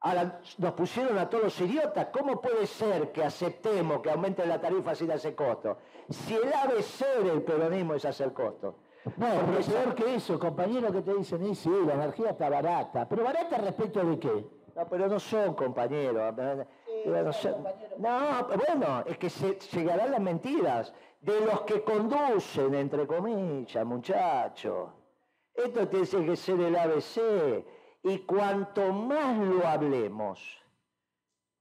Ahora, 0.00 0.40
nos 0.58 0.72
pusieron 0.74 1.18
a 1.18 1.28
todos 1.28 1.60
idiotas. 1.60 2.08
¿Cómo 2.12 2.40
puede 2.40 2.66
ser 2.66 3.10
que 3.10 3.24
aceptemos 3.24 4.00
que 4.00 4.10
aumente 4.10 4.46
la 4.46 4.60
tarifa 4.60 4.94
sin 4.94 5.10
hacer 5.10 5.34
costo? 5.34 5.78
Si 6.08 6.34
el 6.34 6.52
ABC 6.52 7.24
del 7.24 7.42
peronismo 7.42 7.94
es 7.94 8.04
hacer 8.04 8.32
costo. 8.32 8.76
No, 9.16 9.26
pero 9.46 9.60
peor 9.60 9.94
que 9.94 10.14
eso, 10.14 10.38
compañeros 10.38 10.92
que 10.92 11.02
te 11.02 11.14
dicen, 11.14 11.44
y 11.46 11.54
sí, 11.54 11.70
la 11.86 11.94
energía 11.94 12.30
está 12.30 12.48
barata. 12.48 13.08
¿Pero 13.08 13.24
barata 13.24 13.58
respecto 13.58 14.04
de 14.04 14.18
qué? 14.18 14.46
No, 14.76 14.88
pero 14.88 15.08
no 15.08 15.18
son 15.18 15.54
compañeros. 15.54 16.34
No, 17.98 18.48
bueno, 18.66 19.04
es 19.06 19.18
que 19.18 19.30
se, 19.30 19.58
llegarán 19.72 20.12
las 20.12 20.20
mentiras 20.20 20.92
de 21.20 21.40
los 21.40 21.62
que 21.62 21.82
conducen, 21.82 22.74
entre 22.74 23.06
comillas, 23.06 23.84
muchachos. 23.84 24.90
Esto 25.54 25.88
tiene 25.88 26.26
que 26.26 26.36
ser 26.36 26.60
el 26.60 26.76
ABC. 26.76 27.64
Y 28.08 28.20
cuanto 28.20 28.90
más 28.90 29.36
lo 29.36 29.66
hablemos, 29.66 30.40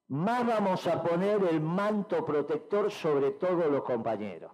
más 0.08 0.48
vamos 0.48 0.88
a 0.88 1.04
poner 1.04 1.44
el 1.44 1.60
manto 1.60 2.24
protector 2.26 2.90
sobre 2.90 3.32
todos 3.32 3.70
los 3.70 3.84
compañeros. 3.84 4.54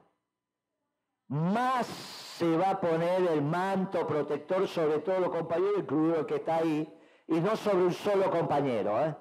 Más 1.27 1.85
se 1.85 2.57
va 2.57 2.71
a 2.71 2.81
poner 2.81 3.27
el 3.27 3.43
manto 3.43 4.07
protector 4.07 4.67
sobre 4.67 4.99
todos 4.99 5.19
los 5.19 5.29
compañeros, 5.29 5.81
incluido 5.81 6.21
el 6.21 6.25
que 6.25 6.37
está 6.37 6.57
ahí, 6.57 6.91
y 7.27 7.39
no 7.39 7.55
sobre 7.55 7.83
un 7.83 7.93
solo 7.93 8.31
compañero, 8.31 8.99
¿eh? 8.99 9.15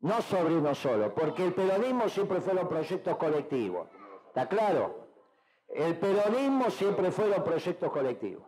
No 0.00 0.22
sobre 0.22 0.56
uno 0.56 0.74
solo, 0.74 1.14
porque 1.14 1.44
el 1.44 1.52
peronismo 1.52 2.08
siempre 2.08 2.40
fueron 2.40 2.66
proyectos 2.66 3.14
colectivos. 3.18 3.88
¿Está 4.28 4.48
claro? 4.48 5.06
El 5.68 5.98
peronismo 5.98 6.70
siempre 6.70 7.10
fueron 7.10 7.44
proyectos 7.44 7.92
colectivos. 7.92 8.46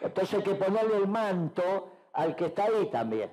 Entonces 0.00 0.38
hay 0.38 0.42
que 0.42 0.54
ponerle 0.54 0.96
el 0.96 1.06
manto 1.06 1.95
al 2.16 2.34
que 2.34 2.46
está 2.46 2.64
ahí 2.64 2.86
también. 2.90 3.30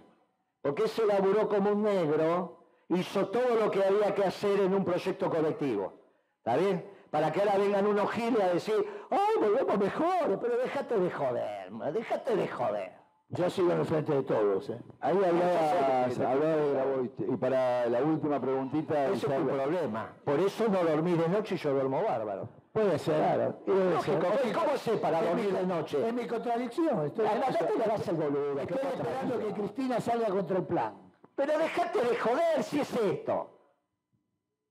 Porque 0.61 0.83
ese 0.83 1.05
laburó 1.05 1.47
como 1.47 1.71
un 1.71 1.83
negro, 1.83 2.59
hizo 2.89 3.27
todo 3.29 3.55
lo 3.55 3.71
que 3.71 3.83
había 3.83 4.13
que 4.13 4.23
hacer 4.23 4.59
en 4.59 4.73
un 4.73 4.83
proyecto 4.83 5.29
colectivo. 5.29 5.93
¿Está 6.37 6.57
bien? 6.57 6.85
Para 7.09 7.31
que 7.31 7.39
ahora 7.39 7.57
vengan 7.57 7.87
unos 7.87 8.11
giles 8.11 8.41
a 8.41 8.53
decir, 8.53 8.75
¡ay, 9.09 9.39
volvemos 9.39 9.77
mejor! 9.77 10.39
Pero 10.41 10.57
déjate 10.57 10.99
de 10.99 11.11
joder, 11.11 11.71
déjate 11.93 12.35
de 12.35 12.47
joder. 12.47 12.91
Yo 13.29 13.49
sigo 13.49 13.71
en 13.71 13.79
el 13.79 13.85
frente 13.85 14.13
de 14.13 14.23
todos. 14.23 14.69
¿eh? 14.69 14.79
Ahí 14.99 15.17
hablabas, 15.17 16.17
de 16.17 17.11
Y 17.31 17.37
para 17.37 17.87
la 17.87 18.03
última 18.03 18.39
preguntita... 18.39 19.05
Ese 19.05 19.27
es 19.27 19.35
tu 19.35 19.47
problema. 19.47 20.13
Por 20.23 20.39
eso 20.39 20.67
no 20.67 20.83
dormí 20.83 21.13
de 21.13 21.27
noche 21.29 21.55
y 21.55 21.57
yo 21.57 21.73
duermo 21.73 22.03
bárbaro. 22.03 22.49
Puede 22.73 22.97
ser. 22.97 23.15
Claro. 23.15 23.55
¿Cómo 23.65 24.77
sé 24.77 24.97
para 24.97 25.21
dormir 25.21 25.53
de 25.53 25.63
noche? 25.63 26.07
Es 26.07 26.13
mi 26.13 26.25
contradicción. 26.25 27.05
Estoy, 27.05 27.27
te 27.27 27.77
le 27.77 27.85
das 27.85 28.07
el 28.07 28.15
boludo. 28.15 28.59
Estoy 28.59 28.79
esperando 28.93 29.39
que 29.39 29.53
Cristina 29.53 30.01
salga 30.01 30.27
contra 30.29 30.57
el 30.57 30.65
plan. 30.65 31.11
Pero 31.35 31.57
dejate 31.59 32.03
de 32.03 32.17
joder 32.17 32.63
si 32.63 32.79
es 32.79 32.91
esto. 32.95 33.49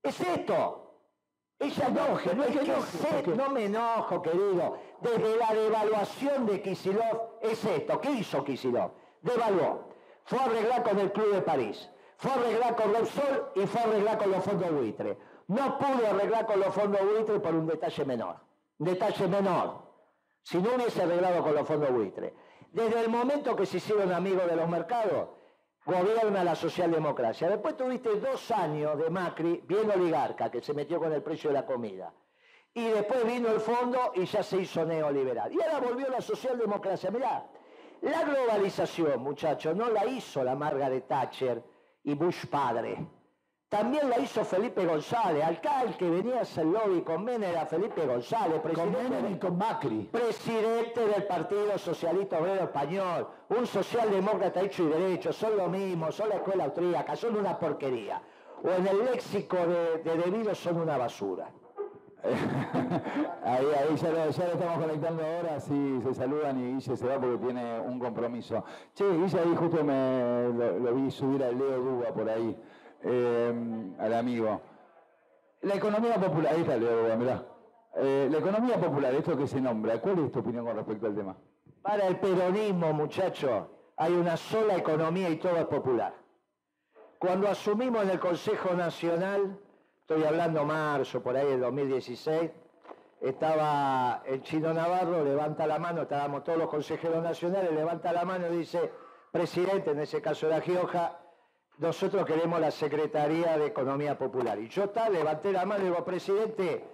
Es 0.03 0.21
esto. 0.21 0.83
Ella 1.61 1.87
enoje, 1.87 2.35
no 2.35 2.43
es 2.43 3.23
que 3.23 3.35
no 3.37 3.51
me 3.51 3.67
enojo, 3.67 4.21
querido. 4.21 4.79
Desde 5.01 5.37
la 5.37 5.55
devaluación 5.55 6.45
de 6.47 6.61
Kisilov 6.61 7.39
es 7.41 7.65
esto. 7.65 8.01
¿Qué 8.01 8.11
hizo 8.11 8.43
Kisilov? 8.43 8.91
Devaluó. 9.21 9.91
Fue 10.25 10.41
a 10.41 10.45
arreglar 10.47 10.83
con 10.83 10.99
el 10.99 11.13
Club 11.13 11.35
de 11.35 11.43
París. 11.43 11.89
Fue 12.17 12.33
a 12.33 12.35
arreglar 12.35 12.75
con 12.75 12.93
Repsol 12.93 13.53
y 13.55 13.67
fue 13.67 13.81
a 13.81 13.85
arreglar 13.85 14.19
con 14.19 14.33
los 14.33 14.45
fondos 14.45 14.73
buitre. 14.73 15.17
No 15.53 15.77
pudo 15.77 16.07
arreglar 16.09 16.47
con 16.47 16.61
los 16.61 16.75
fondos 16.75 17.03
buitre 17.03 17.39
por 17.39 17.55
un 17.55 17.67
detalle 17.67 18.07
menor. 18.07 18.37
Detalle 18.79 19.29
menor. 19.29 19.83
Si 20.43 20.57
no 20.57 20.77
hubiese 20.77 21.03
arreglado 21.03 21.43
con 21.43 21.55
los 21.55 21.69
fondos 21.69 21.91
buitre. 21.93 22.33
Desde 22.73 23.01
el 23.01 23.11
momento 23.11 23.55
que 23.55 23.67
se 23.67 23.77
hicieron 23.77 24.15
amigos 24.15 24.47
de 24.49 24.57
los 24.57 24.67
mercados, 24.67 25.29
gobierna 25.85 26.43
la 26.43 26.55
socialdemocracia. 26.55 27.51
Después 27.51 27.77
tuviste 27.77 28.19
dos 28.19 28.51
años 28.51 28.97
de 28.97 29.11
Macri, 29.11 29.63
bien 29.67 29.91
oligarca, 29.91 30.51
que 30.51 30.63
se 30.63 30.73
metió 30.73 30.99
con 30.99 31.13
el 31.13 31.23
precio 31.23 31.51
de 31.51 31.55
la 31.55 31.67
comida. 31.67 32.15
Y 32.73 32.87
después 32.87 33.27
vino 33.27 33.49
el 33.51 33.61
fondo 33.61 34.13
y 34.15 34.25
ya 34.25 34.43
se 34.43 34.57
hizo 34.57 34.87
neoliberal. 34.87 35.53
Y 35.53 35.61
ahora 35.61 35.81
volvió 35.81 36.09
la 36.09 36.23
socialdemocracia. 36.23 37.11
Mirá, 37.11 37.47
la 38.01 38.23
globalización, 38.23 39.21
muchachos, 39.21 39.77
no 39.77 39.91
la 39.91 40.07
hizo 40.07 40.43
la 40.43 40.55
Margaret 40.55 41.07
Thatcher 41.07 41.63
y 42.05 42.15
Bush 42.15 42.47
padre. 42.47 43.07
También 43.73 44.11
la 44.11 44.19
hizo 44.19 44.45
Felipe 44.45 44.85
González, 44.85 45.43
alcalde 45.43 45.97
que 45.97 46.11
venía 46.11 46.41
a 46.41 46.43
hacer 46.43 46.67
lobby 46.67 47.01
con 47.01 47.25
Menem 47.25 47.53
era 47.53 47.65
Felipe 47.65 48.05
González, 48.05 48.61
presidente, 48.61 49.31
y 49.31 49.39
con 49.39 49.57
Macri. 49.57 50.11
Presidente 50.13 51.01
del 51.07 51.25
Partido 51.25 51.79
Socialista 51.79 52.39
Obrero 52.39 52.65
Español, 52.65 53.29
un 53.49 53.67
socialdemócrata 53.67 54.61
hecho 54.61 54.83
y 54.83 54.89
derecho, 54.89 55.33
son 55.33 55.57
lo 55.57 55.71
mismo, 55.71 56.13
son 56.13 56.29
la 56.29 56.35
escuela 56.35 56.65
austríaca, 56.65 57.17
son 57.17 57.35
una 57.35 57.59
porquería. 57.59 58.21
O 58.63 58.69
en 58.69 58.87
el 58.87 59.07
léxico 59.07 59.57
de, 59.57 60.03
de 60.03 60.55
son 60.55 60.77
una 60.77 60.99
basura. 60.99 61.49
ahí, 63.43 63.67
ahí 63.67 63.97
ya 63.97 64.11
lo, 64.11 64.25
estamos 64.25 64.79
conectando 64.79 65.25
ahora, 65.25 65.59
sí, 65.59 65.99
se 66.05 66.15
saludan 66.15 66.59
y 66.59 66.75
Guille 66.75 66.97
se 66.97 67.07
va 67.07 67.19
porque 67.19 67.39
tiene 67.39 67.81
un 67.81 67.99
compromiso. 67.99 68.63
Che, 68.95 69.05
Guille 69.17 69.41
ahí 69.41 69.57
justo 69.57 69.83
me 69.83 70.51
lo, 70.79 70.95
vi 70.95 71.11
subir 71.11 71.43
a 71.43 71.51
Leo 71.51 71.81
Duba 71.81 72.13
por 72.13 72.29
ahí. 72.29 72.57
Eh, 73.05 73.95
al 73.99 74.15
amigo. 74.15 74.61
La 75.63 75.75
economía 75.75 76.15
popular, 76.17 76.55
ahí 76.55 76.61
está 76.63 76.77
Leo, 76.77 77.17
mirá. 77.17 77.43
Eh, 77.97 78.29
la 78.31 78.39
economía 78.39 78.81
popular, 78.81 79.15
esto 79.15 79.37
que 79.37 79.47
se 79.47 79.61
nombra, 79.61 80.01
¿cuál 80.01 80.19
es 80.21 80.33
tu 80.33 80.41
opinión 80.41 80.65
con 80.65 80.77
respecto 80.77 81.07
al 81.07 81.15
tema? 81.15 81.37
Para 81.83 82.07
el 82.07 82.17
peronismo, 82.17 82.93
muchacho, 82.93 83.69
hay 83.97 84.13
una 84.13 84.37
sola 84.37 84.77
economía 84.77 85.29
y 85.29 85.37
todo 85.37 85.57
es 85.57 85.67
popular. 85.67 86.15
Cuando 87.19 87.49
asumimos 87.49 88.03
en 88.03 88.11
el 88.11 88.19
Consejo 88.19 88.75
Nacional, 88.75 89.59
estoy 90.01 90.25
hablando 90.25 90.65
marzo, 90.65 91.23
por 91.23 91.37
ahí 91.37 91.47
del 91.47 91.61
2016, 91.61 92.51
estaba 93.21 94.23
el 94.27 94.43
chino 94.43 94.73
Navarro, 94.73 95.25
levanta 95.25 95.67
la 95.67 95.79
mano, 95.79 96.03
estábamos 96.03 96.43
todos 96.43 96.59
los 96.59 96.69
consejeros 96.69 97.23
nacionales, 97.23 97.73
levanta 97.73 98.13
la 98.13 98.25
mano 98.25 98.47
y 98.53 98.59
dice, 98.59 98.91
presidente, 99.31 99.91
en 99.91 100.01
ese 100.01 100.21
caso 100.21 100.47
era 100.47 100.61
Gioja, 100.61 101.22
nosotros 101.83 102.25
queremos 102.25 102.61
la 102.61 102.71
Secretaría 102.71 103.59
de 103.59 103.67
Economía 103.67 104.17
Popular. 104.17 104.57
Y 104.57 104.69
yo 104.69 104.89
tal, 104.91 105.13
levanté 105.13 105.51
la 105.51 105.67
mano 105.67 105.83
y 105.83 105.89
digo, 105.89 106.05
presidente, 106.05 106.85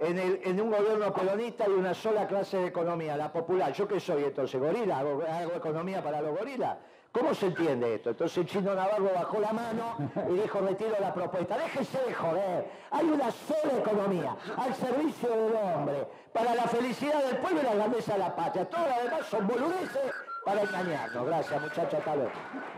en, 0.00 0.60
un 0.60 0.70
gobierno 0.70 1.12
peronista 1.12 1.64
hay 1.64 1.72
una 1.72 1.92
sola 1.92 2.26
clase 2.26 2.56
de 2.56 2.68
economía, 2.68 3.18
la 3.18 3.30
popular. 3.30 3.70
¿Yo 3.74 3.86
qué 3.86 4.00
soy 4.00 4.24
entonces? 4.24 4.58
¿Gorila? 4.58 4.98
¿Hago, 4.98 5.22
economía 5.54 6.02
para 6.02 6.22
los 6.22 6.38
gorilas? 6.38 6.78
¿Cómo 7.12 7.34
se 7.34 7.46
entiende 7.46 7.96
esto? 7.96 8.10
Entonces 8.10 8.38
el 8.38 8.46
chino 8.46 8.74
Navarro 8.74 9.10
bajó 9.14 9.40
la 9.40 9.52
mano 9.52 9.96
y 10.30 10.34
dijo, 10.40 10.60
retiro 10.60 10.96
la 10.98 11.12
propuesta. 11.12 11.58
Déjese 11.58 11.98
de 12.06 12.14
joder. 12.14 12.70
Hay 12.92 13.04
una 13.04 13.30
sola 13.30 13.78
economía 13.78 14.36
al 14.56 14.74
servicio 14.74 15.28
del 15.28 15.54
hombre, 15.54 16.06
para 16.32 16.54
la 16.54 16.62
felicidad 16.62 17.22
del 17.24 17.36
pueblo 17.36 17.60
y 17.60 17.64
la 17.64 17.74
grandeza 17.74 18.14
de 18.14 18.18
la 18.20 18.34
patria. 18.34 18.64
Todo 18.70 18.86
lo 18.86 19.04
demás 19.04 19.26
son 19.26 19.46
boludeces 19.46 20.29
para 20.44 20.62
engañarnos. 20.62 21.26
Gracias, 21.26 21.62
muchachos. 21.62 21.94
Hasta 21.94 22.16
luego. 22.16 22.30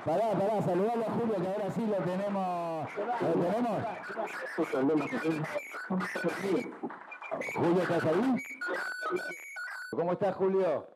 Pará, 0.04 0.30
pará, 0.32 0.62
saludarlo 0.62 1.04
a 1.04 1.10
Julio, 1.10 1.36
que 1.36 1.48
ahora 1.48 1.70
sí 1.70 1.86
lo 1.86 1.96
tenemos. 1.98 2.88
¿Lo 3.20 3.32
tenemos? 3.32 3.82
Julio, 7.54 7.82
¿estás 7.82 8.04
ahí? 8.04 8.36
¿Cómo 9.90 10.12
estás, 10.12 10.34
Julio? 10.36 10.86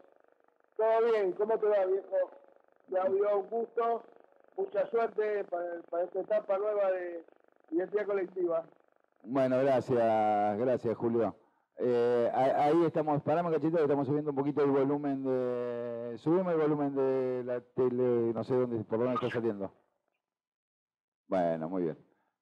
Todo 0.77 1.05
bien, 1.11 1.33
¿cómo 1.33 1.59
te 1.59 1.67
va, 1.67 1.85
viejo? 1.87 2.31
Claudio, 2.89 3.39
un 3.39 3.51
gusto. 3.51 4.03
Mucha 4.57 4.87
suerte 4.87 5.45
para, 5.45 6.05
esta 6.05 6.21
etapa 6.21 6.59
nueva 6.59 6.91
de 6.91 7.23
identidad 7.71 8.07
colectiva. 8.07 8.65
Bueno, 9.25 9.59
gracias, 9.59 10.59
gracias, 10.59 10.97
Julio. 10.97 11.35
Eh, 11.79 12.31
ahí 12.33 12.85
estamos, 12.85 13.23
paramos 13.23 13.53
cachito, 13.53 13.79
estamos 13.79 14.07
subiendo 14.07 14.31
un 14.31 14.37
poquito 14.37 14.63
el 14.65 14.71
volumen 14.71 15.25
de. 15.25 16.17
Subimos 16.19 16.55
el 16.55 16.61
volumen 16.61 16.95
de 16.95 17.45
la 17.45 17.61
tele, 17.61 18.33
no 18.33 18.43
sé 18.45 18.55
dónde, 18.55 18.83
por 18.85 18.99
dónde 18.99 19.15
está 19.15 19.31
saliendo. 19.31 19.71
Bueno, 21.29 21.69
muy 21.69 21.83
bien. 21.83 21.99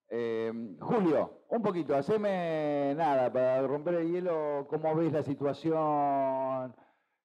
Eh, 0.08 0.76
Julio, 0.80 1.40
un 1.48 1.62
poquito, 1.62 1.96
haceme 1.96 2.94
nada 2.96 3.32
para 3.32 3.66
romper 3.66 3.94
el 3.94 4.12
hielo, 4.12 4.66
¿cómo 4.68 4.94
ves 4.94 5.12
la 5.12 5.22
situación 5.22 6.74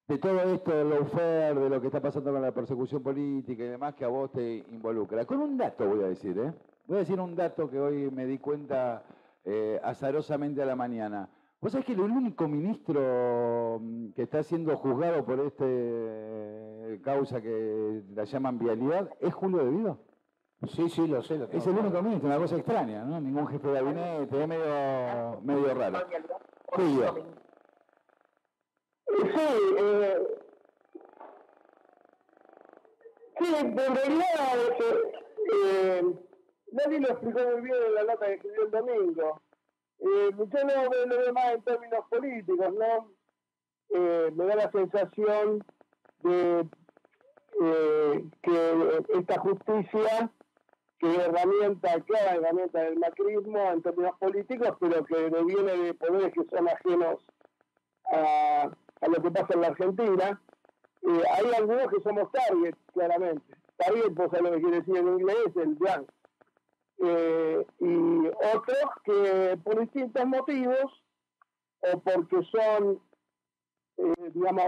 de 0.07 0.18
todo 0.18 0.39
esto 0.41 0.72
del 0.72 0.89
lawfare, 0.89 1.53
de 1.53 1.70
lo 1.70 1.80
que 1.80 1.88
está 1.88 2.01
pasando 2.01 2.32
con 2.32 2.41
la 2.41 2.51
persecución 2.51 3.03
política 3.03 3.64
y 3.64 3.68
demás 3.68 3.93
que 3.93 4.05
a 4.05 4.07
vos 4.07 4.32
te 4.32 4.66
involucra? 4.70 5.26
Con 5.26 5.39
un 5.39 5.57
dato 5.57 5.88
voy 5.88 6.03
a 6.03 6.07
decir, 6.07 6.39
¿eh? 6.39 6.53
Voy 6.88 6.97
a 6.97 6.99
decir 7.01 7.20
un 7.20 7.36
dato 7.36 7.70
que 7.70 7.80
hoy 7.80 8.10
me 8.10 8.26
di 8.26 8.39
cuenta 8.39 9.03
eh, 9.45 9.80
azarosamente 9.84 10.64
a 10.64 10.66
la 10.66 10.76
mañana. 10.76 11.30
¿Vos 11.62 11.74
sabés 11.74 11.86
que 11.86 11.93
el 11.93 11.99
único 11.99 12.47
ministro 12.47 13.80
mm, 13.82 14.12
que 14.14 14.24
está 14.24 14.43
siendo 14.43 14.76
juzgado 14.78 15.26
por 15.26 15.39
esta 15.41 15.66
eh, 15.68 17.01
causa 17.03 17.41
que 17.41 18.01
la 18.14 18.24
llaman 18.24 18.57
vialidad 18.60 19.10
es 19.20 19.34
Julio 19.34 19.66
De 19.66 19.72
Vido? 19.72 19.99
Sí, 20.68 20.89
sí, 20.89 21.07
lo 21.07 21.22
sé. 21.22 21.38
Lo 21.38 21.45
es 21.45 21.68
el 21.68 21.78
único 21.78 22.01
ministro, 22.01 22.28
una 22.28 22.38
cosa 22.38 22.55
extraña, 22.57 23.03
¿no? 23.03 23.20
Ningún 23.20 23.47
jefe 23.47 23.68
de 23.68 23.74
gabinete, 23.74 24.41
es 24.41 24.47
medio, 24.47 25.41
medio 25.41 25.74
raro. 25.74 25.99
Julio. 26.68 27.16
Sí, 29.07 29.47
eh, 29.80 30.18
sí, 33.39 33.55
en 33.55 33.76
realidad 33.76 34.26
Eh, 35.51 36.03
Nadie 36.72 36.99
lo 36.99 37.07
explicó 37.10 37.39
muy 37.39 37.62
bien 37.62 37.78
en 37.88 37.95
la 37.95 38.03
nota 38.03 38.26
que 38.28 38.34
escribió 38.34 38.64
el 38.64 38.72
domingo. 38.72 39.41
Eh, 40.00 40.30
yo 40.32 40.45
lo, 40.45 40.89
veo 40.89 41.34
más 41.34 41.54
en 41.54 41.62
términos 41.64 42.06
políticos, 42.10 42.74
¿no? 42.74 43.12
Eh, 43.91 44.32
me 44.36 44.45
da 44.45 44.56
la 44.56 44.72
sensación 44.72 45.64
de 46.24 46.68
eh, 47.62 48.26
que 48.41 49.04
esta 49.18 49.39
justicia, 49.39 50.32
que 51.00 51.12
es 51.12 51.18
herramienta, 51.18 52.00
clara 52.02 52.36
herramienta 52.36 52.80
del 52.82 53.00
macrismo 53.00 53.60
en 53.72 53.82
términos 53.82 54.18
políticos, 54.20 54.78
pero 54.80 55.04
que 55.06 55.30
viene 55.43 55.78
de 55.78 55.93
poderes 55.93 56.34
que 56.34 56.45
son 56.45 56.70
ajenos 56.70 57.20
a, 58.12 58.70
lo 59.08 59.22
que 59.22 59.32
pasa 59.32 59.54
en 59.54 59.62
la 59.62 59.68
Argentina, 59.68 60.41
eh, 61.02 61.24
hay 61.32 61.54
algunos 61.54 61.88
que 61.88 62.02
somos 62.02 62.32
target, 62.32 62.76
claramente. 62.93 63.56
Target, 63.78 64.14
pues 64.16 64.34
a 64.34 64.41
lo 64.41 64.52
que 64.52 64.62
quiere 64.62 64.78
decir 64.80 64.97
en 64.97 65.08
inglés, 65.08 65.56
el 65.56 65.76
blanco. 65.76 66.14
Eh, 67.02 67.66
y 67.80 68.28
otros 68.28 68.89
que 69.06 69.58
por 69.64 69.80
distintos 69.80 70.26
motivos, 70.26 71.04
o 71.82 72.00
porque 72.00 72.41
son, 72.52 73.02
eh, 73.97 74.32
digamos, 74.34 74.66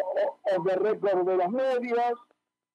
o, 0.58 0.64
de 0.64 0.76
récord 0.76 1.28
de 1.28 1.36
los 1.38 1.50
medios, 1.50 2.14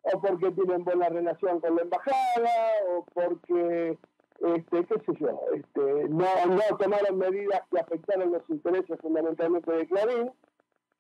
o 0.03 0.21
porque 0.21 0.51
tienen 0.53 0.85
buena 0.85 1.09
relación 1.09 1.61
con 1.61 1.77
la 1.77 1.83
embajada, 1.83 2.51
o 2.91 3.05
porque, 3.15 3.99
este, 4.41 4.85
qué 4.85 4.99
sé 5.07 5.19
yo, 5.19 5.41
este, 5.55 6.09
no, 6.11 6.27
no 6.47 6.77
tomaron 6.79 7.17
medidas 7.17 7.63
que 7.71 7.81
afectaron 7.81 8.33
los 8.33 8.49
intereses 8.51 9.01
fundamentalmente 9.01 9.73
de 9.73 9.87
Clarín, 9.87 10.33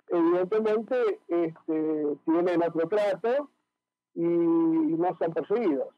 evidentemente 0.08 1.20
este, 1.28 2.16
tienen 2.24 2.62
otro 2.62 2.88
trato 2.88 3.50
y 4.14 4.22
no 4.22 5.14
son 5.18 5.34
perseguidos. 5.34 5.95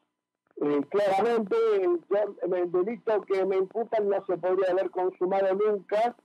Eh, 0.61 0.81
claramente 0.89 1.55
el 1.81 2.71
delito 2.71 3.21
que 3.21 3.45
me 3.45 3.57
imputan 3.57 4.09
no 4.09 4.25
se 4.25 4.37
podría 4.37 4.71
haber 4.71 4.89
consumado 4.91 5.53
nunca 5.55 6.17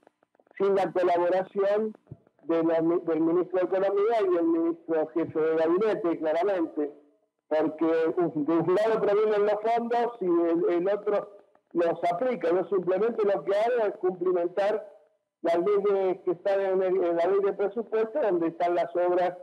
sin 0.57 0.75
la 0.75 0.91
colaboración 0.91 1.95
del 2.43 3.21
ministro 3.21 3.59
de 3.59 3.65
Economía 3.65 4.21
y 4.21 4.33
del 4.35 4.43
ministro 4.43 5.07
jefe 5.07 5.39
de 5.39 5.55
gabinete, 5.55 6.19
claramente, 6.19 6.91
porque 7.47 7.85
de 7.85 8.53
un 8.53 8.75
lado 8.75 9.01
provienen 9.01 9.45
los 9.45 9.61
fondos 9.61 10.17
y 10.19 10.73
el, 10.73 10.89
otro 10.89 11.29
los 11.71 12.03
aplica. 12.11 12.49
Yo 12.49 12.65
simplemente 12.65 13.23
lo 13.23 13.43
que 13.45 13.55
hago 13.55 13.87
es 13.87 13.95
cumplimentar 13.97 14.85
las 15.43 15.59
leyes 15.59 16.19
que 16.25 16.31
están 16.31 16.59
en, 16.59 16.81
en 16.83 17.15
la 17.15 17.25
ley 17.25 17.39
de 17.41 17.53
presupuesto, 17.53 18.21
donde 18.21 18.47
están 18.47 18.75
las 18.75 18.93
obras 18.95 19.37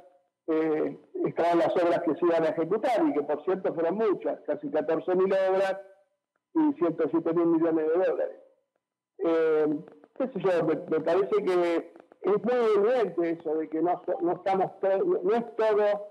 eh, 0.48 0.98
estaban 1.26 1.58
las 1.58 1.74
obras 1.76 2.02
que 2.02 2.14
se 2.14 2.26
iban 2.26 2.44
a 2.44 2.48
ejecutar 2.48 3.06
y 3.06 3.12
que 3.12 3.22
por 3.22 3.44
cierto 3.44 3.72
fueron 3.74 3.94
muchas, 3.96 4.40
casi 4.46 4.68
14.000 4.68 5.50
obras 5.50 5.80
y 6.54 6.72
107 6.74 7.32
mil 7.32 7.46
millones 7.46 7.86
de 7.86 8.06
dólares. 8.06 8.40
Eh, 9.18 9.66
me, 10.90 11.00
parece 11.00 11.44
que 11.44 11.92
es 12.22 12.44
muy 12.44 12.54
evidente 12.76 13.30
eso 13.30 13.54
de 13.56 13.68
que 13.68 13.80
no, 13.80 14.02
no 14.20 14.32
estamos 14.32 14.70
no 15.24 15.34
es 15.34 15.56
todo 15.56 16.10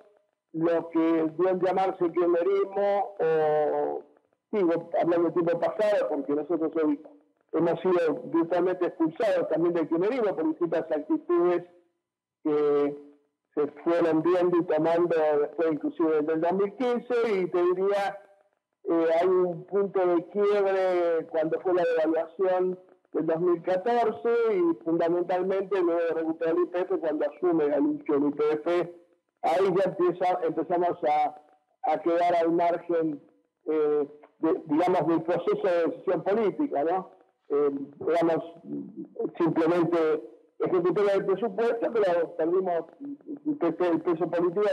lo 0.53 0.89
que 0.89 0.99
deben 0.99 1.59
llamarse 1.61 2.11
kirchnerismo 2.11 3.15
o 3.19 4.03
sigo 4.51 4.89
hablando 4.99 5.29
del 5.29 5.33
tiempo 5.33 5.59
pasado 5.59 6.09
porque 6.09 6.33
nosotros 6.33 6.71
hoy 6.83 7.01
hemos 7.53 7.79
sido 7.81 8.21
virtualmente 8.25 8.87
expulsados 8.87 9.47
también 9.49 9.73
del 9.73 9.87
kirchnerismo 9.87 10.35
por 10.35 10.47
distintas 10.47 10.91
actitudes 10.91 11.63
que 12.43 13.10
se 13.55 13.67
fueron 13.83 14.23
viendo 14.23 14.57
y 14.57 14.65
tomando 14.65 15.15
después 15.39 15.73
inclusive 15.73 16.21
desde 16.21 16.33
el 16.33 16.41
2015 16.41 17.13
y 17.33 17.47
te 17.47 17.61
diría 17.63 18.19
eh, 18.83 19.05
hay 19.19 19.27
un 19.27 19.65
punto 19.65 20.05
de 20.05 20.25
quiebre 20.29 21.27
cuando 21.29 21.59
fue 21.61 21.73
la 21.73 21.83
devaluación 21.83 22.79
del 23.13 23.25
2014 23.25 24.29
y 24.53 24.83
fundamentalmente 24.83 25.81
luego 25.81 26.01
de 26.01 26.13
recuperar 26.13 26.55
el 26.55 26.63
IPF 26.63 26.99
cuando 26.99 27.25
asume 27.29 27.65
el 27.65 27.73
anuncio 27.73 28.19
del 28.19 28.29
IPF 28.29 28.67
ahí 29.43 29.73
ya 29.75 29.83
empieza, 29.89 30.39
empezamos 30.43 30.97
a, 31.03 31.35
a 31.91 32.01
quedar 32.01 32.35
al 32.35 32.51
margen 32.51 33.21
eh, 33.65 34.07
digamos 34.65 35.07
del 35.07 35.21
proceso 35.23 35.67
de 35.67 35.87
decisión 35.87 36.23
política 36.23 36.83
¿no? 36.85 37.11
Eh, 37.49 37.71
simplemente 39.37 40.23
ejecutó 40.63 41.01
el 41.13 41.25
presupuesto, 41.25 41.91
pero 41.91 42.35
perdimos 42.35 42.85
el 43.45 44.01
peso 44.01 44.29
político 44.29 44.69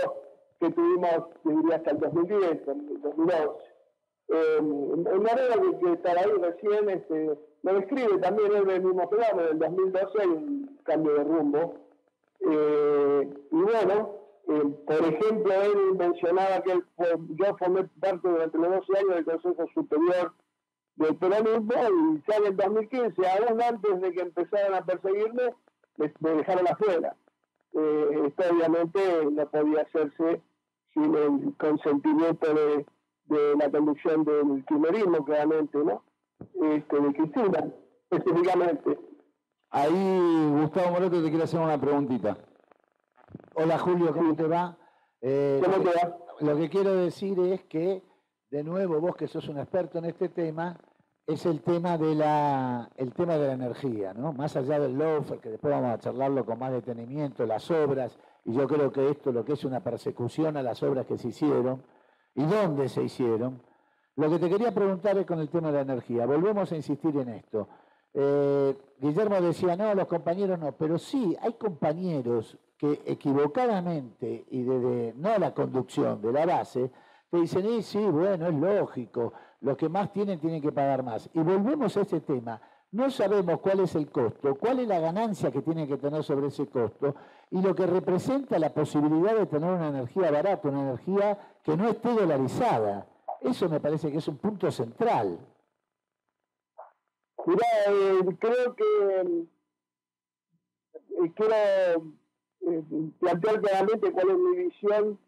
que 0.60 0.70
tuvimos, 0.70 1.24
diría, 1.44 1.76
hasta 1.76 1.90
el 1.92 1.98
2010, 1.98 2.66
2011. 2.66 3.78
Eh, 4.30 4.60
manera 4.60 5.54
que, 5.80 5.92
estar 5.92 6.18
ahí 6.18 6.30
recién 6.42 6.90
este, 6.90 7.38
lo 7.62 7.74
describe 7.74 8.18
también 8.18 8.54
en 8.54 8.70
el 8.70 8.82
mismo 8.82 9.08
programa, 9.08 9.42
en 9.42 9.48
el 9.48 9.58
2012 9.58 10.20
hay 10.20 10.28
un 10.28 10.78
cambio 10.84 11.14
de 11.14 11.24
rumbo. 11.24 11.74
Eh, 12.40 13.30
y 13.50 13.56
bueno, 13.56 14.14
eh, 14.48 14.64
por 14.86 14.96
ejemplo, 14.96 15.52
él 15.62 15.94
mencionaba 15.96 16.62
que 16.62 16.80
yo 17.30 17.56
formé 17.58 17.84
parte 18.00 18.28
durante 18.28 18.58
los 18.58 18.86
12 18.86 18.98
años 18.98 19.14
del 19.14 19.24
Consejo 19.24 19.66
Superior 19.74 20.32
del 20.96 21.16
Peronismo 21.16 21.74
y 21.74 22.22
ya 22.28 22.36
en 22.36 22.46
el 22.46 22.56
2015, 22.56 23.22
aún 23.28 23.62
antes 23.62 24.00
de 24.00 24.12
que 24.12 24.20
empezaran 24.20 24.74
a 24.74 24.84
perseguirme, 24.84 25.54
me, 25.98 26.30
dejaron 26.30 26.68
afuera. 26.68 27.16
Eh, 27.74 28.22
esto 28.26 28.42
obviamente 28.50 29.00
no 29.30 29.48
podía 29.50 29.82
hacerse 29.82 30.42
sin 30.94 31.14
el 31.14 31.56
consentimiento 31.58 32.46
de, 32.54 32.86
la 33.56 33.70
conducción 33.70 34.24
del 34.24 34.64
kirchnerismo, 34.64 35.24
claramente, 35.24 35.78
¿no? 35.78 36.02
Este, 36.62 37.00
de 37.00 37.12
Cristina, 37.14 37.72
específicamente. 38.10 38.98
Ahí, 39.70 40.50
Gustavo 40.60 40.92
Moreto, 40.92 41.22
te 41.22 41.28
quiero 41.28 41.44
hacer 41.44 41.60
una 41.60 41.78
preguntita. 41.78 42.38
Hola, 43.54 43.78
Julio, 43.78 44.14
¿cómo 44.14 44.34
te 44.34 44.44
va? 44.44 44.78
Eh, 45.20 45.60
¿Cómo 45.62 45.76
te 45.82 45.90
va? 45.90 46.16
Lo 46.40 46.56
que 46.56 46.70
quiero 46.70 46.94
decir 46.94 47.38
es 47.40 47.64
que, 47.64 48.02
de 48.50 48.64
nuevo, 48.64 49.00
vos 49.00 49.16
que 49.16 49.28
sos 49.28 49.48
un 49.48 49.58
experto 49.58 49.98
en 49.98 50.06
este 50.06 50.30
tema, 50.30 50.78
es 51.28 51.44
el 51.44 51.60
tema 51.60 51.98
de 51.98 52.14
la, 52.14 52.88
el 52.96 53.12
tema 53.12 53.36
de 53.36 53.48
la 53.48 53.52
energía, 53.52 54.14
¿no? 54.14 54.32
Más 54.32 54.56
allá 54.56 54.80
del 54.80 54.96
loafer, 54.96 55.38
que 55.38 55.50
después 55.50 55.70
vamos 55.70 55.90
a 55.90 55.98
charlarlo 55.98 56.46
con 56.46 56.58
más 56.58 56.72
detenimiento, 56.72 57.44
las 57.44 57.70
obras, 57.70 58.18
y 58.46 58.54
yo 58.54 58.66
creo 58.66 58.90
que 58.90 59.10
esto 59.10 59.30
lo 59.30 59.44
que 59.44 59.52
es 59.52 59.64
una 59.64 59.80
persecución 59.80 60.56
a 60.56 60.62
las 60.62 60.82
obras 60.82 61.04
que 61.04 61.18
se 61.18 61.28
hicieron 61.28 61.82
y 62.34 62.44
dónde 62.46 62.88
se 62.88 63.02
hicieron. 63.02 63.60
Lo 64.16 64.30
que 64.30 64.38
te 64.38 64.48
quería 64.48 64.72
preguntar 64.72 65.18
es 65.18 65.26
con 65.26 65.38
el 65.38 65.50
tema 65.50 65.68
de 65.68 65.74
la 65.74 65.82
energía. 65.82 66.24
Volvemos 66.24 66.72
a 66.72 66.76
insistir 66.76 67.14
en 67.18 67.28
esto. 67.28 67.68
Eh, 68.14 68.74
Guillermo 68.98 69.38
decía, 69.42 69.76
no, 69.76 69.94
los 69.94 70.06
compañeros 70.06 70.58
no, 70.58 70.72
pero 70.72 70.96
sí, 70.96 71.36
hay 71.42 71.52
compañeros 71.52 72.56
que 72.78 73.02
equivocadamente 73.04 74.46
y 74.50 74.62
desde 74.62 75.12
no 75.14 75.36
la 75.36 75.52
conducción 75.52 76.22
de 76.22 76.32
la 76.32 76.46
base, 76.46 76.90
te 77.30 77.36
dicen, 77.36 77.66
y 77.66 77.82
sí, 77.82 77.98
bueno, 77.98 78.46
es 78.46 78.54
lógico, 78.54 79.34
los 79.60 79.76
que 79.76 79.88
más 79.88 80.12
tienen 80.12 80.38
tienen 80.38 80.62
que 80.62 80.72
pagar 80.72 81.02
más. 81.02 81.28
Y 81.34 81.40
volvemos 81.40 81.96
a 81.96 82.02
ese 82.02 82.20
tema. 82.20 82.60
No 82.90 83.10
sabemos 83.10 83.60
cuál 83.60 83.80
es 83.80 83.94
el 83.96 84.10
costo, 84.10 84.54
cuál 84.54 84.80
es 84.80 84.88
la 84.88 84.98
ganancia 84.98 85.50
que 85.50 85.60
tiene 85.60 85.86
que 85.86 85.98
tener 85.98 86.24
sobre 86.24 86.46
ese 86.46 86.66
costo 86.68 87.14
y 87.50 87.60
lo 87.60 87.74
que 87.74 87.86
representa 87.86 88.58
la 88.58 88.72
posibilidad 88.72 89.36
de 89.36 89.46
tener 89.46 89.70
una 89.70 89.88
energía 89.88 90.30
barata, 90.30 90.68
una 90.68 90.82
energía 90.82 91.38
que 91.62 91.76
no 91.76 91.88
esté 91.88 92.08
dolarizada. 92.14 93.06
Eso 93.42 93.68
me 93.68 93.78
parece 93.78 94.10
que 94.10 94.18
es 94.18 94.28
un 94.28 94.38
punto 94.38 94.70
central. 94.70 95.38
Mira, 97.46 97.66
eh, 97.88 98.36
creo 98.38 98.74
que 98.74 98.84
eh, 101.24 101.32
quiero 101.34 101.54
eh, 102.60 102.82
plantear 103.20 103.60
claramente 103.60 104.12
cuál 104.12 104.30
es 104.30 104.36
mi 104.36 104.56
visión 104.64 105.18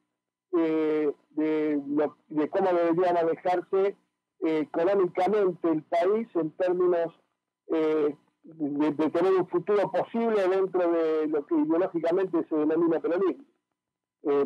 de, 0.53 1.15
de, 1.31 2.51
cómo 2.51 2.73
debería 2.73 3.13
manejarse 3.15 3.97
económicamente 4.43 5.69
el 5.69 5.83
país 5.83 6.29
en 6.35 6.51
términos 6.53 7.15
eh, 7.69 8.15
de, 8.43 9.11
tener 9.11 9.33
un 9.35 9.47
futuro 9.49 9.91
posible 9.91 10.49
dentro 10.49 10.91
de 10.91 11.27
lo 11.29 11.47
que 11.47 11.55
ideológicamente 11.55 12.45
se 12.49 12.57
denomina 12.57 13.01
peronismo. 13.01 13.45
Eh, 14.23 14.45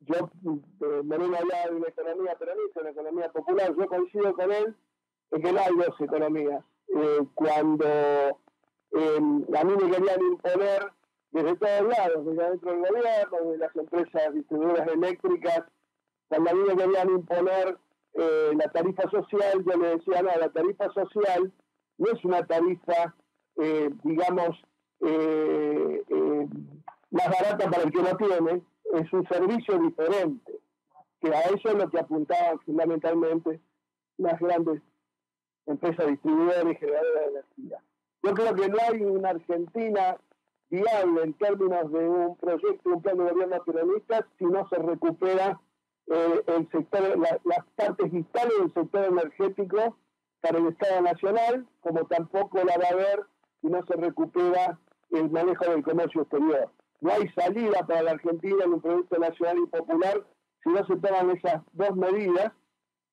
yo, 0.00 0.30
eh, 0.44 1.02
Moreno 1.04 1.36
hablaba 1.36 1.66
de 1.68 1.76
una 1.76 1.88
economía 1.88 2.34
peronista, 2.36 2.80
una 2.80 2.90
economía 2.90 3.32
popular, 3.32 3.74
yo 3.76 3.86
coincido 3.86 4.34
con 4.34 4.52
él 4.52 4.74
en 5.32 5.42
que 5.42 5.52
no 5.52 5.60
hay 5.60 5.76
dos 5.76 6.00
economías. 6.00 6.64
Eh, 6.88 7.20
cuando 7.34 7.86
a 7.86 9.64
mí 9.64 9.72
me 9.76 9.90
querían 9.90 10.20
imponer 10.20 10.92
desde 11.30 11.56
todos 11.56 11.82
lados, 11.82 12.26
desde 12.26 12.50
dentro 12.50 12.72
del 12.72 12.80
gobierno, 12.80 13.38
desde 13.44 13.58
las 13.58 13.76
empresas 13.76 14.34
distribuidoras 14.34 14.88
eléctricas, 14.88 15.64
cuando 16.28 16.50
a 16.50 16.54
mí 16.54 16.60
me 16.66 16.76
querían 16.76 17.10
imponer 17.10 17.78
eh, 18.14 18.50
la 18.56 18.70
tarifa 18.70 19.08
social, 19.10 19.64
yo 19.64 19.76
le 19.78 19.96
decía, 19.96 20.22
no, 20.22 20.30
la 20.38 20.50
tarifa 20.50 20.90
social 20.92 21.52
no 21.98 22.10
es 22.10 22.24
una 22.24 22.46
tarifa, 22.46 23.14
eh, 23.56 23.90
digamos, 24.02 24.56
eh, 25.00 26.02
más 27.10 27.26
barata 27.26 27.70
para 27.70 27.82
el 27.82 27.92
que 27.92 28.02
no 28.02 28.16
tiene, 28.16 28.62
es 28.94 29.12
un 29.12 29.26
servicio 29.28 29.78
diferente, 29.78 30.60
que 31.20 31.34
a 31.34 31.40
eso 31.42 31.68
es 31.68 31.74
lo 31.74 31.90
que 31.90 31.98
apuntaban 31.98 32.58
fundamentalmente 32.60 33.60
las 34.18 34.38
grandes 34.40 34.82
empresas 35.66 36.06
distribuidoras 36.06 36.64
y 36.64 36.76
generadoras 36.76 37.14
de 37.14 37.30
energía. 37.30 37.82
Yo 38.22 38.34
creo 38.34 38.54
que 38.54 38.68
no 38.68 38.78
hay 38.88 39.02
una 39.02 39.30
Argentina 39.30 40.16
viable 40.68 41.22
en 41.22 41.34
términos 41.34 41.90
de 41.92 42.08
un 42.08 42.36
proyecto, 42.36 42.90
un 42.90 43.02
plan 43.02 43.18
de 43.18 43.30
gobierno 43.30 43.64
peronista, 43.64 44.26
si 44.38 44.44
no 44.44 44.68
se 44.68 44.76
recupera 44.76 45.60
eh, 46.08 46.42
el 46.46 46.68
sector, 46.70 47.18
las 47.18 47.64
partes 47.76 48.10
vitales 48.10 48.58
del 48.58 48.72
sector 48.74 49.04
energético 49.04 49.96
para 50.40 50.58
el 50.58 50.68
Estado 50.68 51.02
Nacional, 51.02 51.66
como 51.80 52.06
tampoco 52.06 52.58
la 52.58 52.76
va 52.78 52.84
a 52.88 52.92
haber 52.92 53.26
si 53.60 53.68
no 53.68 53.84
se 53.86 53.94
recupera 53.94 54.78
el 55.10 55.30
manejo 55.30 55.64
del 55.64 55.82
comercio 55.82 56.22
exterior. 56.22 56.70
No 57.00 57.12
hay 57.12 57.28
salida 57.30 57.86
para 57.86 58.02
la 58.02 58.10
Argentina 58.12 58.64
en 58.64 58.74
un 58.74 58.80
proyecto 58.80 59.18
nacional 59.18 59.56
y 59.62 59.66
popular 59.66 60.24
si 60.62 60.70
no 60.70 60.86
se 60.86 60.96
toman 60.96 61.30
esas 61.30 61.62
dos 61.72 61.96
medidas 61.96 62.52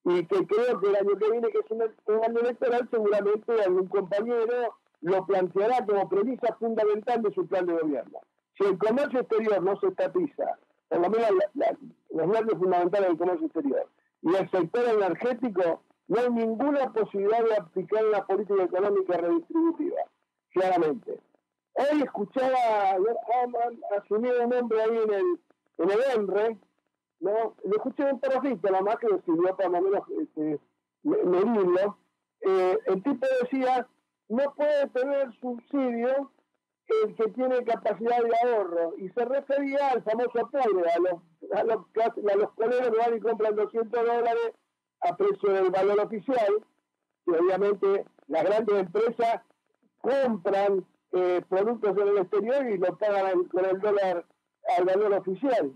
y 0.03 0.25
que 0.25 0.47
creo 0.47 0.79
que 0.79 0.89
el 0.89 0.95
año 0.95 1.17
que 1.17 1.31
viene, 1.31 1.49
que 1.49 1.59
es 1.59 1.71
un, 1.71 1.81
año 1.81 2.39
electoral, 2.39 2.88
seguramente 2.89 3.63
algún 3.63 3.88
compañero 3.88 4.75
lo 5.01 5.25
planteará 5.25 5.85
como 5.85 6.07
premisa 6.09 6.55
fundamental 6.59 7.21
de 7.21 7.33
su 7.33 7.45
plan 7.47 7.65
de 7.65 7.73
gobierno. 7.73 8.19
Si 8.57 8.65
el 8.65 8.77
comercio 8.77 9.19
exterior 9.19 9.61
no 9.61 9.79
se 9.79 9.88
estatiza, 9.88 10.57
por 10.89 10.99
lo 10.99 11.09
menos 11.09 11.29
los 12.09 12.29
grandes 12.29 12.57
fundamentales 12.57 13.09
del 13.09 13.17
comercio 13.17 13.45
exterior, 13.47 13.88
y 14.21 14.35
el 14.35 14.49
sector 14.49 14.85
energético, 14.85 15.81
no 16.07 16.19
hay 16.19 16.29
ninguna 16.29 16.91
posibilidad 16.93 17.43
de 17.43 17.55
aplicar 17.55 18.05
una 18.05 18.25
política 18.25 18.63
económica 18.63 19.17
redistributiva, 19.17 20.01
claramente. 20.51 21.19
Hoy 21.73 22.01
escuchaba, 22.01 22.57
ha 22.57 23.97
asumido 23.97 24.45
un 24.45 24.53
hombre 24.53 24.81
ahí 24.81 24.97
en 24.97 25.13
el, 25.13 25.39
en 25.77 25.91
el 25.91 25.99
ENRE, 26.15 26.57
¿no? 27.19 27.55
Lo 27.63 27.75
escuché 27.75 28.11
un 28.11 28.19
perrojito, 28.19 28.69
la 28.69 28.81
más 28.81 28.97
que 28.97 29.07
decidió 29.07 29.55
para 29.55 29.69
más 29.69 29.81
o 29.81 29.83
menos 29.83 30.03
este, 30.21 30.59
medirlo. 31.03 31.97
Eh, 32.41 32.79
el 32.85 33.03
tipo 33.03 33.25
decía, 33.41 33.88
no 34.29 34.53
puede 34.55 34.88
tener 34.88 35.31
subsidio 35.39 36.31
el 37.03 37.15
que 37.15 37.29
tiene 37.31 37.63
capacidad 37.63 38.23
de 38.23 38.49
ahorro. 38.49 38.93
Y 38.97 39.09
se 39.09 39.25
refería 39.25 39.89
al 39.89 40.03
famoso 40.03 40.39
apure, 40.39 40.89
a 40.91 40.99
los, 40.99 41.21
a 41.53 41.63
los, 41.63 41.79
a 41.95 42.35
los 42.35 42.51
que 42.55 42.97
van 42.97 43.17
y 43.17 43.19
compran 43.19 43.55
200 43.55 44.05
dólares 44.05 44.53
a 45.01 45.15
precio 45.15 45.51
del 45.51 45.69
valor 45.69 45.99
oficial, 45.99 46.65
y 47.25 47.31
obviamente 47.31 48.05
las 48.27 48.43
grandes 48.43 48.79
empresas 48.79 49.41
compran 50.01 50.85
eh, 51.13 51.41
productos 51.49 51.97
en 51.97 52.07
el 52.07 52.17
exterior 52.19 52.69
y 52.69 52.77
lo 52.77 52.97
pagan 52.97 53.43
con 53.45 53.65
el 53.65 53.79
dólar 53.79 54.25
al 54.77 54.85
valor 54.85 55.13
oficial. 55.13 55.73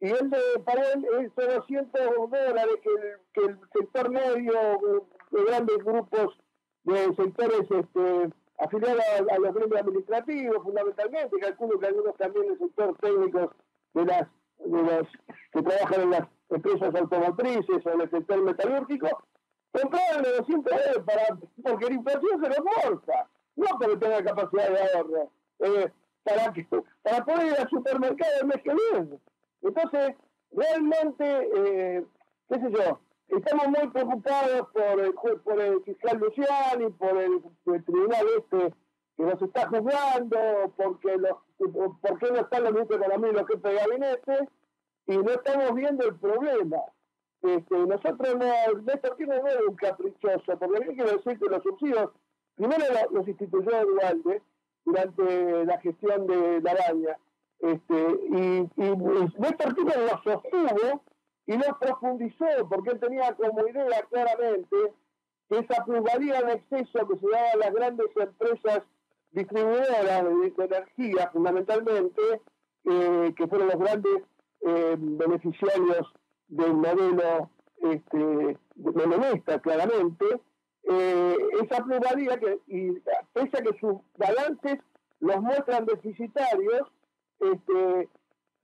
Y 0.00 0.08
él, 0.08 0.30
para 0.64 0.82
él, 0.92 1.06
esos 1.20 1.54
200 1.54 2.30
dólares 2.30 2.74
que 2.82 2.90
el, 2.90 3.18
que 3.32 3.40
el 3.50 3.58
sector 3.72 4.10
medio, 4.10 5.02
de 5.30 5.44
grandes 5.44 5.78
grupos 5.78 6.36
de 6.84 7.14
sectores 7.14 7.70
este, 7.70 8.30
afiliados 8.58 9.02
a, 9.30 9.38
los 9.38 9.54
gremios 9.54 9.80
administrativos, 9.80 10.62
fundamentalmente, 10.62 11.38
calculo 11.38 11.78
que 11.78 11.86
algunos 11.86 12.16
también 12.16 12.48
del 12.48 12.58
sector 12.58 12.96
técnico 12.98 13.52
de 13.94 14.04
las, 14.04 14.28
de 14.58 14.82
los 14.82 15.08
que 15.52 15.62
trabajan 15.62 16.00
en 16.02 16.10
las 16.10 16.28
empresas 16.50 16.94
automotrices 16.94 17.86
o 17.86 17.90
en 17.90 18.00
el 18.00 18.10
sector 18.10 18.42
metalúrgico, 18.42 19.24
compraron 19.72 20.22
de 20.22 20.36
200 20.36 20.64
dólares 20.64 21.02
para, 21.04 21.38
porque 21.62 21.86
la 21.86 21.94
inflación 21.94 22.44
se 22.44 22.62
forza, 22.62 23.28
no 23.56 23.66
porque 23.78 23.96
tenga 23.96 24.24
capacidad 24.24 24.70
de 24.70 24.98
ahorro, 24.98 25.30
eh, 25.60 25.92
para, 26.22 26.52
que, 26.52 26.66
para 27.02 27.24
poder 27.24 27.46
ir 27.46 27.58
al 27.58 27.68
supermercado 27.68 28.32
el 28.40 28.46
mes 28.46 28.62
que 28.62 28.74
viene. 28.74 29.18
Entonces, 29.62 30.14
realmente, 30.52 31.48
eh, 31.56 32.04
qué 32.48 32.60
sé 32.60 32.70
yo, 32.70 33.00
estamos 33.28 33.68
muy 33.68 33.88
preocupados 33.88 34.68
por 34.72 35.00
el, 35.00 35.14
por 35.40 35.60
el 35.60 35.82
fiscal 35.82 36.18
Luciani, 36.18 36.90
por 36.90 37.16
el, 37.16 37.84
tribunal 37.84 38.26
este 38.38 38.74
que 39.16 39.22
nos 39.22 39.40
está 39.40 39.68
juzgando, 39.68 40.38
porque 40.76 41.16
los, 41.16 41.36
por 42.00 42.18
qué 42.18 42.32
no 42.32 42.40
están 42.40 42.64
los 42.64 42.72
ministros 42.72 43.00
de 43.00 43.06
Economía 43.06 43.30
y 43.30 43.34
los 43.34 43.46
jefes 43.46 43.62
de 43.62 43.74
gabinete, 43.74 44.48
y 45.06 45.18
no 45.18 45.30
estamos 45.30 45.74
viendo 45.74 46.04
el 46.04 46.16
problema. 46.16 46.78
Este, 47.42 47.76
nosotros 47.76 48.36
no, 48.36 48.80
Néstor 48.82 49.16
Kirchner 49.16 49.42
no 49.42 49.48
es 49.48 49.60
un 49.68 49.76
caprichoso, 49.76 50.58
porque 50.58 50.80
qué 50.80 50.94
quiero 50.94 51.12
decir 51.12 51.38
que 51.38 51.46
los 51.46 51.62
subsidios, 51.62 52.10
primero 52.56 52.84
los 53.12 53.28
instituyó 53.28 53.86
Dualde 53.86 54.42
durante 54.84 55.64
la 55.66 55.78
gestión 55.80 56.26
de 56.26 56.60
la 56.60 56.72
araña, 56.72 57.16
este, 57.60 58.20
y, 58.30 58.70
y 58.76 58.96
Néstor 59.38 59.74
Kirchner 59.76 59.98
lo 59.98 60.22
sostuvo 60.24 61.02
y 61.46 61.56
lo 61.56 61.78
profundizó, 61.78 62.46
porque 62.68 62.90
él 62.90 63.00
tenía 63.00 63.34
como 63.34 63.66
idea 63.66 64.02
claramente 64.10 64.76
que 65.48 65.58
esa 65.58 65.84
plusvalía 65.84 66.40
en 66.40 66.50
exceso 66.50 67.06
que 67.06 67.18
se 67.18 67.28
daba 67.30 67.50
a 67.52 67.56
las 67.56 67.74
grandes 67.74 68.06
empresas 68.16 68.82
distribuidoras 69.32 70.24
de, 70.24 70.64
energía, 70.64 71.30
fundamentalmente, 71.32 72.22
eh, 72.84 73.34
que 73.36 73.46
fueron 73.46 73.68
los 73.68 73.78
grandes 73.78 74.22
eh, 74.60 74.96
beneficiarios 74.98 76.12
del 76.48 76.74
modelo 76.74 77.50
este, 77.82 78.58
claramente, 79.62 80.24
eh, 80.84 81.36
esa 81.62 81.84
plusvalía, 81.84 82.38
que, 82.38 82.58
y 82.68 82.92
pese 83.32 83.58
a 83.58 83.62
que 83.62 83.78
sus 83.78 83.96
balances 84.16 84.78
los 85.20 85.40
muestran 85.40 85.86
deficitarios, 85.86 86.88
este, 87.40 88.08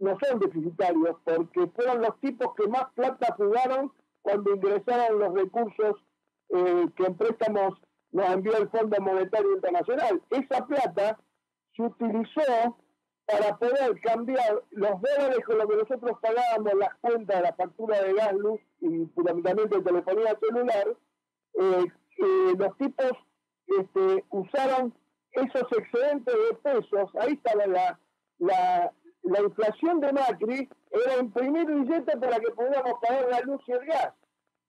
no 0.01 0.19
son 0.23 0.41
deficitarios, 0.41 1.17
porque 1.25 1.67
fueron 1.75 2.03
los 2.03 2.19
tipos 2.21 2.55
que 2.55 2.67
más 2.69 2.87
plata 2.95 3.35
jugaron 3.37 3.93
cuando 4.23 4.55
ingresaron 4.55 5.19
los 5.19 5.35
recursos 5.35 5.97
eh, 6.51 6.87
que 6.97 7.05
en 7.05 7.17
préstamos 7.17 7.75
nos 8.13 8.29
envió 8.31 8.57
el 8.57 8.69
Fondo 8.71 9.01
Monetario 9.01 9.55
Internacional. 9.55 10.21
Esa 10.31 10.67
plata 10.67 11.19
se 11.77 11.83
utilizó 11.83 12.77
para 13.27 13.57
poder 13.59 14.01
cambiar 14.01 14.63
los 14.71 15.01
dólares 15.01 15.45
con 15.47 15.59
los 15.59 15.69
que 15.69 15.77
nosotros 15.77 16.19
pagábamos 16.21 16.75
las 16.75 16.95
cuentas 16.97 17.37
de 17.37 17.43
la 17.43 17.55
factura 17.55 18.03
de 18.03 18.15
gas, 18.15 18.35
luz 18.35 18.61
y 18.81 19.07
fundamentalmente 19.15 19.77
de 19.77 19.83
telefonía 19.85 20.39
celular, 20.41 20.97
eh, 21.55 21.85
eh, 22.19 22.53
los 22.59 22.77
tipos 22.79 23.13
este, 23.67 24.25
usaron 24.31 24.93
esos 25.33 25.67
excedentes 25.73 26.35
de 26.35 26.57
pesos, 26.57 27.11
ahí 27.21 27.35
estaba 27.35 27.67
la, 27.67 28.01
la, 28.39 28.93
la 29.23 29.41
inflación 29.41 30.01
de 30.01 30.13
Macri 30.13 30.69
era 30.91 31.19
imprimir 31.19 31.67
billetes 31.67 32.17
para 32.17 32.41
que 32.41 32.51
pudiéramos 32.53 32.95
pagar 33.01 33.29
la 33.31 33.41
luz 33.41 33.61
y 33.67 33.73
el 33.73 33.87
gas, 33.87 34.15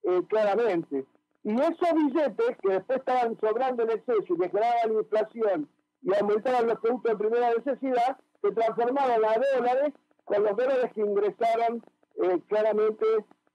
eh, 0.04 0.22
claramente. 0.28 1.04
Y 1.44 1.60
esos 1.60 1.94
billetes 1.94 2.56
que 2.62 2.68
después 2.68 2.98
estaban 2.98 3.38
sobrando 3.40 3.82
en 3.82 3.90
exceso 3.90 4.34
y 4.34 4.38
que 4.38 4.48
generaban 4.48 4.92
inflación 4.92 5.68
y 6.02 6.14
aumentaban 6.14 6.66
los 6.66 6.78
productos 6.80 7.12
de 7.12 7.18
primera 7.18 7.50
necesidad, 7.54 8.16
se 8.40 8.50
transformaron 8.52 9.24
a 9.24 9.40
dólares 9.56 9.94
con 10.24 10.42
los 10.42 10.56
dólares 10.56 10.90
que 10.94 11.00
ingresaron 11.00 11.82
eh, 12.22 12.40
claramente 12.48 13.06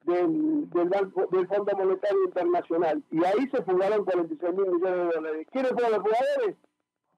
del, 0.04 0.70
del 0.70 1.48
Fondo 1.48 1.78
Monetario 1.78 2.24
Internacional. 2.26 3.04
Y 3.12 3.24
ahí 3.24 3.50
se 3.52 3.62
fugaron 3.64 4.06
46 4.06 4.54
mil 4.54 4.72
millones 4.72 4.82
de 4.82 5.14
dólares. 5.16 5.48
¿Quiénes 5.52 5.72
fueron 5.72 5.92
los 5.92 6.02
jugadores? 6.02 6.56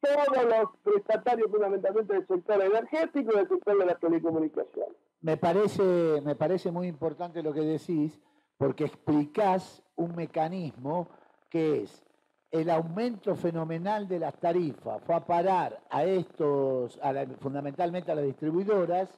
Todos 0.02 0.46
los 0.46 0.70
prestatarios 0.84 1.50
fundamentalmente 1.52 2.14
del 2.14 2.28
sector 2.28 2.62
energético 2.62 3.32
y 3.34 3.36
del 3.38 3.48
sector 3.48 3.78
de 3.78 3.86
las 3.86 4.00
telecomunicaciones. 4.00 4.96
Me 5.22 5.38
parece, 5.38 6.22
me 6.24 6.36
parece 6.36 6.72
muy 6.72 6.88
importante 6.88 7.44
lo 7.44 7.54
que 7.54 7.62
decís, 7.62 8.20
porque 8.58 8.86
explicás 8.86 9.84
un 9.96 10.16
mecanismo 10.16 11.08
que 11.50 11.84
es 11.84 12.04
el 12.52 12.70
aumento 12.70 13.36
fenomenal 13.36 14.08
de 14.08 14.20
las 14.20 14.34
tarifas, 14.40 15.02
fue 15.04 15.16
a 15.16 15.26
parar 15.26 15.82
a 15.90 16.04
estos, 16.04 17.00
fundamentalmente 17.40 18.12
a 18.12 18.16
las 18.16 18.26
distribuidoras, 18.26 19.10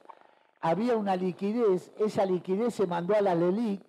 había 0.60 0.96
una 0.96 1.16
liquidez, 1.16 1.92
esa 1.98 2.26
liquidez 2.26 2.74
se 2.74 2.86
mandó 2.86 3.14
a 3.14 3.20
la 3.20 3.34
LELIC 3.34 3.82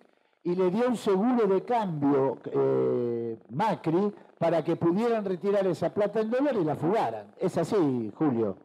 y 0.44 0.54
le 0.54 0.70
dio 0.70 0.88
un 0.88 0.96
seguro 0.96 1.46
de 1.46 1.62
cambio 1.62 2.38
eh, 2.46 3.38
Macri 3.50 4.12
para 4.38 4.62
que 4.64 4.76
pudieran 4.76 5.24
retirar 5.24 5.66
esa 5.66 5.92
plata 5.92 6.20
en 6.20 6.30
dólar 6.30 6.56
y 6.56 6.64
la 6.64 6.76
fugaran. 6.76 7.34
Es 7.38 7.56
así, 7.56 8.12
Julio. 8.16 8.56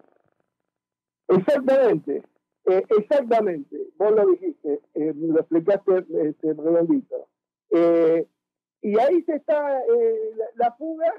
Exactamente, 1.27 2.23
eh, 2.65 2.83
exactamente. 2.97 3.77
Vos 3.97 4.11
lo 4.11 4.25
dijiste, 4.27 4.81
eh, 4.95 5.13
lo 5.15 5.39
explicaste 5.39 6.05
este, 6.23 6.53
redondito. 6.53 7.27
Eh, 7.71 8.27
y 8.81 8.97
ahí 8.97 9.21
se 9.23 9.35
está 9.35 9.81
la, 10.55 10.71
fuga, 10.73 11.13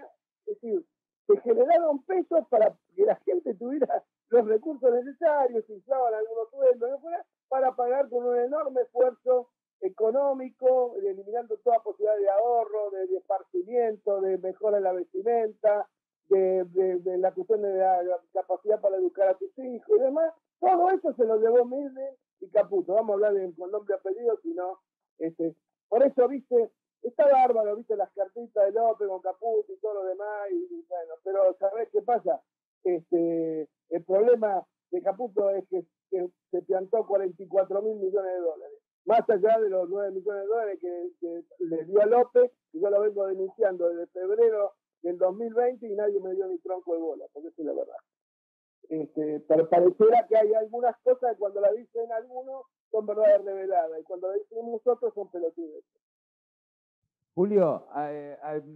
es 0.47 0.61
decir, 0.61 0.85
se 1.27 1.41
generaron 1.43 2.03
pesos 2.03 2.41
para 2.49 2.75
que 2.97 3.05
la 3.05 3.17
gente 3.17 3.55
tuviera 3.55 4.03
los 4.31 4.47
recursos 4.47 4.93
necesarios, 4.93 5.65
se 5.67 5.75
inflaban 5.75 6.15
algunos 6.15 6.51
sueldos, 6.51 7.01
para 7.49 7.73
pagar 7.75 8.09
con 8.09 8.25
un 8.25 8.39
enorme 8.39 8.81
esfuerzo 8.83 9.49
económico, 9.81 10.95
eliminando 10.97 11.57
toda 11.59 11.83
posibilidad 11.83 12.19
de 12.19 12.31
ahorro, 12.31 12.91
de, 12.91 13.17
esparcimiento, 13.17 14.21
de 14.21 14.39
mejora 14.39 14.79
en 14.79 14.85
la 14.85 14.93
vestimenta, 14.93 15.89
de, 16.29 17.19
la 17.19 17.33
cuestión 17.33 17.63
de 17.63 17.75
la, 17.77 18.21
capacidad 18.33 18.81
para 18.81 18.97
educar 18.97 19.29
a 19.29 19.39
tus 19.39 19.57
hijos 19.59 19.97
y 19.99 20.01
demás. 20.01 20.33
Todo 20.61 20.91
eso 20.91 21.13
se 21.15 21.25
lo 21.25 21.41
llevó 21.41 21.65
Milne 21.65 22.17
y 22.41 22.49
Caputo. 22.49 22.95
Vamos 22.95 23.11
a 23.11 23.27
hablar 23.27 23.55
con 23.57 23.71
nombre 23.71 23.95
y 23.95 23.99
apellido, 23.99 24.39
sino, 24.43 24.79
este, 25.19 25.55
por 25.89 26.03
eso, 26.03 26.29
viste, 26.29 26.71
está 27.03 27.27
bárbaro, 27.27 27.77
viste 27.77 27.97
las 27.97 28.11
cartitas 28.13 28.67
de 28.67 28.73
López 28.73 29.09
con 29.09 29.21
Caputo 29.21 29.73
y 29.73 29.77
todo 29.79 29.95
lo 29.95 30.05
demás, 30.05 30.51
y, 30.51 30.85
bueno, 30.89 31.15
pero 31.25 31.57
¿sabés 31.59 31.89
qué 31.91 32.03
pasa? 32.03 32.41
Este, 32.85 33.69
el 33.91 34.05
problema 34.05 34.65
de 34.91 35.03
Caputo 35.03 35.51
es 35.51 35.67
que, 35.69 35.85
se 36.51 36.63
plantó 36.63 37.07
44 37.07 37.83
mil 37.83 37.95
millones 37.95 38.33
de 38.33 38.41
dólares, 38.41 38.80
más 39.05 39.29
allá 39.29 39.59
de 39.59 39.71
los 39.71 39.89
9 39.89 40.11
millones 40.13 40.43
de 40.43 40.49
dólares 40.49 40.79
que, 40.81 41.11
que 41.21 41.45
le 41.65 41.85
dio 41.85 42.03
a 42.03 42.07
López, 42.07 42.51
y 42.73 42.81
yo 42.81 42.91
lo 42.91 43.01
vengo 43.01 43.27
denunciando 43.27 43.89
desde 43.89 44.07
febrero 44.09 44.73
del 45.03 45.19
2020 45.19 45.87
y 45.87 45.95
nadie 45.97 46.21
me 46.21 46.35
dio 46.35 46.47
ni 46.47 46.59
tronco 46.59 46.95
de 46.95 47.01
bola, 47.01 47.25
porque 47.33 47.49
eso 47.49 47.63
es 47.63 47.67
la 47.67 47.73
verdad. 47.73 47.97
Este, 48.89 49.41
pero 49.47 49.69
pareciera 49.69 50.27
que 50.29 50.37
hay 50.37 50.53
algunas 50.55 50.97
cosas 51.03 51.33
que 51.33 51.39
cuando 51.39 51.61
la 51.61 51.71
dicen 51.73 52.11
algunos 52.11 52.65
son 52.91 53.07
verdades 53.07 53.45
reveladas 53.45 54.01
y 54.01 54.03
cuando 54.03 54.29
la 54.29 54.35
dicen 54.35 54.71
nosotros 54.71 55.15
son 55.15 55.31
pelotudes. 55.31 55.85
Julio, 57.35 57.87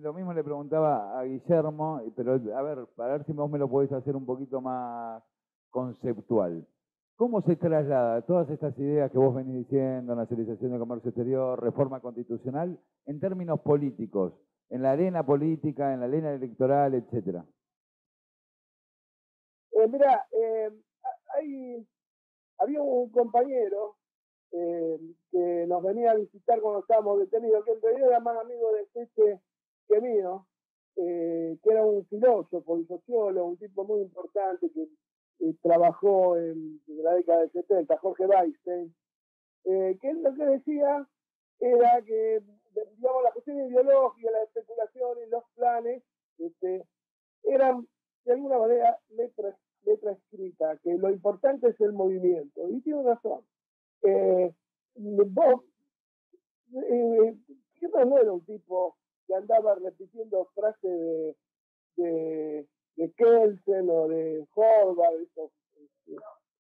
lo 0.01 0.15
mismo 0.15 0.33
le 0.33 0.45
preguntaba 0.45 1.19
a 1.19 1.25
Guillermo, 1.25 2.01
pero 2.17 2.35
a 2.57 2.63
ver, 2.63 2.87
para 2.95 3.15
ver 3.15 3.27
si 3.27 3.33
vos 3.33 3.51
me 3.51 3.59
lo 3.59 3.69
podés 3.69 3.91
hacer 3.93 4.15
un 4.15 4.25
poquito 4.25 4.61
más 4.61 5.23
conceptual. 5.71 6.65
¿Cómo 7.17 7.43
se 7.43 7.55
traslada 7.55 8.23
todas 8.23 8.51
estas 8.51 8.77
ideas 8.77 9.09
que 9.13 9.19
vos 9.19 9.33
venís 9.37 9.69
diciendo, 9.69 10.17
nacionalización 10.17 10.73
de 10.73 10.79
comercio 10.81 11.11
exterior, 11.11 11.63
reforma 11.63 12.01
constitucional, 12.01 12.77
en 13.07 13.21
términos 13.21 13.61
políticos, 13.61 14.33
en 14.69 14.83
la 14.83 14.93
arena 14.93 15.25
política, 15.25 15.95
en 15.95 16.01
la 16.01 16.07
arena 16.07 16.33
electoral, 16.33 16.95
etcétera? 16.95 17.45
Eh, 19.71 19.87
mira, 19.87 20.27
eh, 20.33 20.73
hay, 21.37 21.87
había 22.59 22.83
un 22.83 23.09
compañero 23.11 23.95
eh, 24.51 24.99
que 25.31 25.67
nos 25.69 25.85
venía 25.85 26.11
a 26.11 26.17
visitar 26.17 26.61
cuando 26.61 26.81
estábamos 26.81 27.21
detenidos, 27.21 27.65
que 27.65 27.73
en 27.73 27.81
realidad 27.81 28.09
era 28.09 28.21
más 28.21 28.39
amigo 28.39 28.73
de 28.73 29.03
este 29.03 29.41
que 29.87 30.01
mío, 30.01 30.47
que 30.97 31.71
era 31.71 31.85
un 31.85 32.05
filósofo, 32.07 32.73
un 32.73 32.89
sociólogo, 32.89 33.51
un 33.51 33.57
tipo 33.57 33.85
muy 33.85 34.01
importante 34.01 34.69
que 34.71 34.89
trabajó 35.63 36.37
en, 36.37 36.81
la 36.87 37.15
década 37.15 37.41
del 37.41 37.53
70, 37.53 37.99
Jorge 37.99 38.27
Weinstein, 38.27 38.95
que 39.65 40.13
lo 40.15 40.35
que 40.35 40.45
decía 40.45 41.09
era 41.61 42.03
que, 42.03 42.43
digamos, 42.97 43.23
la 43.23 43.33
cuestión 43.33 43.59
ideológica, 43.59 44.31
la 44.31 44.43
especulación 44.43 45.19
y 45.27 45.31
los 45.31 45.45
planes 45.55 46.03
este, 46.39 46.87
eran 47.45 47.87
de 48.25 48.33
alguna 48.33 48.59
manera 48.59 48.99
letras 49.11 49.55
letra 49.85 50.13
escrita, 50.13 50.77
que 50.83 50.97
lo 50.97 51.11
importante 51.11 51.69
es 51.69 51.81
el 51.81 51.93
movimiento. 51.93 52.69
Y 52.71 52.81
tiene 52.81 53.03
razón. 53.03 53.45
Eh, 54.03 54.53
vos, 54.95 55.63
eh, 56.73 57.37
no 58.07 58.19
era 58.19 58.33
un 58.33 58.45
tipo 58.45 58.97
que 59.27 59.35
andaba 59.35 59.75
repitiendo 59.77 60.47
frases 60.55 61.37
de, 61.97 62.67
de 62.97 63.13
Kelsen 63.13 63.91
o 63.91 64.09
de 64.09 64.47
Horvath, 64.55 65.15
este, 65.15 65.51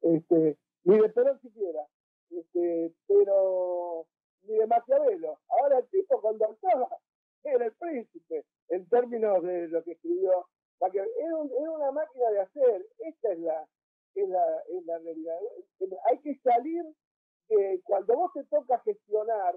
este, 0.02 0.58
ni 0.84 0.98
de 0.98 1.08
Perón 1.10 1.40
siquiera, 1.40 1.86
este, 2.30 2.92
pero 3.06 4.06
ni 4.42 4.56
de 4.56 4.66
Maquiavelo. 4.66 5.38
Ahora 5.48 5.78
el 5.78 5.88
tipo 5.88 6.20
cuando 6.20 6.46
actuaba 6.46 6.88
era 7.44 7.66
el 7.66 7.72
príncipe, 7.72 8.44
en 8.68 8.88
términos 8.88 9.42
de 9.42 9.68
lo 9.68 9.82
que 9.84 9.92
escribió 9.92 10.46
era, 10.92 11.70
una 11.70 11.90
máquina 11.92 12.30
de 12.30 12.40
hacer, 12.40 12.86
esta 12.98 13.32
es 13.32 13.38
la, 13.38 13.68
es 14.14 14.28
la, 14.28 14.98
realidad. 14.98 15.38
Hay 16.10 16.18
que 16.18 16.38
salir 16.38 16.84
de 17.48 17.80
cuando 17.84 18.16
vos 18.16 18.32
te 18.32 18.44
toca 18.44 18.78
gestionar, 18.80 19.56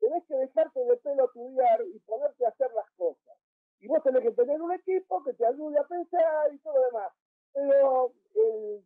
tenés 0.00 0.24
que 0.26 0.34
dejarte 0.34 0.80
de 0.80 0.96
pelo 0.98 1.26
estudiar 1.26 1.82
y 1.86 1.98
ponerte 2.00 2.44
a 2.44 2.50
hacer 2.50 2.70
las 2.74 2.90
cosas. 2.92 3.37
Y 3.80 3.86
vos 3.86 4.02
tenés 4.02 4.22
que 4.22 4.32
tener 4.32 4.60
un 4.60 4.72
equipo 4.72 5.22
que 5.22 5.34
te 5.34 5.46
ayude 5.46 5.78
a 5.78 5.84
pensar 5.84 6.52
y 6.52 6.58
todo 6.58 6.74
lo 6.74 6.86
demás. 6.86 7.12
Pero 7.52 8.12
el, 8.34 8.84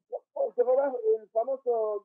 el 1.18 1.28
famoso 1.30 2.04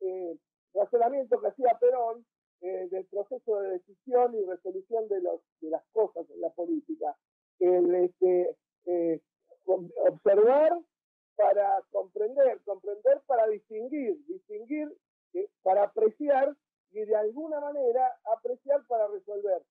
eh, 0.00 0.36
razonamiento 0.74 1.40
que 1.40 1.48
hacía 1.48 1.78
Perón 1.78 2.24
eh, 2.60 2.88
del 2.90 3.06
proceso 3.06 3.60
de 3.60 3.70
decisión 3.70 4.34
y 4.34 4.44
resolución 4.44 5.08
de, 5.08 5.20
los, 5.20 5.40
de 5.60 5.70
las 5.70 5.84
cosas 5.92 6.28
en 6.30 6.40
la 6.40 6.50
política. 6.50 7.16
El, 7.58 7.94
este, 7.94 8.56
eh, 8.86 9.20
observar 9.66 10.78
para 11.36 11.82
comprender, 11.90 12.60
comprender 12.64 13.20
para 13.26 13.46
distinguir, 13.48 14.16
distinguir 14.26 14.96
eh, 15.34 15.48
para 15.62 15.84
apreciar 15.84 16.56
y 16.92 17.04
de 17.04 17.16
alguna 17.16 17.60
manera 17.60 18.18
apreciar 18.36 18.86
para 18.86 19.06
resolver. 19.08 19.62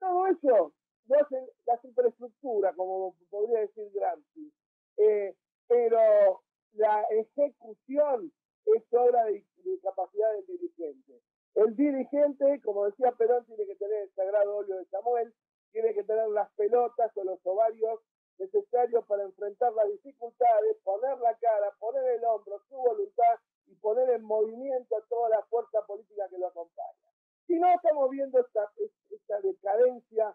Todo 0.00 0.26
eso 0.26 0.72
no 1.06 1.16
es 1.16 1.26
la 1.66 1.80
superestructura, 1.80 2.72
como 2.74 3.14
podría 3.30 3.60
decir 3.60 3.90
Gramsci, 3.92 4.52
eh, 4.96 5.34
pero 5.68 6.42
la 6.72 7.02
ejecución 7.10 8.32
es 8.66 8.82
obra 8.92 9.24
de, 9.24 9.44
de, 9.64 9.80
capacidad 9.80 10.32
del 10.32 10.46
dirigente. 10.46 11.20
El 11.54 11.76
dirigente, 11.76 12.60
como 12.64 12.86
decía 12.86 13.12
Perón, 13.12 13.44
tiene 13.46 13.66
que 13.66 13.76
tener 13.76 14.02
el 14.02 14.14
sagrado 14.14 14.56
óleo 14.56 14.78
de 14.78 14.86
Samuel, 14.86 15.32
tiene 15.72 15.94
que 15.94 16.04
tener 16.04 16.28
las 16.28 16.50
pelotas 16.52 17.16
o 17.16 17.24
los 17.24 17.38
ovarios 17.44 18.00
necesarios 18.38 19.04
para 19.06 19.24
enfrentar 19.24 19.72
las 19.74 19.90
dificultades, 19.90 20.76
poner 20.82 21.18
la 21.18 21.36
cara, 21.36 21.70
poner 21.78 22.04
el 22.04 22.24
hombro, 22.24 22.60
su 22.68 22.76
voluntad 22.76 23.38
y 23.66 23.74
poner 23.76 24.10
en 24.10 24.22
movimiento 24.22 24.96
a 24.96 25.04
toda 25.08 25.28
la 25.28 25.42
fuerza 25.44 25.82
política 25.86 26.28
que 26.28 26.38
lo 26.38 26.48
acompaña. 26.48 27.10
Si 27.46 27.58
no 27.58 27.68
estamos 27.74 28.10
viendo 28.10 28.40
esta, 28.40 28.70
esta 29.10 29.40
decadencia 29.40 30.34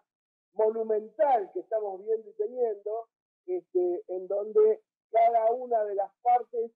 monumental 0.54 1.50
que 1.52 1.60
estamos 1.60 2.04
viendo 2.04 2.28
y 2.28 2.32
teniendo, 2.34 3.08
este, 3.46 4.02
en 4.08 4.26
donde 4.26 4.80
cada 5.10 5.50
una 5.52 5.84
de 5.84 5.94
las 5.94 6.10
partes 6.22 6.70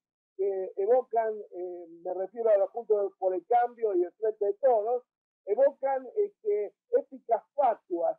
evocan, 0.76 1.32
eh, 1.52 1.86
me 2.02 2.14
refiero 2.14 2.50
a 2.50 2.58
los 2.58 2.70
Juntos 2.70 3.12
por 3.18 3.34
el 3.34 3.44
Cambio 3.46 3.94
y 3.94 4.02
el 4.02 4.12
Frente 4.12 4.46
de 4.46 4.54
Todos, 4.54 5.04
evocan 5.46 6.06
este, 6.16 6.74
épicas 6.90 7.42
fatuas 7.54 8.18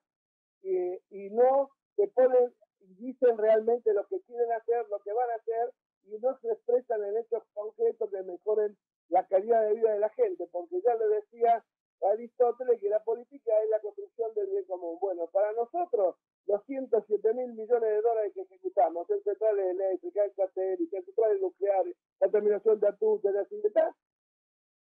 eh, 0.64 1.02
y 1.10 1.30
no 1.32 1.70
se 1.96 2.08
ponen 2.10 2.54
dicen 2.98 3.38
realmente 3.38 3.94
lo 3.94 4.06
que 4.08 4.22
quieren 4.22 4.52
hacer, 4.52 4.88
lo 4.90 5.00
que 5.00 5.12
van 5.12 5.30
a 5.32 5.36
hacer, 5.36 5.72
y 6.04 6.20
no 6.20 6.38
se 6.40 6.52
expresan 6.52 7.04
en 7.04 7.18
hechos 7.18 7.44
concretos 7.54 8.10
que 8.12 8.22
mejoren 8.22 8.78
la 9.10 9.26
calidad 9.26 9.64
de 9.64 9.74
vida 9.74 9.92
de 9.92 10.00
la 10.00 10.10
gente, 10.10 10.48
porque 10.52 10.82
ya 10.82 10.94
le 10.96 11.08
decía 11.08 11.66
Aristóteles 12.12 12.80
que 12.80 12.90
la 12.90 13.04
política 13.04 13.52
es 13.64 13.70
la 13.70 13.80
construcción 13.80 14.34
del 14.36 14.48
bien 14.48 14.66
común. 14.66 14.98
Bueno, 15.00 15.28
para 15.28 15.52
nosotros, 15.54 16.16
los 16.48 16.64
107 16.66 17.34
mil 17.34 17.54
millones 17.54 17.90
de 17.90 18.02
dólares 18.02 18.32
que 18.34 18.42
ejecutamos 18.42 19.10
en 19.10 19.24
centrales 19.24 19.66
eléctricas, 19.66 20.28
en 20.28 20.36
satélites, 20.36 21.00
en 21.00 21.06
centrales 21.06 21.42
nucleares, 21.42 21.96
la 22.20 22.30
terminación 22.30 22.80
de 22.80 22.88
Atuta, 22.88 23.32
de 23.32 23.46
la 23.74 23.96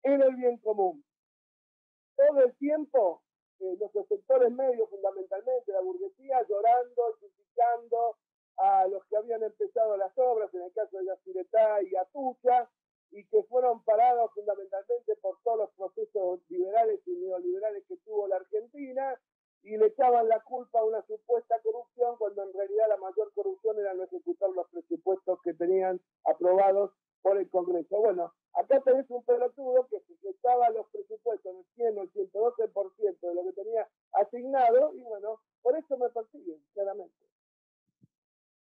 en 0.04 0.22
el 0.22 0.36
bien 0.36 0.58
común. 0.58 1.04
Todo 2.16 2.40
el 2.42 2.54
tiempo 2.56 3.22
eh, 3.60 3.76
los 3.80 4.06
sectores 4.08 4.50
medios, 4.52 4.90
fundamentalmente 4.90 5.72
la 5.72 5.80
burguesía, 5.80 6.44
llorando, 6.48 7.16
criticando 7.20 8.16
a 8.56 8.86
los 8.88 9.04
que 9.06 9.16
habían 9.16 9.42
empezado 9.42 9.96
las 9.96 10.12
obras, 10.16 10.52
en 10.54 10.62
el 10.62 10.72
caso 10.72 10.98
de 10.98 11.06
Yacyretá 11.06 11.82
y 11.82 11.96
Atucha, 11.96 12.68
y 13.14 13.24
que 13.26 13.42
fueron 13.44 13.82
parados 13.84 14.32
fundamentalmente 14.34 15.14
por 15.22 15.38
todos 15.44 15.58
los 15.58 15.70
procesos 15.70 16.40
liberales 16.48 17.00
y 17.06 17.12
neoliberales 17.12 17.84
que 17.86 17.96
tuvo 17.98 18.26
la 18.26 18.36
Argentina, 18.36 19.16
y 19.62 19.76
le 19.78 19.86
echaban 19.86 20.28
la 20.28 20.40
culpa 20.40 20.80
a 20.80 20.84
una 20.84 21.00
supuesta 21.06 21.54
corrupción, 21.62 22.16
cuando 22.18 22.42
en 22.42 22.52
realidad 22.52 22.86
la 22.88 22.96
mayor 22.98 23.32
corrupción 23.32 23.78
era 23.78 23.94
no 23.94 24.02
ejecutar 24.02 24.50
los 24.50 24.68
presupuestos 24.68 25.40
que 25.42 25.54
tenían 25.54 26.00
aprobados 26.24 26.90
por 27.22 27.38
el 27.38 27.48
Congreso. 27.48 27.98
Bueno, 27.98 28.34
acá 28.52 28.80
tenés 28.80 29.08
un 29.10 29.24
pelotudo 29.24 29.86
que 29.88 29.96
ejecutaba 29.96 30.68
los 30.70 30.86
presupuestos 30.88 31.52
en 31.52 31.58
el 31.58 31.64
100 31.76 31.98
o 31.98 32.02
el 32.02 32.12
112% 32.12 33.20
de 33.20 33.34
lo 33.34 33.44
que 33.44 33.52
tenía 33.52 33.88
asignado 34.12 34.92
y 34.94 35.02
bueno, 35.02 35.40
por 35.62 35.76
eso 35.78 35.96
me 35.96 36.10
persiguen, 36.10 36.60
claramente. 36.74 37.14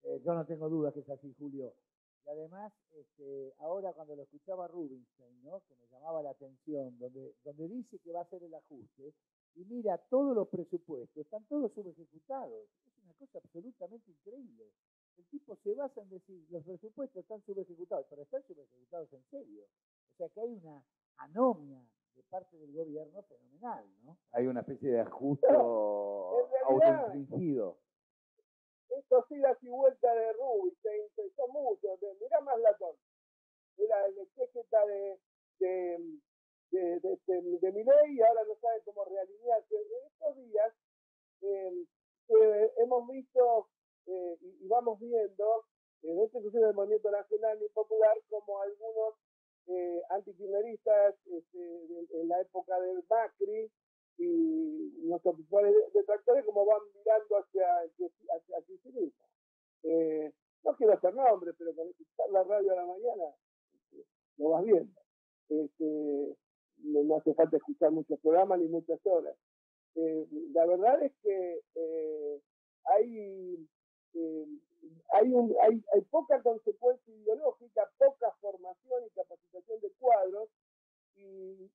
Eh, 0.03 0.21
yo 0.23 0.33
no 0.33 0.45
tengo 0.45 0.69
dudas 0.69 0.93
que 0.93 1.01
es 1.01 1.09
así, 1.09 1.35
Julio. 1.37 1.73
Y 2.25 2.29
además, 2.29 2.73
este, 2.93 3.53
ahora 3.59 3.93
cuando 3.93 4.15
lo 4.15 4.23
escuchaba 4.23 4.67
Rubinstein, 4.67 5.43
¿no? 5.43 5.61
que 5.67 5.75
me 5.75 5.87
llamaba 5.87 6.23
la 6.23 6.31
atención, 6.31 6.97
donde, 6.97 7.35
donde 7.43 7.67
dice 7.67 7.99
que 7.99 8.11
va 8.11 8.19
a 8.19 8.23
hacer 8.23 8.43
el 8.43 8.53
ajuste, 8.53 9.13
y 9.55 9.65
mira, 9.65 9.97
todos 10.09 10.35
los 10.35 10.47
presupuestos 10.49 11.17
están 11.17 11.45
todos 11.45 11.71
subejecutados. 11.73 12.67
Es 12.85 13.03
una 13.03 13.13
cosa 13.13 13.37
absolutamente 13.37 14.11
increíble. 14.11 14.65
El 15.17 15.25
tipo 15.27 15.55
se 15.63 15.73
basa 15.73 16.01
en 16.01 16.09
decir, 16.09 16.45
los 16.49 16.63
presupuestos 16.63 17.21
están 17.21 17.41
subejecutados, 17.43 18.05
pero 18.09 18.23
están 18.23 18.43
subejecutados 18.43 19.13
en 19.13 19.23
serio. 19.29 19.63
O 20.13 20.17
sea 20.17 20.29
que 20.29 20.41
hay 20.41 20.51
una 20.51 20.83
anomia 21.17 21.81
de 22.15 22.23
parte 22.23 22.57
del 22.57 22.73
gobierno 22.73 23.21
fenomenal, 23.23 23.85
¿no? 24.03 24.17
Hay 24.31 24.47
una 24.47 24.61
especie 24.61 24.91
de 24.91 25.01
ajuste 25.01 25.47
autoinfringido. 26.67 27.77
Estos 28.89 29.31
idas 29.31 29.57
y 29.61 29.69
vueltas 29.69 30.15
de 30.15 30.33
Rubí 30.33 30.75
se 30.81 30.97
interesó 30.97 31.47
mucho. 31.49 31.97
Mirá 32.19 32.41
más 32.41 32.59
Latón. 32.59 32.95
Era 33.77 34.05
el 34.05 34.19
exégeta 34.19 34.85
de, 34.85 35.19
de, 35.59 35.97
de, 36.71 36.99
de, 36.99 37.19
de, 37.27 37.59
de 37.59 37.71
mi 37.71 37.83
ley 37.83 38.15
y 38.15 38.21
ahora 38.21 38.43
no 38.47 38.55
saben 38.55 38.81
cómo 38.85 39.03
realinearse. 39.05 39.75
En 39.75 40.07
estos 40.07 40.35
días 40.37 40.73
eh, 41.41 41.85
eh, 42.29 42.73
hemos 42.77 43.07
visto 43.07 43.69
eh, 44.07 44.37
y, 44.41 44.67
vamos 44.67 44.99
viendo, 44.99 45.65
en 46.03 46.19
este 46.21 46.37
inclusive 46.37 46.65
del 46.65 46.75
Movimiento 46.75 47.11
Nacional 47.11 47.61
y 47.61 47.69
Popular, 47.69 48.15
como 48.29 48.61
algunos 48.61 49.15
eh, 49.67 50.01
este, 51.25 52.19
en 52.21 52.27
la 52.27 52.41
época 52.41 52.79
del 52.79 53.03
Macri 53.09 53.71
y 54.17 54.93
nuestros 55.03 55.35
principales 55.35 55.75
detractores 55.93 56.45
como 56.45 56.65
van 56.65 56.79
mirando 56.93 57.37
hacia, 57.37 57.65
hacia, 57.79 58.07
hacia 58.07 58.57
el 58.57 59.13
eh, 59.83 60.33
no 60.63 60.75
quiero 60.75 60.93
hacer 60.93 61.13
nombre, 61.13 61.53
pero 61.53 61.75
con 61.75 61.87
escuchar 61.89 62.29
la 62.31 62.43
radio 62.43 62.71
a 62.71 62.75
la 62.75 62.85
mañana 62.85 63.23
este, 63.71 64.05
lo 64.37 64.49
vas 64.49 64.65
viendo. 64.65 65.01
Este, 65.49 66.37
no, 66.77 67.17
hace 67.17 67.33
falta 67.35 67.57
escuchar 67.57 67.91
muchos 67.91 68.19
programas 68.19 68.59
ni 68.59 68.67
muchas 68.67 68.99
horas. 69.05 69.35
Eh, 69.95 70.27
la 70.53 70.65
verdad 70.65 71.03
es 71.03 71.13
que 71.21 71.61
eh, 71.75 72.41
hay, 72.85 73.67
hay, 75.13 75.33
un, 75.33 75.55
hay, 75.61 75.83
hay 75.93 76.01
poca 76.09 76.41
consecuencia 76.41 77.13
ideológica, 77.13 77.89
poca 77.97 78.31
formación 78.41 79.05
y 79.05 79.09
capacitación 79.11 79.79
de 79.81 79.91
cuadros 79.99 80.49
y, 81.15 81.69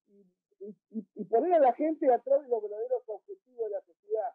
y, 0.61 0.75
y 1.15 1.25
poner 1.25 1.55
a 1.55 1.59
la 1.59 1.73
gente 1.75 2.13
atrás 2.13 2.43
de 2.43 2.49
los 2.49 2.63
verdaderos 2.63 3.03
objetivos 3.07 3.65
de 3.65 3.71
la 3.71 3.81
sociedad. 3.83 4.35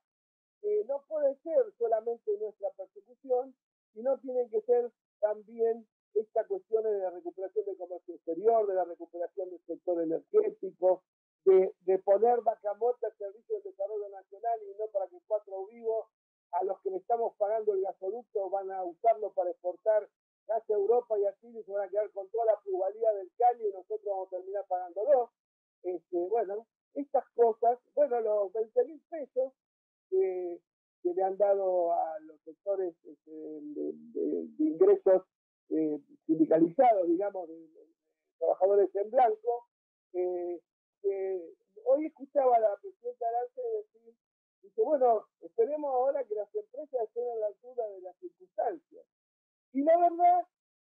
no 0.88 1.04
puede 1.08 1.36
ser 1.44 1.64
solamente 1.78 2.38
nuestra 2.40 2.70
persecución, 2.72 3.56
sino 3.94 4.18
tienen 4.20 4.50
que 4.50 4.62
ser 4.62 4.92
también 5.20 5.88
estas 6.14 6.48
cuestiones 6.48 6.92
de 6.94 7.00
la 7.00 7.12
recuperación 7.12 7.66
del 7.66 7.78
comercio 7.78 8.16
exterior, 8.16 8.68
de 8.68 8.74
la 8.74 8.86
recuperación 8.86 9.50
del 9.50 9.62
sector 9.66 10.02
energético, 10.02 11.04
de, 11.46 11.74
de 11.82 12.00
poner 12.00 12.42
vaca 12.42 12.74
muerta 12.76 13.08
al 13.08 13.18
servicio 13.18 13.56
del 13.56 13.72
desarrollo 13.72 14.10
nacional 14.10 14.60
y 14.64 14.76
no 14.80 14.88
para 14.88 15.08
que 15.08 15.20
cuatro 15.28 15.66
vivos 15.68 16.08
a 16.52 16.64
los 16.64 16.80
que 16.82 16.90
le 16.90 16.98
estamos 16.98 17.36
pagando 17.38 17.74
el 17.74 17.82
gasoducto 17.82 18.50
van 18.50 18.72
a 18.72 18.84
usarlo 18.84 19.32
para 19.34 19.52
exportar 19.52 20.10
gas 20.48 20.70
a 20.70 20.74
Europa 20.74 21.18
y 21.20 21.26
a 21.26 21.36
Chile 21.40 21.64
se 21.64 21.72
van 21.72 21.86
a 21.86 21.90
quedar 21.90 22.10
con 22.12 22.30
toda 22.30 22.46
la 22.46 22.60
plusvalía 22.62 23.12
del 23.14 23.32
caño 23.38 23.68
y 23.68 23.74
nosotros 23.74 24.06
vamos 24.06 24.28
a 24.28 24.38
terminar 24.38 24.66
pagándolo. 24.68 25.32
Este, 25.86 26.18
bueno, 26.30 26.66
estas 26.96 27.24
cosas, 27.36 27.78
bueno, 27.94 28.20
los 28.20 28.54
20 28.54 28.86
mil 28.86 29.02
pesos 29.10 29.54
que, 30.10 30.60
le 31.04 31.24
han 31.24 31.38
dado 31.38 31.94
a 31.94 32.20
los 32.22 32.42
sectores 32.42 32.96
este, 33.06 33.32
de, 33.32 34.48
ingresos 34.58 35.22
eh, 35.70 36.00
sindicalizados, 36.26 37.08
digamos, 37.08 37.48
de, 37.48 37.70
trabajadores 38.40 38.90
en 38.96 39.12
blanco, 39.12 39.68
eh, 40.14 40.60
hoy 41.86 42.08
escuchaba 42.08 42.56
a 42.56 42.60
la 42.60 42.76
presidenta 42.82 43.28
Arance 43.28 43.62
decir, 43.62 44.16
dice, 44.64 44.82
bueno, 44.82 45.28
esperemos 45.42 45.94
ahora 45.94 46.24
que 46.24 46.34
las 46.34 46.54
empresas 46.56 47.02
estén 47.04 47.30
a 47.30 47.36
la 47.36 47.48
altura 47.48 47.88
de 47.90 48.02
las 48.02 48.18
circunstancias. 48.18 49.06
Y 49.74 49.84
la 49.84 49.98
verdad 49.98 50.48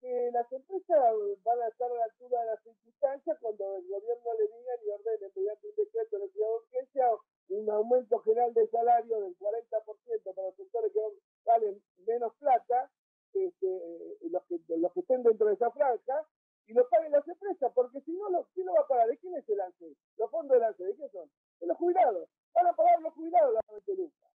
que 0.01 0.31
las 0.31 0.51
empresas 0.51 1.13
van 1.43 1.61
a 1.61 1.67
estar 1.67 1.91
a 1.91 1.95
la 1.95 2.03
altura 2.05 2.41
de 2.41 2.45
las 2.47 2.63
circunstancias 2.63 3.37
cuando 3.41 3.75
el 3.77 3.87
gobierno 3.87 4.33
le 4.37 4.47
diga 4.47 4.73
y 4.85 4.89
ordene 4.89 5.31
mediante 5.35 5.67
un 5.67 5.75
decreto 5.75 6.17
de 6.17 6.23
necesidad 6.23 6.47
de 6.47 6.55
urgencia 6.55 7.05
un 7.49 7.69
aumento 7.69 8.19
general 8.19 8.53
de 8.53 8.67
salario 8.67 9.21
del 9.21 9.37
40% 9.37 10.35
para 10.35 10.47
los 10.47 10.55
sectores 10.55 10.93
que 10.93 10.99
valen 11.45 11.81
menos 12.05 12.33
plata, 12.35 12.91
este, 13.33 14.17
los, 14.29 14.43
que, 14.45 14.59
los 14.77 14.93
que 14.93 14.99
estén 14.99 15.23
dentro 15.23 15.47
de 15.47 15.53
esa 15.53 15.71
franja, 15.71 16.27
y 16.67 16.73
lo 16.73 16.87
paguen 16.87 17.11
las 17.11 17.27
empresas, 17.27 17.71
porque 17.73 17.99
si 18.01 18.11
no, 18.11 18.47
¿quién 18.53 18.67
lo 18.67 18.73
va 18.73 18.81
a 18.81 18.87
pagar? 18.87 19.07
¿De 19.07 19.17
quién 19.17 19.35
es 19.35 19.49
el 19.49 19.59
ANSE? 19.59 19.95
Los 20.17 20.29
fondos 20.29 20.55
del 20.55 20.63
ANSE, 20.63 20.83
¿de 20.83 20.95
qué 20.95 21.09
son? 21.09 21.27
De 21.59 21.65
los 21.65 21.75
jubilados. 21.77 22.29
Van 22.53 22.67
a 22.67 22.73
pagar 22.73 23.01
los 23.01 23.13
jubilados 23.15 23.55
la 23.55 23.95
Lucas. 23.95 24.29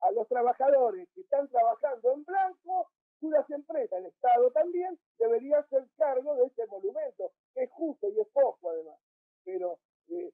A 0.00 0.12
los 0.12 0.28
trabajadores 0.28 1.08
que 1.12 1.22
están 1.22 1.48
trabajando 1.48 2.12
en 2.12 2.24
blanco, 2.24 2.90
cuyas 3.20 3.50
empresas, 3.50 3.98
el 3.98 4.06
Estado 4.06 4.52
también, 4.52 4.98
debería 5.18 5.58
hacer 5.58 5.84
cargo 5.96 6.36
de 6.36 6.46
este 6.46 6.64
monumento, 6.68 7.32
que 7.54 7.64
es 7.64 7.70
justo 7.72 8.08
y 8.08 8.20
es 8.20 8.28
poco 8.28 8.70
además. 8.70 8.98
Pero, 9.44 9.78
eh, 10.10 10.32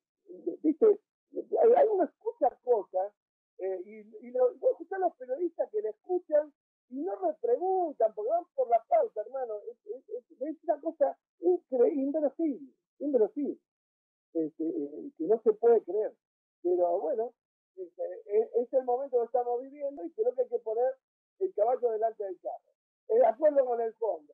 viste, 0.62 1.00
uno 1.30 2.04
escucha 2.04 2.50
cosas 2.62 3.12
eh, 3.58 3.80
y, 3.84 4.26
y 4.26 4.30
lo, 4.30 4.54
voy 4.56 4.68
a 4.68 4.72
escuchar 4.72 4.98
a 4.98 5.06
los 5.06 5.16
periodistas 5.16 5.70
que 5.70 5.80
le 5.80 5.88
escuchan 5.88 6.52
y 6.88 7.02
no 7.02 7.18
me 7.20 7.34
preguntan, 7.34 8.14
porque 8.14 8.30
van 8.30 8.44
por 8.54 8.68
la 8.68 8.82
pauta, 8.88 9.20
hermano. 9.20 9.54
Es, 9.70 9.86
es, 9.86 10.08
es, 10.08 10.40
es 10.40 10.64
una 10.64 10.80
cosa 10.80 11.18
inverosímil, 11.40 12.74
inverosímil, 13.00 13.60
este, 14.34 14.64
eh, 14.64 15.10
que 15.16 15.24
no 15.24 15.40
se 15.42 15.52
puede 15.54 15.82
creer. 15.82 16.14
Pero 16.62 17.00
bueno, 17.00 17.32
este, 17.76 18.02
es, 18.26 18.48
es, 18.54 18.72
el 18.72 18.84
momento 18.84 19.18
que 19.18 19.26
estamos 19.26 19.60
viviendo 19.62 20.04
y 20.04 20.10
creo 20.12 20.34
que 20.34 20.42
hay 20.42 20.48
que 20.48 20.58
poner 20.58 20.94
el 21.40 21.54
caballo 21.54 21.90
delante 21.90 22.24
del 22.24 22.38
carro. 22.40 22.72
Eh, 23.08 23.18
de 23.18 23.26
acuerdo 23.26 23.64
con 23.64 23.80
el 23.80 23.92
fondo. 23.94 24.32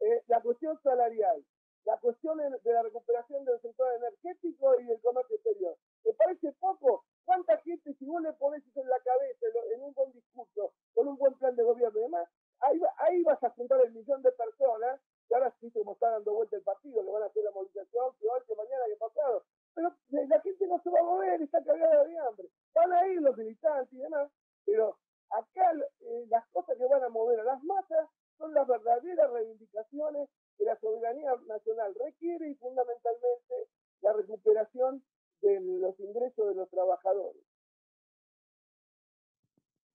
Eh, 0.00 0.22
la 0.28 0.40
cuestión 0.40 0.80
salarial, 0.82 1.44
la 1.84 1.98
cuestión 1.98 2.38
de 2.38 2.72
la 2.72 2.82
recuperación 2.82 3.44
del 3.44 3.60
sector 3.60 3.88
energético 3.96 4.78
y 4.80 4.84
del 4.84 5.00
comercio 5.00 5.36
exterior. 5.36 5.76
¿Te 6.02 6.12
parece 6.14 6.52
poco? 6.60 7.04
¿Cuánta 7.24 7.58
gente, 7.58 7.94
si 7.94 8.04
vos 8.06 8.22
le 8.22 8.32
pones 8.34 8.64
eso 8.66 8.80
en 8.80 8.88
la 8.88 8.98
cabeza, 9.00 9.46
en 9.74 9.82
un 9.82 9.92
buen 9.94 10.12
discurso, 10.12 10.72
con 10.94 11.08
un 11.08 11.16
buen 11.16 11.34
plan 11.34 11.54
de 11.56 11.62
gobierno 11.62 11.98
y 11.98 12.02
demás, 12.02 12.28
ahí, 12.60 12.80
ahí 12.98 13.22
vas 13.22 13.42
a 13.42 13.50
juntar 13.50 13.80
el 13.84 13.92
millón 13.92 14.22
de 14.22 14.32
personas, 14.32 15.00
que 15.28 15.34
ahora 15.34 15.54
sí 15.60 15.70
como 15.70 15.92
está 15.92 16.10
dando 16.10 16.34
vuelta 16.34 16.56
el 16.56 16.62
partido, 16.62 17.02
que 17.02 17.10
van 17.10 17.22
a 17.22 17.26
hacer 17.26 17.44
la 17.44 17.50
movilización, 17.50 18.14
que 18.18 18.28
hoy, 18.28 18.40
que 18.46 18.54
mañana, 18.54 18.84
que 18.86 18.96
pasado. 18.96 19.44
Pero 19.74 19.94
la 20.10 20.40
gente 20.40 20.66
no 20.66 20.80
se 20.82 20.90
va 20.90 21.00
a 21.00 21.04
mover, 21.04 21.42
está 21.42 21.62
cargada 21.62 22.04
de 22.04 22.18
hambre. 22.18 22.48
Van 22.74 22.92
a 22.92 23.06
ir 23.08 23.22
los 23.22 23.36
militantes 23.36 23.92
y 23.92 23.98
demás, 23.98 24.30
pero 24.64 24.98
acá 25.30 25.72
eh, 26.00 26.26
las 26.28 26.46
cosas 26.48 26.76
que 26.76 26.84
van 26.86 27.04
a 27.04 27.08
mover 27.08 27.40
a 27.40 27.44
las 27.44 27.62
masas 27.62 28.08
son 28.38 28.54
las 28.54 28.66
verdaderas 28.66 29.30
reivindicaciones 29.30 30.28
que 30.56 30.64
la 30.64 30.78
soberanía 30.80 31.34
nacional 31.46 31.94
requiere 31.94 32.50
y 32.50 32.54
fundamentalmente 32.54 33.68
la 34.00 34.12
recuperación 34.12 35.02
de 35.40 35.60
los 35.60 35.98
ingresos 36.00 36.48
de 36.48 36.54
los 36.54 36.68
trabajadores. 36.68 37.42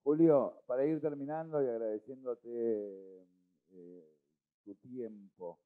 Julio, 0.04 0.62
para 0.66 0.86
ir 0.86 1.00
terminando 1.02 1.62
y 1.62 1.68
agradeciéndote 1.68 3.26
eh, 3.72 4.18
tu 4.66 4.76
tiempo, 4.76 5.60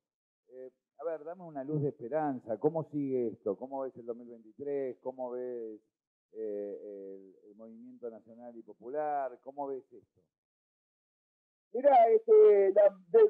eh, 0.49 0.71
a 0.99 1.03
ver, 1.05 1.23
dame 1.23 1.43
una 1.43 1.63
luz 1.63 1.81
de 1.81 1.89
esperanza. 1.89 2.59
¿Cómo 2.59 2.83
sigue 2.91 3.27
esto? 3.27 3.55
¿Cómo 3.57 3.81
ves 3.81 3.95
el 3.97 4.05
2023? 4.05 4.97
¿Cómo 5.01 5.31
ves 5.31 5.81
eh, 6.33 6.79
el, 6.83 7.49
el, 7.49 7.55
movimiento 7.55 8.09
nacional 8.09 8.55
y 8.55 8.61
popular? 8.61 9.39
¿Cómo 9.43 9.67
ves 9.67 9.83
esto? 9.91 10.21
Este, 11.87 12.73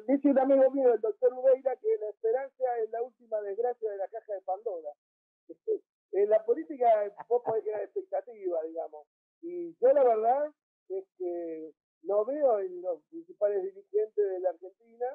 dice 0.08 0.30
un 0.30 0.40
amigo 0.40 0.72
mío, 0.72 0.94
el 0.94 1.02
doctor 1.02 1.34
Ubeira, 1.34 1.76
que 1.76 1.98
la 2.00 2.10
esperanza 2.10 2.78
es 2.84 2.90
la 2.90 3.04
última 3.04 3.40
desgracia 3.42 3.92
de 3.92 3.98
la 3.98 4.08
caja 4.08 4.34
de 4.34 4.42
Pandora. 4.42 4.90
en 6.14 6.30
la 6.30 6.44
política 6.44 6.88
vos 7.30 7.44
podés 7.44 7.64
crear 7.64 7.84
expectativa, 7.84 8.64
digamos. 8.64 9.08
Y 9.42 9.76
yo 9.80 9.94
la 9.94 10.04
verdad 10.04 10.52
es 10.90 11.06
que 11.18 11.72
no 12.04 12.26
veo 12.26 12.60
en 12.60 12.82
los 12.82 13.04
principales 13.10 13.64
dirigentes 13.64 14.16
de 14.16 14.40
la 14.40 14.50
Argentina 14.50 15.06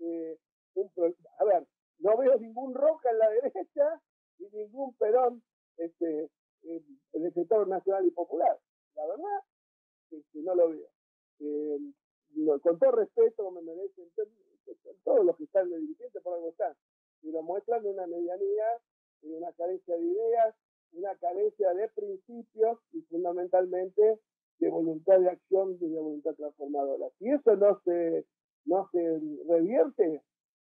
eh, 0.00 0.38
un 0.74 0.90
a 1.38 1.44
ver, 1.44 1.66
no 1.98 2.16
veo 2.18 2.38
ningún 2.38 2.74
Roca 2.74 3.10
en 3.10 3.18
la 3.18 3.30
derecha 3.42 4.00
y 4.38 4.48
ningún 4.50 4.94
Perón 4.96 5.42
este, 5.78 6.30
en, 6.64 6.84
el 7.12 7.32
sector 7.32 7.66
nacional 7.66 8.06
y 8.06 8.10
popular. 8.10 8.58
La 8.94 9.06
verdad 9.06 9.42
que 10.10 10.42
no 10.42 10.54
lo 10.54 10.68
veo. 10.68 10.88
Eh, 11.40 11.78
con 12.62 12.78
todo 12.78 12.90
respeto 12.92 13.50
me 13.50 13.62
merecen 13.62 14.10
todos 15.04 15.24
los 15.24 15.36
que 15.36 15.44
están 15.44 15.70
de 15.70 15.78
dirigentes 15.78 16.22
por 16.22 16.34
algo 16.34 16.48
están, 16.48 16.74
pero 17.22 17.42
muestran 17.42 17.86
una 17.86 18.06
medianía, 18.06 18.64
una 19.22 19.52
carencia 19.52 19.96
de 19.96 20.02
ideas, 20.02 20.54
una 20.92 21.14
carencia 21.16 21.74
de 21.74 21.88
principios 21.88 22.78
y 22.92 23.02
fundamentalmente 23.02 24.20
de 24.58 24.68
voluntad 24.70 25.20
de 25.20 25.30
acción 25.30 25.76
y 25.80 25.88
de 25.88 25.98
voluntad 25.98 26.34
transformadora. 26.34 27.08
Si 27.18 27.28
eso 27.28 27.56
no 27.56 27.80
se, 27.84 28.24
no 28.64 28.88
se 28.92 29.20
revierte, 29.48 30.22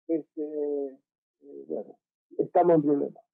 este, 0.07 0.87
eh, 0.87 1.65
bueno, 1.67 1.97
estamos 2.37 2.75
en 2.75 2.81
problemas. 2.81 3.24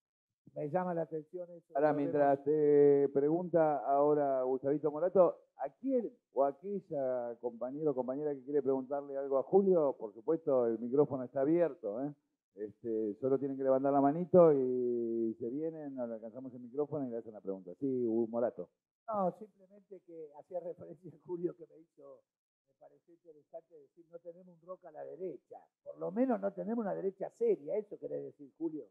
Me 0.54 0.68
llama 0.68 0.92
la 0.92 1.02
atención 1.02 1.50
eso. 1.50 1.72
Ahora, 1.74 1.94
mientras 1.94 2.44
te 2.44 3.08
pregunta 3.08 3.78
ahora 3.78 4.42
Gustavito 4.42 4.90
Morato, 4.90 5.38
¿a 5.56 5.70
quién 5.80 6.12
o 6.34 6.44
a 6.44 6.48
aquella 6.48 7.34
compañero 7.40 7.92
o 7.92 7.94
compañera 7.94 8.34
que 8.34 8.44
quiere 8.44 8.60
preguntarle 8.60 9.16
algo 9.16 9.38
a 9.38 9.42
Julio? 9.44 9.96
Por 9.98 10.12
supuesto, 10.12 10.66
el 10.66 10.78
micrófono 10.78 11.24
está 11.24 11.40
abierto, 11.40 12.02
¿eh? 12.02 12.14
Este, 12.54 13.14
solo 13.14 13.38
tienen 13.38 13.56
que 13.56 13.62
levantar 13.62 13.94
la 13.94 14.02
manito 14.02 14.52
y 14.52 15.34
se 15.40 15.48
vienen, 15.48 15.96
le 15.96 16.02
alcanzamos 16.02 16.52
el 16.52 16.60
micrófono 16.60 17.06
y 17.06 17.10
le 17.10 17.16
hacen 17.16 17.32
la 17.32 17.40
pregunta. 17.40 17.72
Sí, 17.80 17.86
Morato. 18.28 18.68
No, 19.08 19.34
simplemente 19.38 20.00
que 20.06 20.28
hacía 20.38 20.60
referencia 20.60 21.10
a 21.10 21.26
Julio 21.26 21.56
que 21.56 21.66
me 21.66 21.78
hizo, 21.78 22.20
me 22.66 22.74
pareció 22.78 23.14
interesante 23.14 23.74
decir, 23.74 24.04
no 24.10 24.18
tenemos 24.18 24.54
un 24.54 24.68
rock 24.68 24.84
a 24.84 24.90
la 24.90 25.02
derecha. 25.02 25.60
Por 25.82 25.98
lo 25.98 26.12
menos 26.12 26.38
no 26.42 26.52
tenemos 26.52 26.84
una 26.84 26.94
derecha 26.94 27.30
seria, 27.38 27.74
eso 27.76 27.98
querés 27.98 28.22
decir, 28.22 28.52
Julio 28.58 28.84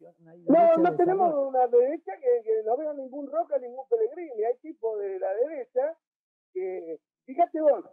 No, 0.00 0.76
no 0.78 0.96
tenemos 0.96 1.26
desarrollo. 1.28 1.48
una 1.48 1.66
derecha 1.68 2.12
que, 2.18 2.42
que 2.42 2.62
no 2.64 2.76
veo 2.76 2.94
ningún 2.94 3.30
Roca, 3.30 3.58
ningún 3.58 3.86
Pellegrini. 3.88 4.44
Hay 4.44 4.56
tipos 4.58 4.98
de 4.98 5.18
la 5.18 5.34
derecha 5.34 5.96
que, 6.52 6.98
fíjate 7.26 7.60
vos, 7.60 7.84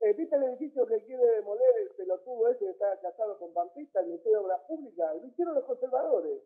eh, 0.00 0.12
¿viste 0.12 0.36
el 0.36 0.42
edificio 0.44 0.86
que 0.86 1.02
quiere 1.04 1.24
demoler 1.24 1.66
el 1.82 1.90
pelotudo 1.96 2.48
ese 2.48 2.64
que 2.66 2.70
está 2.70 3.00
casado 3.00 3.38
con 3.38 3.54
Pampita, 3.54 4.00
el 4.00 4.06
Ministerio 4.08 4.38
de 4.40 4.44
Obras 4.44 4.60
Públicas? 4.68 5.16
Lo 5.16 5.26
hicieron 5.26 5.54
los 5.54 5.64
conservadores. 5.64 6.42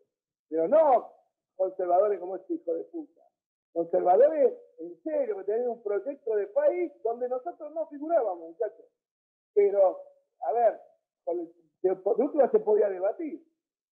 Pero 0.49 0.69
no 0.69 1.13
conservadores 1.57 2.19
como 2.21 2.37
este 2.37 2.55
hijo 2.55 2.73
de 2.75 2.85
puta. 2.85 3.21
Conservadores, 3.73 4.55
en 4.79 5.03
serio, 5.03 5.37
que 5.39 5.45
tenían 5.45 5.69
un 5.69 5.83
proyecto 5.83 6.35
de 6.37 6.47
país 6.49 6.93
donde 7.03 7.29
nosotros 7.29 7.73
no 7.73 7.87
figurábamos, 7.89 8.51
muchachos. 8.51 8.87
Pero, 9.55 10.01
a 10.41 10.53
ver, 10.53 10.81
con 11.25 11.39
el- 11.41 11.53
de, 11.83 11.91
de 11.95 12.23
última 12.23 12.51
se 12.51 12.61
podía 12.61 12.89
debatir. 12.89 13.43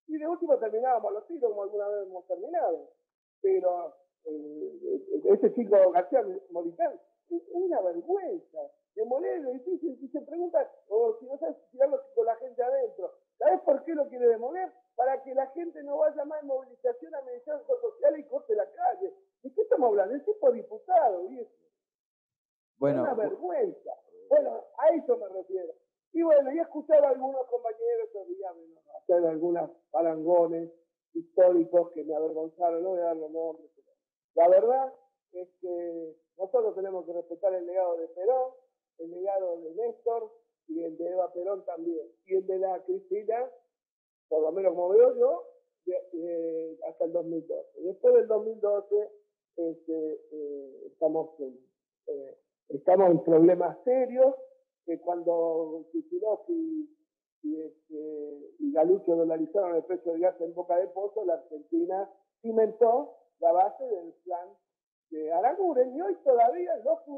Y 0.09 0.19
de 0.19 0.27
última 0.27 0.59
terminábamos 0.59 1.13
los 1.13 1.27
tiros 1.27 1.51
como 1.51 1.63
alguna 1.63 1.89
vez 1.89 2.07
hemos 2.07 2.27
terminado. 2.27 2.91
Pero 3.41 3.95
eh, 4.25 4.79
eh, 4.83 5.21
ese 5.33 5.55
chico 5.55 5.91
García 5.93 6.25
Moritán 6.51 6.93
es 6.95 7.09
es 7.31 7.43
una 7.51 7.81
vergüenza. 7.81 8.59
Demoler 8.95 9.39
el 9.39 9.49
edificio 9.49 9.91
y 9.91 10.09
se 10.09 10.21
pregunta, 10.23 10.69
o 10.89 11.17
si 11.21 11.27
no 11.27 11.39
sabes 11.39 11.57
tirarlo 11.71 12.01
con 12.15 12.27
la 12.27 12.35
gente 12.37 12.63
adentro. 12.63 13.13
¿Sabes 13.39 13.61
por 13.61 13.85
qué 13.85 13.95
lo 13.95 14.09
quiere 14.09 14.27
demoler? 14.27 14.73
Para 14.97 15.23
que 15.23 15.35
la 15.35 15.47
gente 15.49 15.83
no 15.85 15.99
vaya 15.99 16.25
más 16.25 16.43
en 16.43 16.49
movilización 16.49 17.15
a 17.15 17.23
mediación 17.23 17.61
social 17.67 18.19
y 18.19 18.25
corte 18.25 18.55
la 18.57 18.69
calle. 18.69 19.15
¿De 19.43 19.53
qué 19.53 19.63
estamos 19.63 19.91
hablando? 19.91 20.17
Es 20.17 20.25
tipo 20.25 20.51
diputado, 20.51 21.29
viejo. 21.29 21.51
Bueno, 22.79 23.03
una 23.03 23.15
vergüenza. 23.15 23.93
Bueno, 24.29 24.65
a 24.79 24.89
eso 24.95 25.17
me 25.17 25.29
refiero. 25.29 25.73
Y 26.13 26.23
bueno, 26.23 26.53
y 26.53 26.59
escuchar 26.59 27.05
a 27.05 27.11
algunos 27.11 27.47
compañeros 27.47 28.09
días 28.29 28.55
bueno, 28.55 28.81
hacer 29.03 29.27
algunos 29.27 29.71
parangones 29.91 30.71
históricos 31.15 31.91
que 31.93 32.05
me 32.05 32.15
avergonzaron, 32.15 32.83
no 32.83 32.91
voy 32.91 33.01
a 33.01 33.05
dar 33.05 33.17
los 33.17 33.31
nombres. 33.31 33.71
pero 33.77 33.89
La 34.35 34.49
verdad 34.49 34.93
es 35.33 35.49
que 35.61 36.17
nosotros 36.37 36.75
tenemos 36.75 37.05
que 37.07 37.13
respetar 37.13 37.55
el 37.55 37.67
legado 37.67 37.97
de 37.99 38.09
Perón, 38.09 38.53
el 38.99 39.11
legado 39.11 39.61
de 39.61 39.75
Néstor 39.75 40.33
y 40.69 40.83
el 40.83 40.97
de 40.97 41.09
Eva 41.11 41.33
Perón 41.33 41.65
también. 41.65 42.09
Y 42.27 42.35
el 42.37 42.47
de 42.47 42.59
la 42.59 42.83
Cristina, 42.85 43.51
por 44.29 44.43
lo 44.43 44.53
menos 44.53 44.73
como 44.75 44.89
veo 44.91 45.17
yo, 45.17 45.45
de- 46.13 46.79
hasta 46.89 47.05
el 47.05 47.13
2012. 47.13 47.81
Después 47.83 48.15
del 48.15 48.27
2012 48.27 49.11
este, 49.57 50.21
eh, 50.33 50.83
estamos 50.87 51.31
eh, 52.07 52.39
estamos 52.69 53.11
en 53.11 53.25
problemas 53.25 53.77
serios, 53.85 54.35
que 54.89 54.99
cuando 55.01 55.85
Kicillof 55.93 56.49
y, 56.49 56.89
y, 57.43 57.61
este, 57.61 58.55
Galucho 58.73 59.17
dolarizaron 59.17 59.77
el 59.77 59.85
precio 59.85 60.13
del 60.13 60.23
gas 60.23 60.41
en 60.41 60.55
Boca 60.55 60.77
de 60.77 60.87
Pozo, 60.89 61.27
la 61.27 61.35
Argentina 61.35 62.11
cimentó 62.41 63.15
la 63.41 63.53
base 63.53 63.85
del 63.85 64.15
plan 64.25 64.49
de 65.11 65.31
Aranguren 65.31 65.95
y 65.95 66.01
hoy 66.01 66.15
todavía 66.25 66.73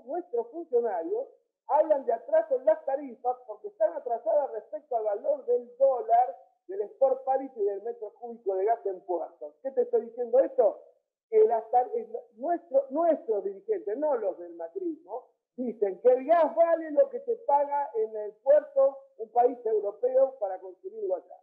nuestros 0.04 0.48
funcionarios 0.50 1.28
hablan 1.68 2.04
de 2.06 2.12
atraso 2.12 2.58
en 2.58 2.64
las 2.64 2.84
tarifas 2.84 3.36
porque 3.46 3.68
están 3.68 3.92
atrasadas 3.92 4.50
respecto 4.50 4.96
al 4.96 5.04
valor 5.04 5.46
del 5.46 5.70
dólar, 5.78 6.36
del 6.66 6.80
sport 6.82 7.22
parity 7.24 7.60
y 7.60 7.64
del 7.66 7.82
metro 7.82 8.12
cúbico 8.14 8.56
de 8.56 8.64
gas 8.64 8.84
en 8.84 9.00
puertos. 9.02 9.54
¿Qué 9.62 9.70
te 9.70 9.82
estoy 9.82 10.06
diciendo 10.06 10.40
esto? 10.40 10.80
Que 11.30 11.38
eh, 11.38 12.08
nuestro, 12.34 12.86
nuestros 12.90 13.44
dirigentes, 13.44 13.96
no 13.96 14.16
los 14.16 14.36
del 14.38 14.56
macrismo, 14.56 15.28
dicen 15.66 16.00
que 16.00 16.08
el 16.08 16.26
gas 16.26 16.54
vale 16.54 16.90
lo 16.92 17.08
que 17.10 17.20
te 17.20 17.36
paga 17.46 17.90
en 17.96 18.14
el 18.16 18.32
puerto 18.42 18.98
un 19.18 19.28
país 19.30 19.58
europeo 19.64 20.36
para 20.38 20.58
consumirlo 20.58 21.16
acá. 21.16 21.36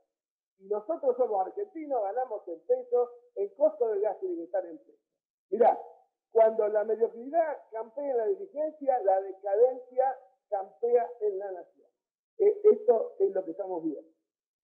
Y 0.59 0.67
nosotros 0.67 1.15
somos 1.17 1.45
argentinos, 1.47 2.01
ganamos 2.01 2.47
en 2.47 2.59
pesos, 2.61 3.09
el 3.35 3.53
costo 3.55 3.87
del 3.89 4.01
gas 4.01 4.19
tiene 4.19 4.35
que 4.37 4.43
estar 4.43 4.65
en 4.65 4.77
pesos. 4.79 5.01
Mirá, 5.49 5.79
cuando 6.31 6.67
la 6.67 6.83
mediocridad 6.83 7.57
campea 7.71 8.11
en 8.11 8.17
la 8.17 8.25
dirigencia, 8.25 8.99
la 9.03 9.21
decadencia 9.21 10.19
campea 10.49 11.09
en 11.21 11.39
la 11.39 11.51
nación. 11.51 11.87
Eh, 12.39 12.61
esto 12.71 13.15
es 13.19 13.31
lo 13.31 13.43
que 13.45 13.51
estamos 13.51 13.83
viendo. 13.83 14.09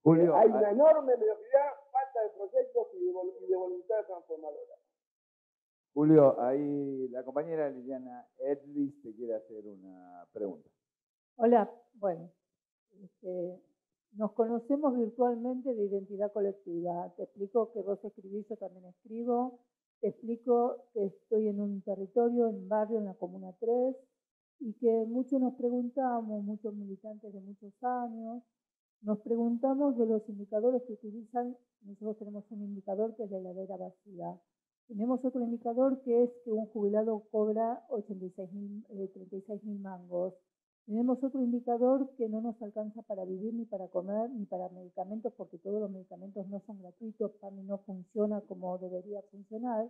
Julio, 0.04 0.36
Hay 0.36 0.50
una 0.50 0.70
enorme 0.72 1.16
mediocridad, 1.16 1.74
falta 1.92 2.22
de 2.24 2.30
proyectos 2.32 2.88
y 2.94 3.06
de, 3.06 3.12
vol- 3.14 3.36
y 3.42 3.46
de 3.48 3.56
voluntad 3.56 4.06
transformadora. 4.06 4.76
Julio, 5.94 6.42
ahí 6.42 7.08
la 7.10 7.24
compañera 7.24 7.70
Liliana 7.70 8.28
Edlis 8.40 9.00
te 9.04 9.14
quiere 9.14 9.36
hacer 9.36 9.68
una 9.68 10.26
pregunta. 10.34 10.68
Hola, 11.36 11.72
bueno, 11.94 12.32
este, 13.04 13.62
nos 14.14 14.32
conocemos 14.32 14.98
virtualmente 14.98 15.72
de 15.76 15.86
identidad 15.86 16.34
colectiva. 16.34 17.14
Te 17.16 17.24
explico 17.24 17.72
que 17.74 17.82
vos 17.84 18.04
escribís, 18.04 18.48
yo 18.50 18.58
también 18.58 18.86
escribo. 18.86 19.60
Te 20.02 20.08
explico 20.08 20.88
que 20.94 21.06
estoy 21.06 21.50
en 21.50 21.60
un 21.60 21.84
territorio, 21.84 22.50
en 22.50 22.56
un 22.56 22.70
barrio, 22.70 22.98
en 22.98 23.06
la 23.06 23.14
Comuna 23.14 23.54
3, 23.60 23.96
y 24.62 24.74
que 24.74 25.06
muchos 25.08 25.40
nos 25.40 25.54
preguntamos, 25.54 26.44
muchos 26.44 26.74
militantes 26.74 27.32
de 27.32 27.40
muchos 27.40 27.72
años, 27.84 28.42
nos 29.04 29.20
preguntamos 29.20 29.96
de 29.98 30.08
los 30.08 30.28
indicadores 30.28 30.82
que 30.88 30.94
utilizan. 30.94 31.56
Nosotros 31.82 32.18
tenemos 32.18 32.46
un 32.50 32.64
indicador 32.64 33.16
que 33.16 33.26
es 33.26 33.32
la 33.32 33.38
heladera 33.38 33.78
vacía. 33.78 34.40
Tenemos 34.88 35.24
otro 35.24 35.42
indicador 35.42 36.02
que 36.02 36.24
es 36.24 36.30
que 36.44 36.52
un 36.52 36.68
jubilado 36.68 37.24
cobra 37.32 37.86
86 37.90 38.52
mil, 38.54 38.86
eh, 38.90 39.08
36 39.14 39.64
mil 39.64 39.80
mangos. 39.80 40.34
Tenemos 40.86 41.24
otro 41.24 41.42
indicador 41.42 42.10
que 42.18 42.28
no 42.28 42.42
nos 42.42 42.62
alcanza 42.62 43.02
para 43.04 43.24
vivir, 43.24 43.54
ni 43.54 43.66
para 43.66 43.88
comer, 43.88 44.30
ni 44.32 44.46
para 44.46 44.68
medicamentos, 44.70 45.32
porque 45.38 45.58
todos 45.58 45.80
los 45.80 45.90
medicamentos 45.90 46.46
no 46.48 46.60
son 46.60 46.82
gratuitos, 46.82 47.32
PAMI 47.40 47.64
no 47.64 47.78
funciona 47.80 48.42
como 48.42 48.78
debería 48.78 49.22
funcionar. 49.32 49.90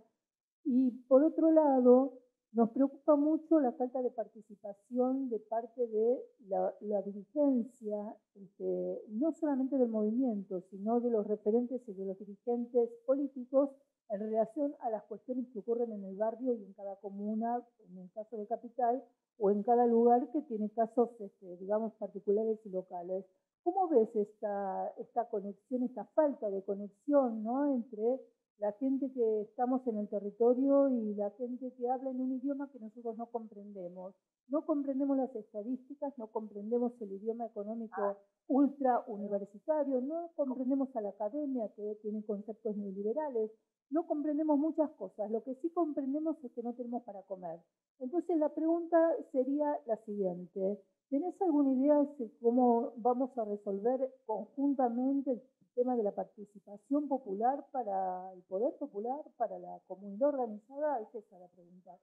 Y 0.64 0.92
por 1.08 1.24
otro 1.24 1.50
lado, 1.50 2.20
nos 2.52 2.70
preocupa 2.70 3.16
mucho 3.16 3.58
la 3.58 3.72
falta 3.72 4.00
de 4.00 4.10
participación 4.10 5.28
de 5.28 5.40
parte 5.40 5.84
de 5.88 6.22
la, 6.46 6.72
la 6.82 7.02
dirigencia, 7.02 8.16
este, 8.36 9.02
no 9.08 9.32
solamente 9.32 9.76
del 9.76 9.88
movimiento, 9.88 10.60
sino 10.70 11.00
de 11.00 11.10
los 11.10 11.26
referentes 11.26 11.82
y 11.88 11.92
de 11.92 12.04
los 12.04 12.18
dirigentes 12.20 12.90
políticos 13.04 13.70
en 14.10 14.20
relación 14.20 14.74
a 14.80 14.90
las 14.90 15.04
cuestiones 15.04 15.46
que 15.52 15.58
ocurren 15.60 15.92
en 15.92 16.04
el 16.04 16.16
barrio 16.16 16.54
y 16.54 16.64
en 16.64 16.72
cada 16.74 16.96
comuna, 16.96 17.62
en 17.88 17.98
el 17.98 18.10
caso 18.12 18.36
de 18.36 18.46
Capital, 18.46 19.02
o 19.38 19.50
en 19.50 19.62
cada 19.62 19.86
lugar 19.86 20.30
que 20.30 20.42
tiene 20.42 20.70
casos, 20.70 21.10
este, 21.20 21.56
digamos, 21.56 21.92
particulares 21.94 22.58
y 22.64 22.70
locales. 22.70 23.24
¿Cómo 23.62 23.88
ves 23.88 24.14
esta, 24.14 24.88
esta 24.98 25.28
conexión, 25.28 25.84
esta 25.84 26.04
falta 26.14 26.50
de 26.50 26.62
conexión 26.62 27.42
¿no? 27.42 27.74
entre 27.74 28.20
la 28.58 28.72
gente 28.72 29.10
que 29.12 29.40
estamos 29.42 29.84
en 29.86 29.98
el 29.98 30.08
territorio 30.08 30.88
y 30.90 31.14
la 31.14 31.30
gente 31.32 31.72
que 31.72 31.88
habla 31.88 32.10
en 32.10 32.20
un 32.20 32.32
idioma 32.32 32.70
que 32.70 32.78
nosotros 32.78 33.16
no 33.16 33.26
comprendemos? 33.26 34.14
No 34.48 34.66
comprendemos 34.66 35.16
las 35.16 35.34
estadísticas, 35.34 36.16
no 36.18 36.26
comprendemos 36.28 36.92
el 37.00 37.12
idioma 37.12 37.46
económico 37.46 38.18
ultra 38.46 39.02
universitario, 39.06 40.02
no 40.02 40.30
comprendemos 40.36 40.94
a 40.94 41.00
la 41.00 41.08
academia 41.08 41.68
que 41.74 41.98
tiene 42.02 42.22
conceptos 42.24 42.76
neoliberales, 42.76 43.50
no 43.90 44.06
comprendemos 44.06 44.58
muchas 44.58 44.90
cosas. 44.92 45.30
Lo 45.30 45.42
que 45.42 45.54
sí 45.56 45.70
comprendemos 45.70 46.36
es 46.44 46.52
que 46.52 46.62
no 46.62 46.74
tenemos 46.74 47.02
para 47.04 47.22
comer. 47.22 47.60
Entonces 48.00 48.36
la 48.38 48.48
pregunta 48.48 48.98
sería 49.32 49.78
la 49.86 49.96
siguiente. 50.04 50.80
¿Tenés 51.10 51.40
alguna 51.42 51.72
idea 51.72 51.98
de 52.18 52.30
cómo 52.40 52.92
vamos 52.96 53.36
a 53.38 53.44
resolver 53.44 54.12
conjuntamente 54.26 55.32
el 55.32 55.42
tema 55.74 55.96
de 55.96 56.02
la 56.02 56.12
participación 56.12 57.08
popular 57.08 57.64
para 57.70 58.32
el 58.32 58.42
poder 58.42 58.74
popular, 58.78 59.20
para 59.36 59.58
la 59.58 59.78
comunidad 59.86 60.30
organizada? 60.30 61.00
Es 61.00 61.14
esa 61.14 61.38
la 61.38 61.48
pregunta. 61.48 61.96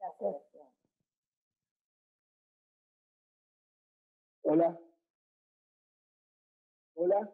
Gracias. 0.00 0.36
Hola. 4.42 4.78
Hola. 6.94 7.30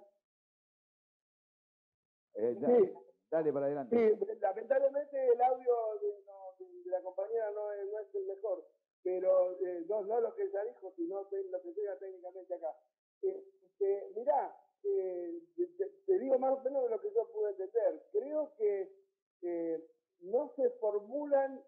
Eh, 2.34 2.56
Sí. 2.60 3.03
Dale 3.34 3.52
para 3.52 3.66
adelante. 3.66 3.96
Sí, 3.96 4.26
lamentablemente 4.40 5.26
el 5.26 5.42
audio 5.42 5.74
de, 6.00 6.88
la 6.88 7.02
compañera 7.02 7.50
no 7.50 7.72
es, 7.72 8.14
el 8.14 8.26
mejor, 8.26 8.64
pero 9.02 9.58
eh, 9.60 9.84
no, 9.88 10.20
lo 10.20 10.32
que 10.36 10.44
ella 10.44 10.62
dijo, 10.62 10.92
sino 10.94 11.22
lo 11.22 11.60
que 11.62 11.72
llega 11.72 11.98
técnicamente 11.98 12.54
acá. 12.54 12.78
Este, 13.20 14.12
mirá, 14.14 14.56
eh, 14.84 15.42
te, 16.06 16.18
digo 16.20 16.38
más 16.38 16.52
o 16.52 16.62
menos 16.62 16.84
de 16.84 16.90
lo 16.90 17.00
que 17.00 17.12
yo 17.12 17.28
pude 17.32 17.50
entender. 17.50 18.06
Creo 18.12 18.52
que 18.56 18.92
eh, 19.42 19.84
no 20.20 20.52
se 20.54 20.70
formulan 20.78 21.60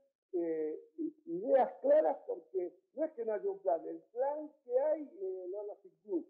ideas 1.24 1.72
claras 1.80 2.18
porque 2.28 2.78
no 2.94 3.04
es 3.06 3.10
que 3.12 3.24
no 3.24 3.32
haya 3.32 3.50
un 3.50 3.58
plan, 3.58 3.84
el 3.88 4.00
plan 4.12 4.52
que 4.64 4.78
hay 4.78 5.10
no 5.50 5.64
nos 5.64 5.84
incluye, 5.84 6.28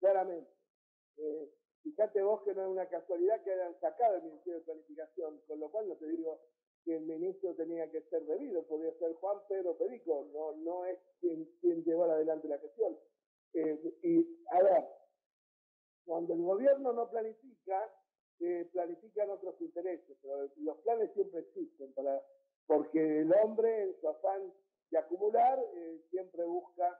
claramente. 0.00 0.50
Fíjate 1.82 2.22
vos 2.22 2.42
que 2.42 2.54
no 2.54 2.62
es 2.62 2.68
una 2.68 2.86
casualidad 2.86 3.42
que 3.42 3.52
hayan 3.52 3.78
sacado 3.80 4.16
el 4.16 4.22
Ministerio 4.22 4.60
de 4.60 4.64
Planificación, 4.64 5.40
con 5.48 5.60
lo 5.60 5.70
cual 5.70 5.88
no 5.88 5.96
te 5.96 6.06
digo 6.06 6.40
que 6.84 6.96
el 6.96 7.02
ministro 7.02 7.54
tenía 7.54 7.90
que 7.90 8.02
ser 8.02 8.24
debido, 8.24 8.62
podría 8.66 8.92
ser 8.98 9.12
Juan 9.14 9.38
Pedro 9.48 9.76
Perico, 9.76 10.28
no, 10.32 10.52
no 10.56 10.84
es 10.84 10.98
quien, 11.20 11.44
quien 11.60 11.84
llevó 11.84 12.04
adelante 12.04 12.48
la 12.48 12.58
gestión. 12.58 12.96
Eh, 13.54 13.98
y 14.02 14.44
a 14.50 14.62
ver, 14.62 14.84
cuando 16.04 16.34
el 16.34 16.42
gobierno 16.42 16.92
no 16.92 17.10
planifica, 17.10 17.92
eh, 18.40 18.68
planifican 18.72 19.30
otros 19.30 19.60
intereses, 19.60 20.16
pero 20.22 20.50
los 20.56 20.78
planes 20.78 21.12
siempre 21.14 21.40
existen, 21.40 21.92
para, 21.94 22.20
porque 22.66 23.20
el 23.20 23.32
hombre 23.34 23.82
en 23.82 24.00
su 24.00 24.08
afán 24.08 24.52
de 24.90 24.98
acumular 24.98 25.58
eh, 25.74 26.00
siempre 26.10 26.44
busca 26.44 26.98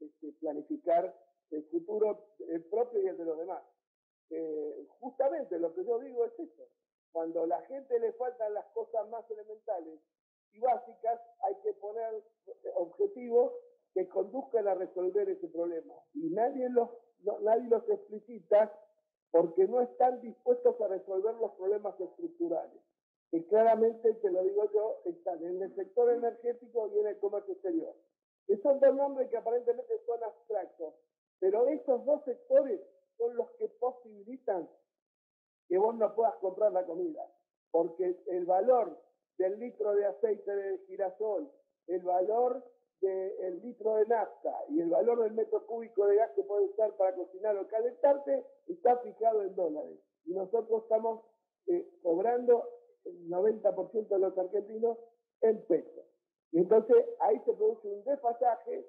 este, 0.00 0.32
planificar 0.40 1.14
el 1.50 1.64
futuro, 1.64 2.26
el 2.48 2.64
propio 2.64 3.00
y 3.00 3.06
el 3.06 3.16
de 3.16 3.24
los 3.24 3.38
demás. 3.38 3.62
Eh, 4.30 4.86
justamente 5.00 5.58
lo 5.58 5.74
que 5.74 5.84
yo 5.84 5.98
digo 6.00 6.24
es 6.24 6.38
eso. 6.38 6.68
Cuando 7.12 7.42
a 7.42 7.46
la 7.46 7.62
gente 7.62 7.98
le 7.98 8.12
faltan 8.14 8.54
las 8.54 8.66
cosas 8.66 9.08
más 9.08 9.30
elementales 9.30 10.00
y 10.52 10.60
básicas, 10.60 11.20
hay 11.42 11.54
que 11.62 11.72
poner 11.74 12.22
objetivos 12.74 13.52
que 13.94 14.08
conduzcan 14.08 14.68
a 14.68 14.74
resolver 14.74 15.28
ese 15.28 15.48
problema. 15.48 15.94
Y 16.14 16.28
nadie 16.30 16.68
los, 16.68 16.90
nadie 17.40 17.68
los 17.68 17.88
explicita 17.88 18.72
porque 19.30 19.66
no 19.66 19.80
están 19.80 20.20
dispuestos 20.20 20.80
a 20.80 20.88
resolver 20.88 21.34
los 21.36 21.52
problemas 21.52 21.98
estructurales, 22.00 22.80
que 23.30 23.46
claramente, 23.46 24.14
te 24.14 24.30
lo 24.30 24.42
digo 24.42 24.70
yo, 24.72 25.00
están 25.04 25.42
en 25.44 25.62
el 25.62 25.74
sector 25.74 26.10
energético 26.10 26.88
y 26.94 27.00
en 27.00 27.06
el 27.08 27.18
comercio 27.18 27.54
exterior, 27.54 27.94
que 28.46 28.56
son 28.58 28.78
dos 28.80 28.94
nombres 28.94 29.28
que 29.28 29.36
aparentemente 29.36 29.92
son 30.06 30.22
abstractos, 30.22 30.94
pero 31.40 31.66
esos 31.68 32.04
dos 32.04 32.24
sectores 32.24 32.80
son 33.16 33.36
los 33.36 33.50
que 33.52 33.68
posibilitan 33.68 34.68
que 35.68 35.78
vos 35.78 35.94
no 35.96 36.14
puedas 36.14 36.34
comprar 36.36 36.72
la 36.72 36.84
comida, 36.84 37.26
porque 37.70 38.16
el 38.26 38.44
valor 38.44 38.98
del 39.38 39.58
litro 39.58 39.94
de 39.94 40.06
aceite 40.06 40.54
de 40.54 40.78
girasol, 40.86 41.50
el 41.88 42.02
valor 42.02 42.64
del 43.00 43.60
litro 43.62 43.96
de 43.96 44.06
nafta 44.06 44.64
y 44.68 44.80
el 44.80 44.90
valor 44.90 45.22
del 45.22 45.34
metro 45.34 45.66
cúbico 45.66 46.06
de 46.06 46.16
gas 46.16 46.30
que 46.32 46.42
puedes 46.42 46.70
usar 46.70 46.96
para 46.96 47.14
cocinar 47.14 47.56
o 47.56 47.68
calentarte 47.68 48.44
está 48.68 48.96
fijado 48.98 49.42
en 49.42 49.54
dólares. 49.54 49.98
Y 50.24 50.32
nosotros 50.32 50.82
estamos 50.82 51.22
eh, 51.66 51.86
cobrando 52.02 52.68
el 53.04 53.28
90% 53.28 54.08
de 54.08 54.18
los 54.18 54.36
argentinos 54.38 54.98
en 55.42 55.60
pesos. 55.66 56.04
Y 56.52 56.58
entonces 56.58 56.96
ahí 57.20 57.38
se 57.44 57.52
produce 57.52 57.88
un 57.88 58.04
desfasaje 58.04 58.88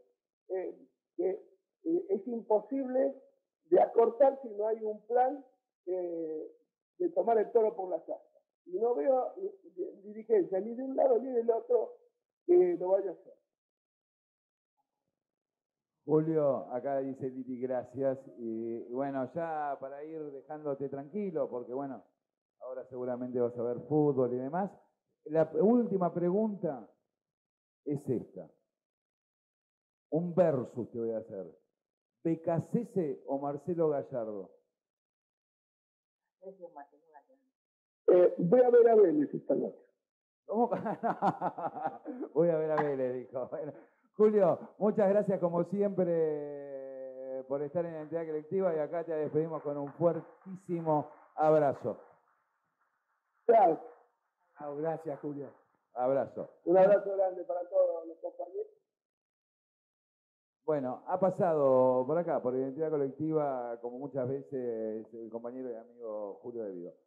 eh, 0.50 0.76
que 1.16 1.57
eh, 1.84 2.06
es 2.10 2.28
imposible 2.28 3.16
de 3.70 3.82
acortar 3.82 4.40
si 4.42 4.50
no 4.50 4.68
hay 4.68 4.84
un 4.84 5.02
plan 5.08 5.44
de 5.86 7.10
tomar 7.16 7.38
el 7.38 7.50
toro 7.52 7.76
por 7.76 7.90
la 7.90 7.96
astas. 7.98 8.18
Y 8.66 8.78
no 8.78 8.94
veo 8.96 9.34
dirigencia 10.04 10.60
ni 10.60 10.74
de 10.76 10.84
un 10.84 10.96
lado 10.96 11.18
ni 11.20 11.32
del 11.32 11.50
otro 11.50 11.94
que 12.46 12.76
lo 12.78 12.90
vaya 12.90 13.12
a 13.12 13.14
hacer. 13.14 13.38
Julio, 16.08 16.72
acá 16.72 17.00
dice 17.00 17.30
Liti, 17.30 17.60
gracias. 17.60 18.18
Y, 18.38 18.80
bueno, 18.94 19.30
ya 19.34 19.78
para 19.82 20.06
ir 20.06 20.22
dejándote 20.32 20.88
tranquilo, 20.88 21.50
porque 21.50 21.74
bueno, 21.74 22.02
ahora 22.62 22.86
seguramente 22.86 23.42
vas 23.42 23.58
a 23.58 23.62
ver 23.62 23.82
fútbol 23.90 24.34
y 24.34 24.38
demás. 24.38 24.72
La 25.26 25.52
última 25.60 26.14
pregunta 26.14 26.90
es 27.84 28.00
esta. 28.08 28.50
Un 30.12 30.34
versus 30.34 30.90
te 30.92 30.98
voy 30.98 31.12
a 31.12 31.18
hacer. 31.18 31.54
¿Becasese 32.24 33.24
o 33.28 33.40
Marcelo 33.40 33.90
Gallardo? 33.90 34.52
Eh, 38.08 38.34
voy 38.38 38.62
a 38.62 38.70
ver 38.70 38.90
a 38.90 38.96
Vélez 38.96 39.34
esta 39.34 39.56
noche. 39.56 39.86
¿Cómo? 40.46 40.70
voy 42.34 42.50
a 42.50 42.58
ver 42.58 42.72
a 42.72 42.76
Vélez, 42.82 43.14
dijo. 43.14 43.50
Julio, 44.16 44.60
muchas 44.78 45.10
gracias 45.10 45.40
como 45.40 45.64
siempre 45.66 47.44
por 47.48 47.62
estar 47.62 47.86
en 47.86 47.94
la 47.94 48.02
entidad 48.02 48.26
colectiva 48.26 48.76
y 48.76 48.80
acá 48.80 49.04
te 49.04 49.14
despedimos 49.14 49.62
con 49.62 49.78
un 49.78 49.92
fuertísimo 49.94 51.12
abrazo. 51.36 51.98
Gracias. 53.46 53.80
gracias, 54.78 55.20
Julio. 55.20 55.50
Abrazo. 55.94 56.50
Un 56.66 56.78
abrazo 56.78 57.16
grande 57.16 57.44
para 57.44 57.68
todos 57.70 58.08
los 58.08 58.18
compañeros. 58.20 58.77
Bueno, 60.68 61.02
ha 61.08 61.18
pasado 61.18 62.04
por 62.06 62.18
acá, 62.18 62.42
por 62.42 62.54
Identidad 62.54 62.90
Colectiva, 62.90 63.80
como 63.82 64.00
muchas 64.00 64.28
veces, 64.28 65.06
el 65.14 65.30
compañero 65.30 65.72
y 65.72 65.76
amigo 65.76 66.42
Julio 66.42 66.66
De 66.66 66.74
Vido. 66.74 67.07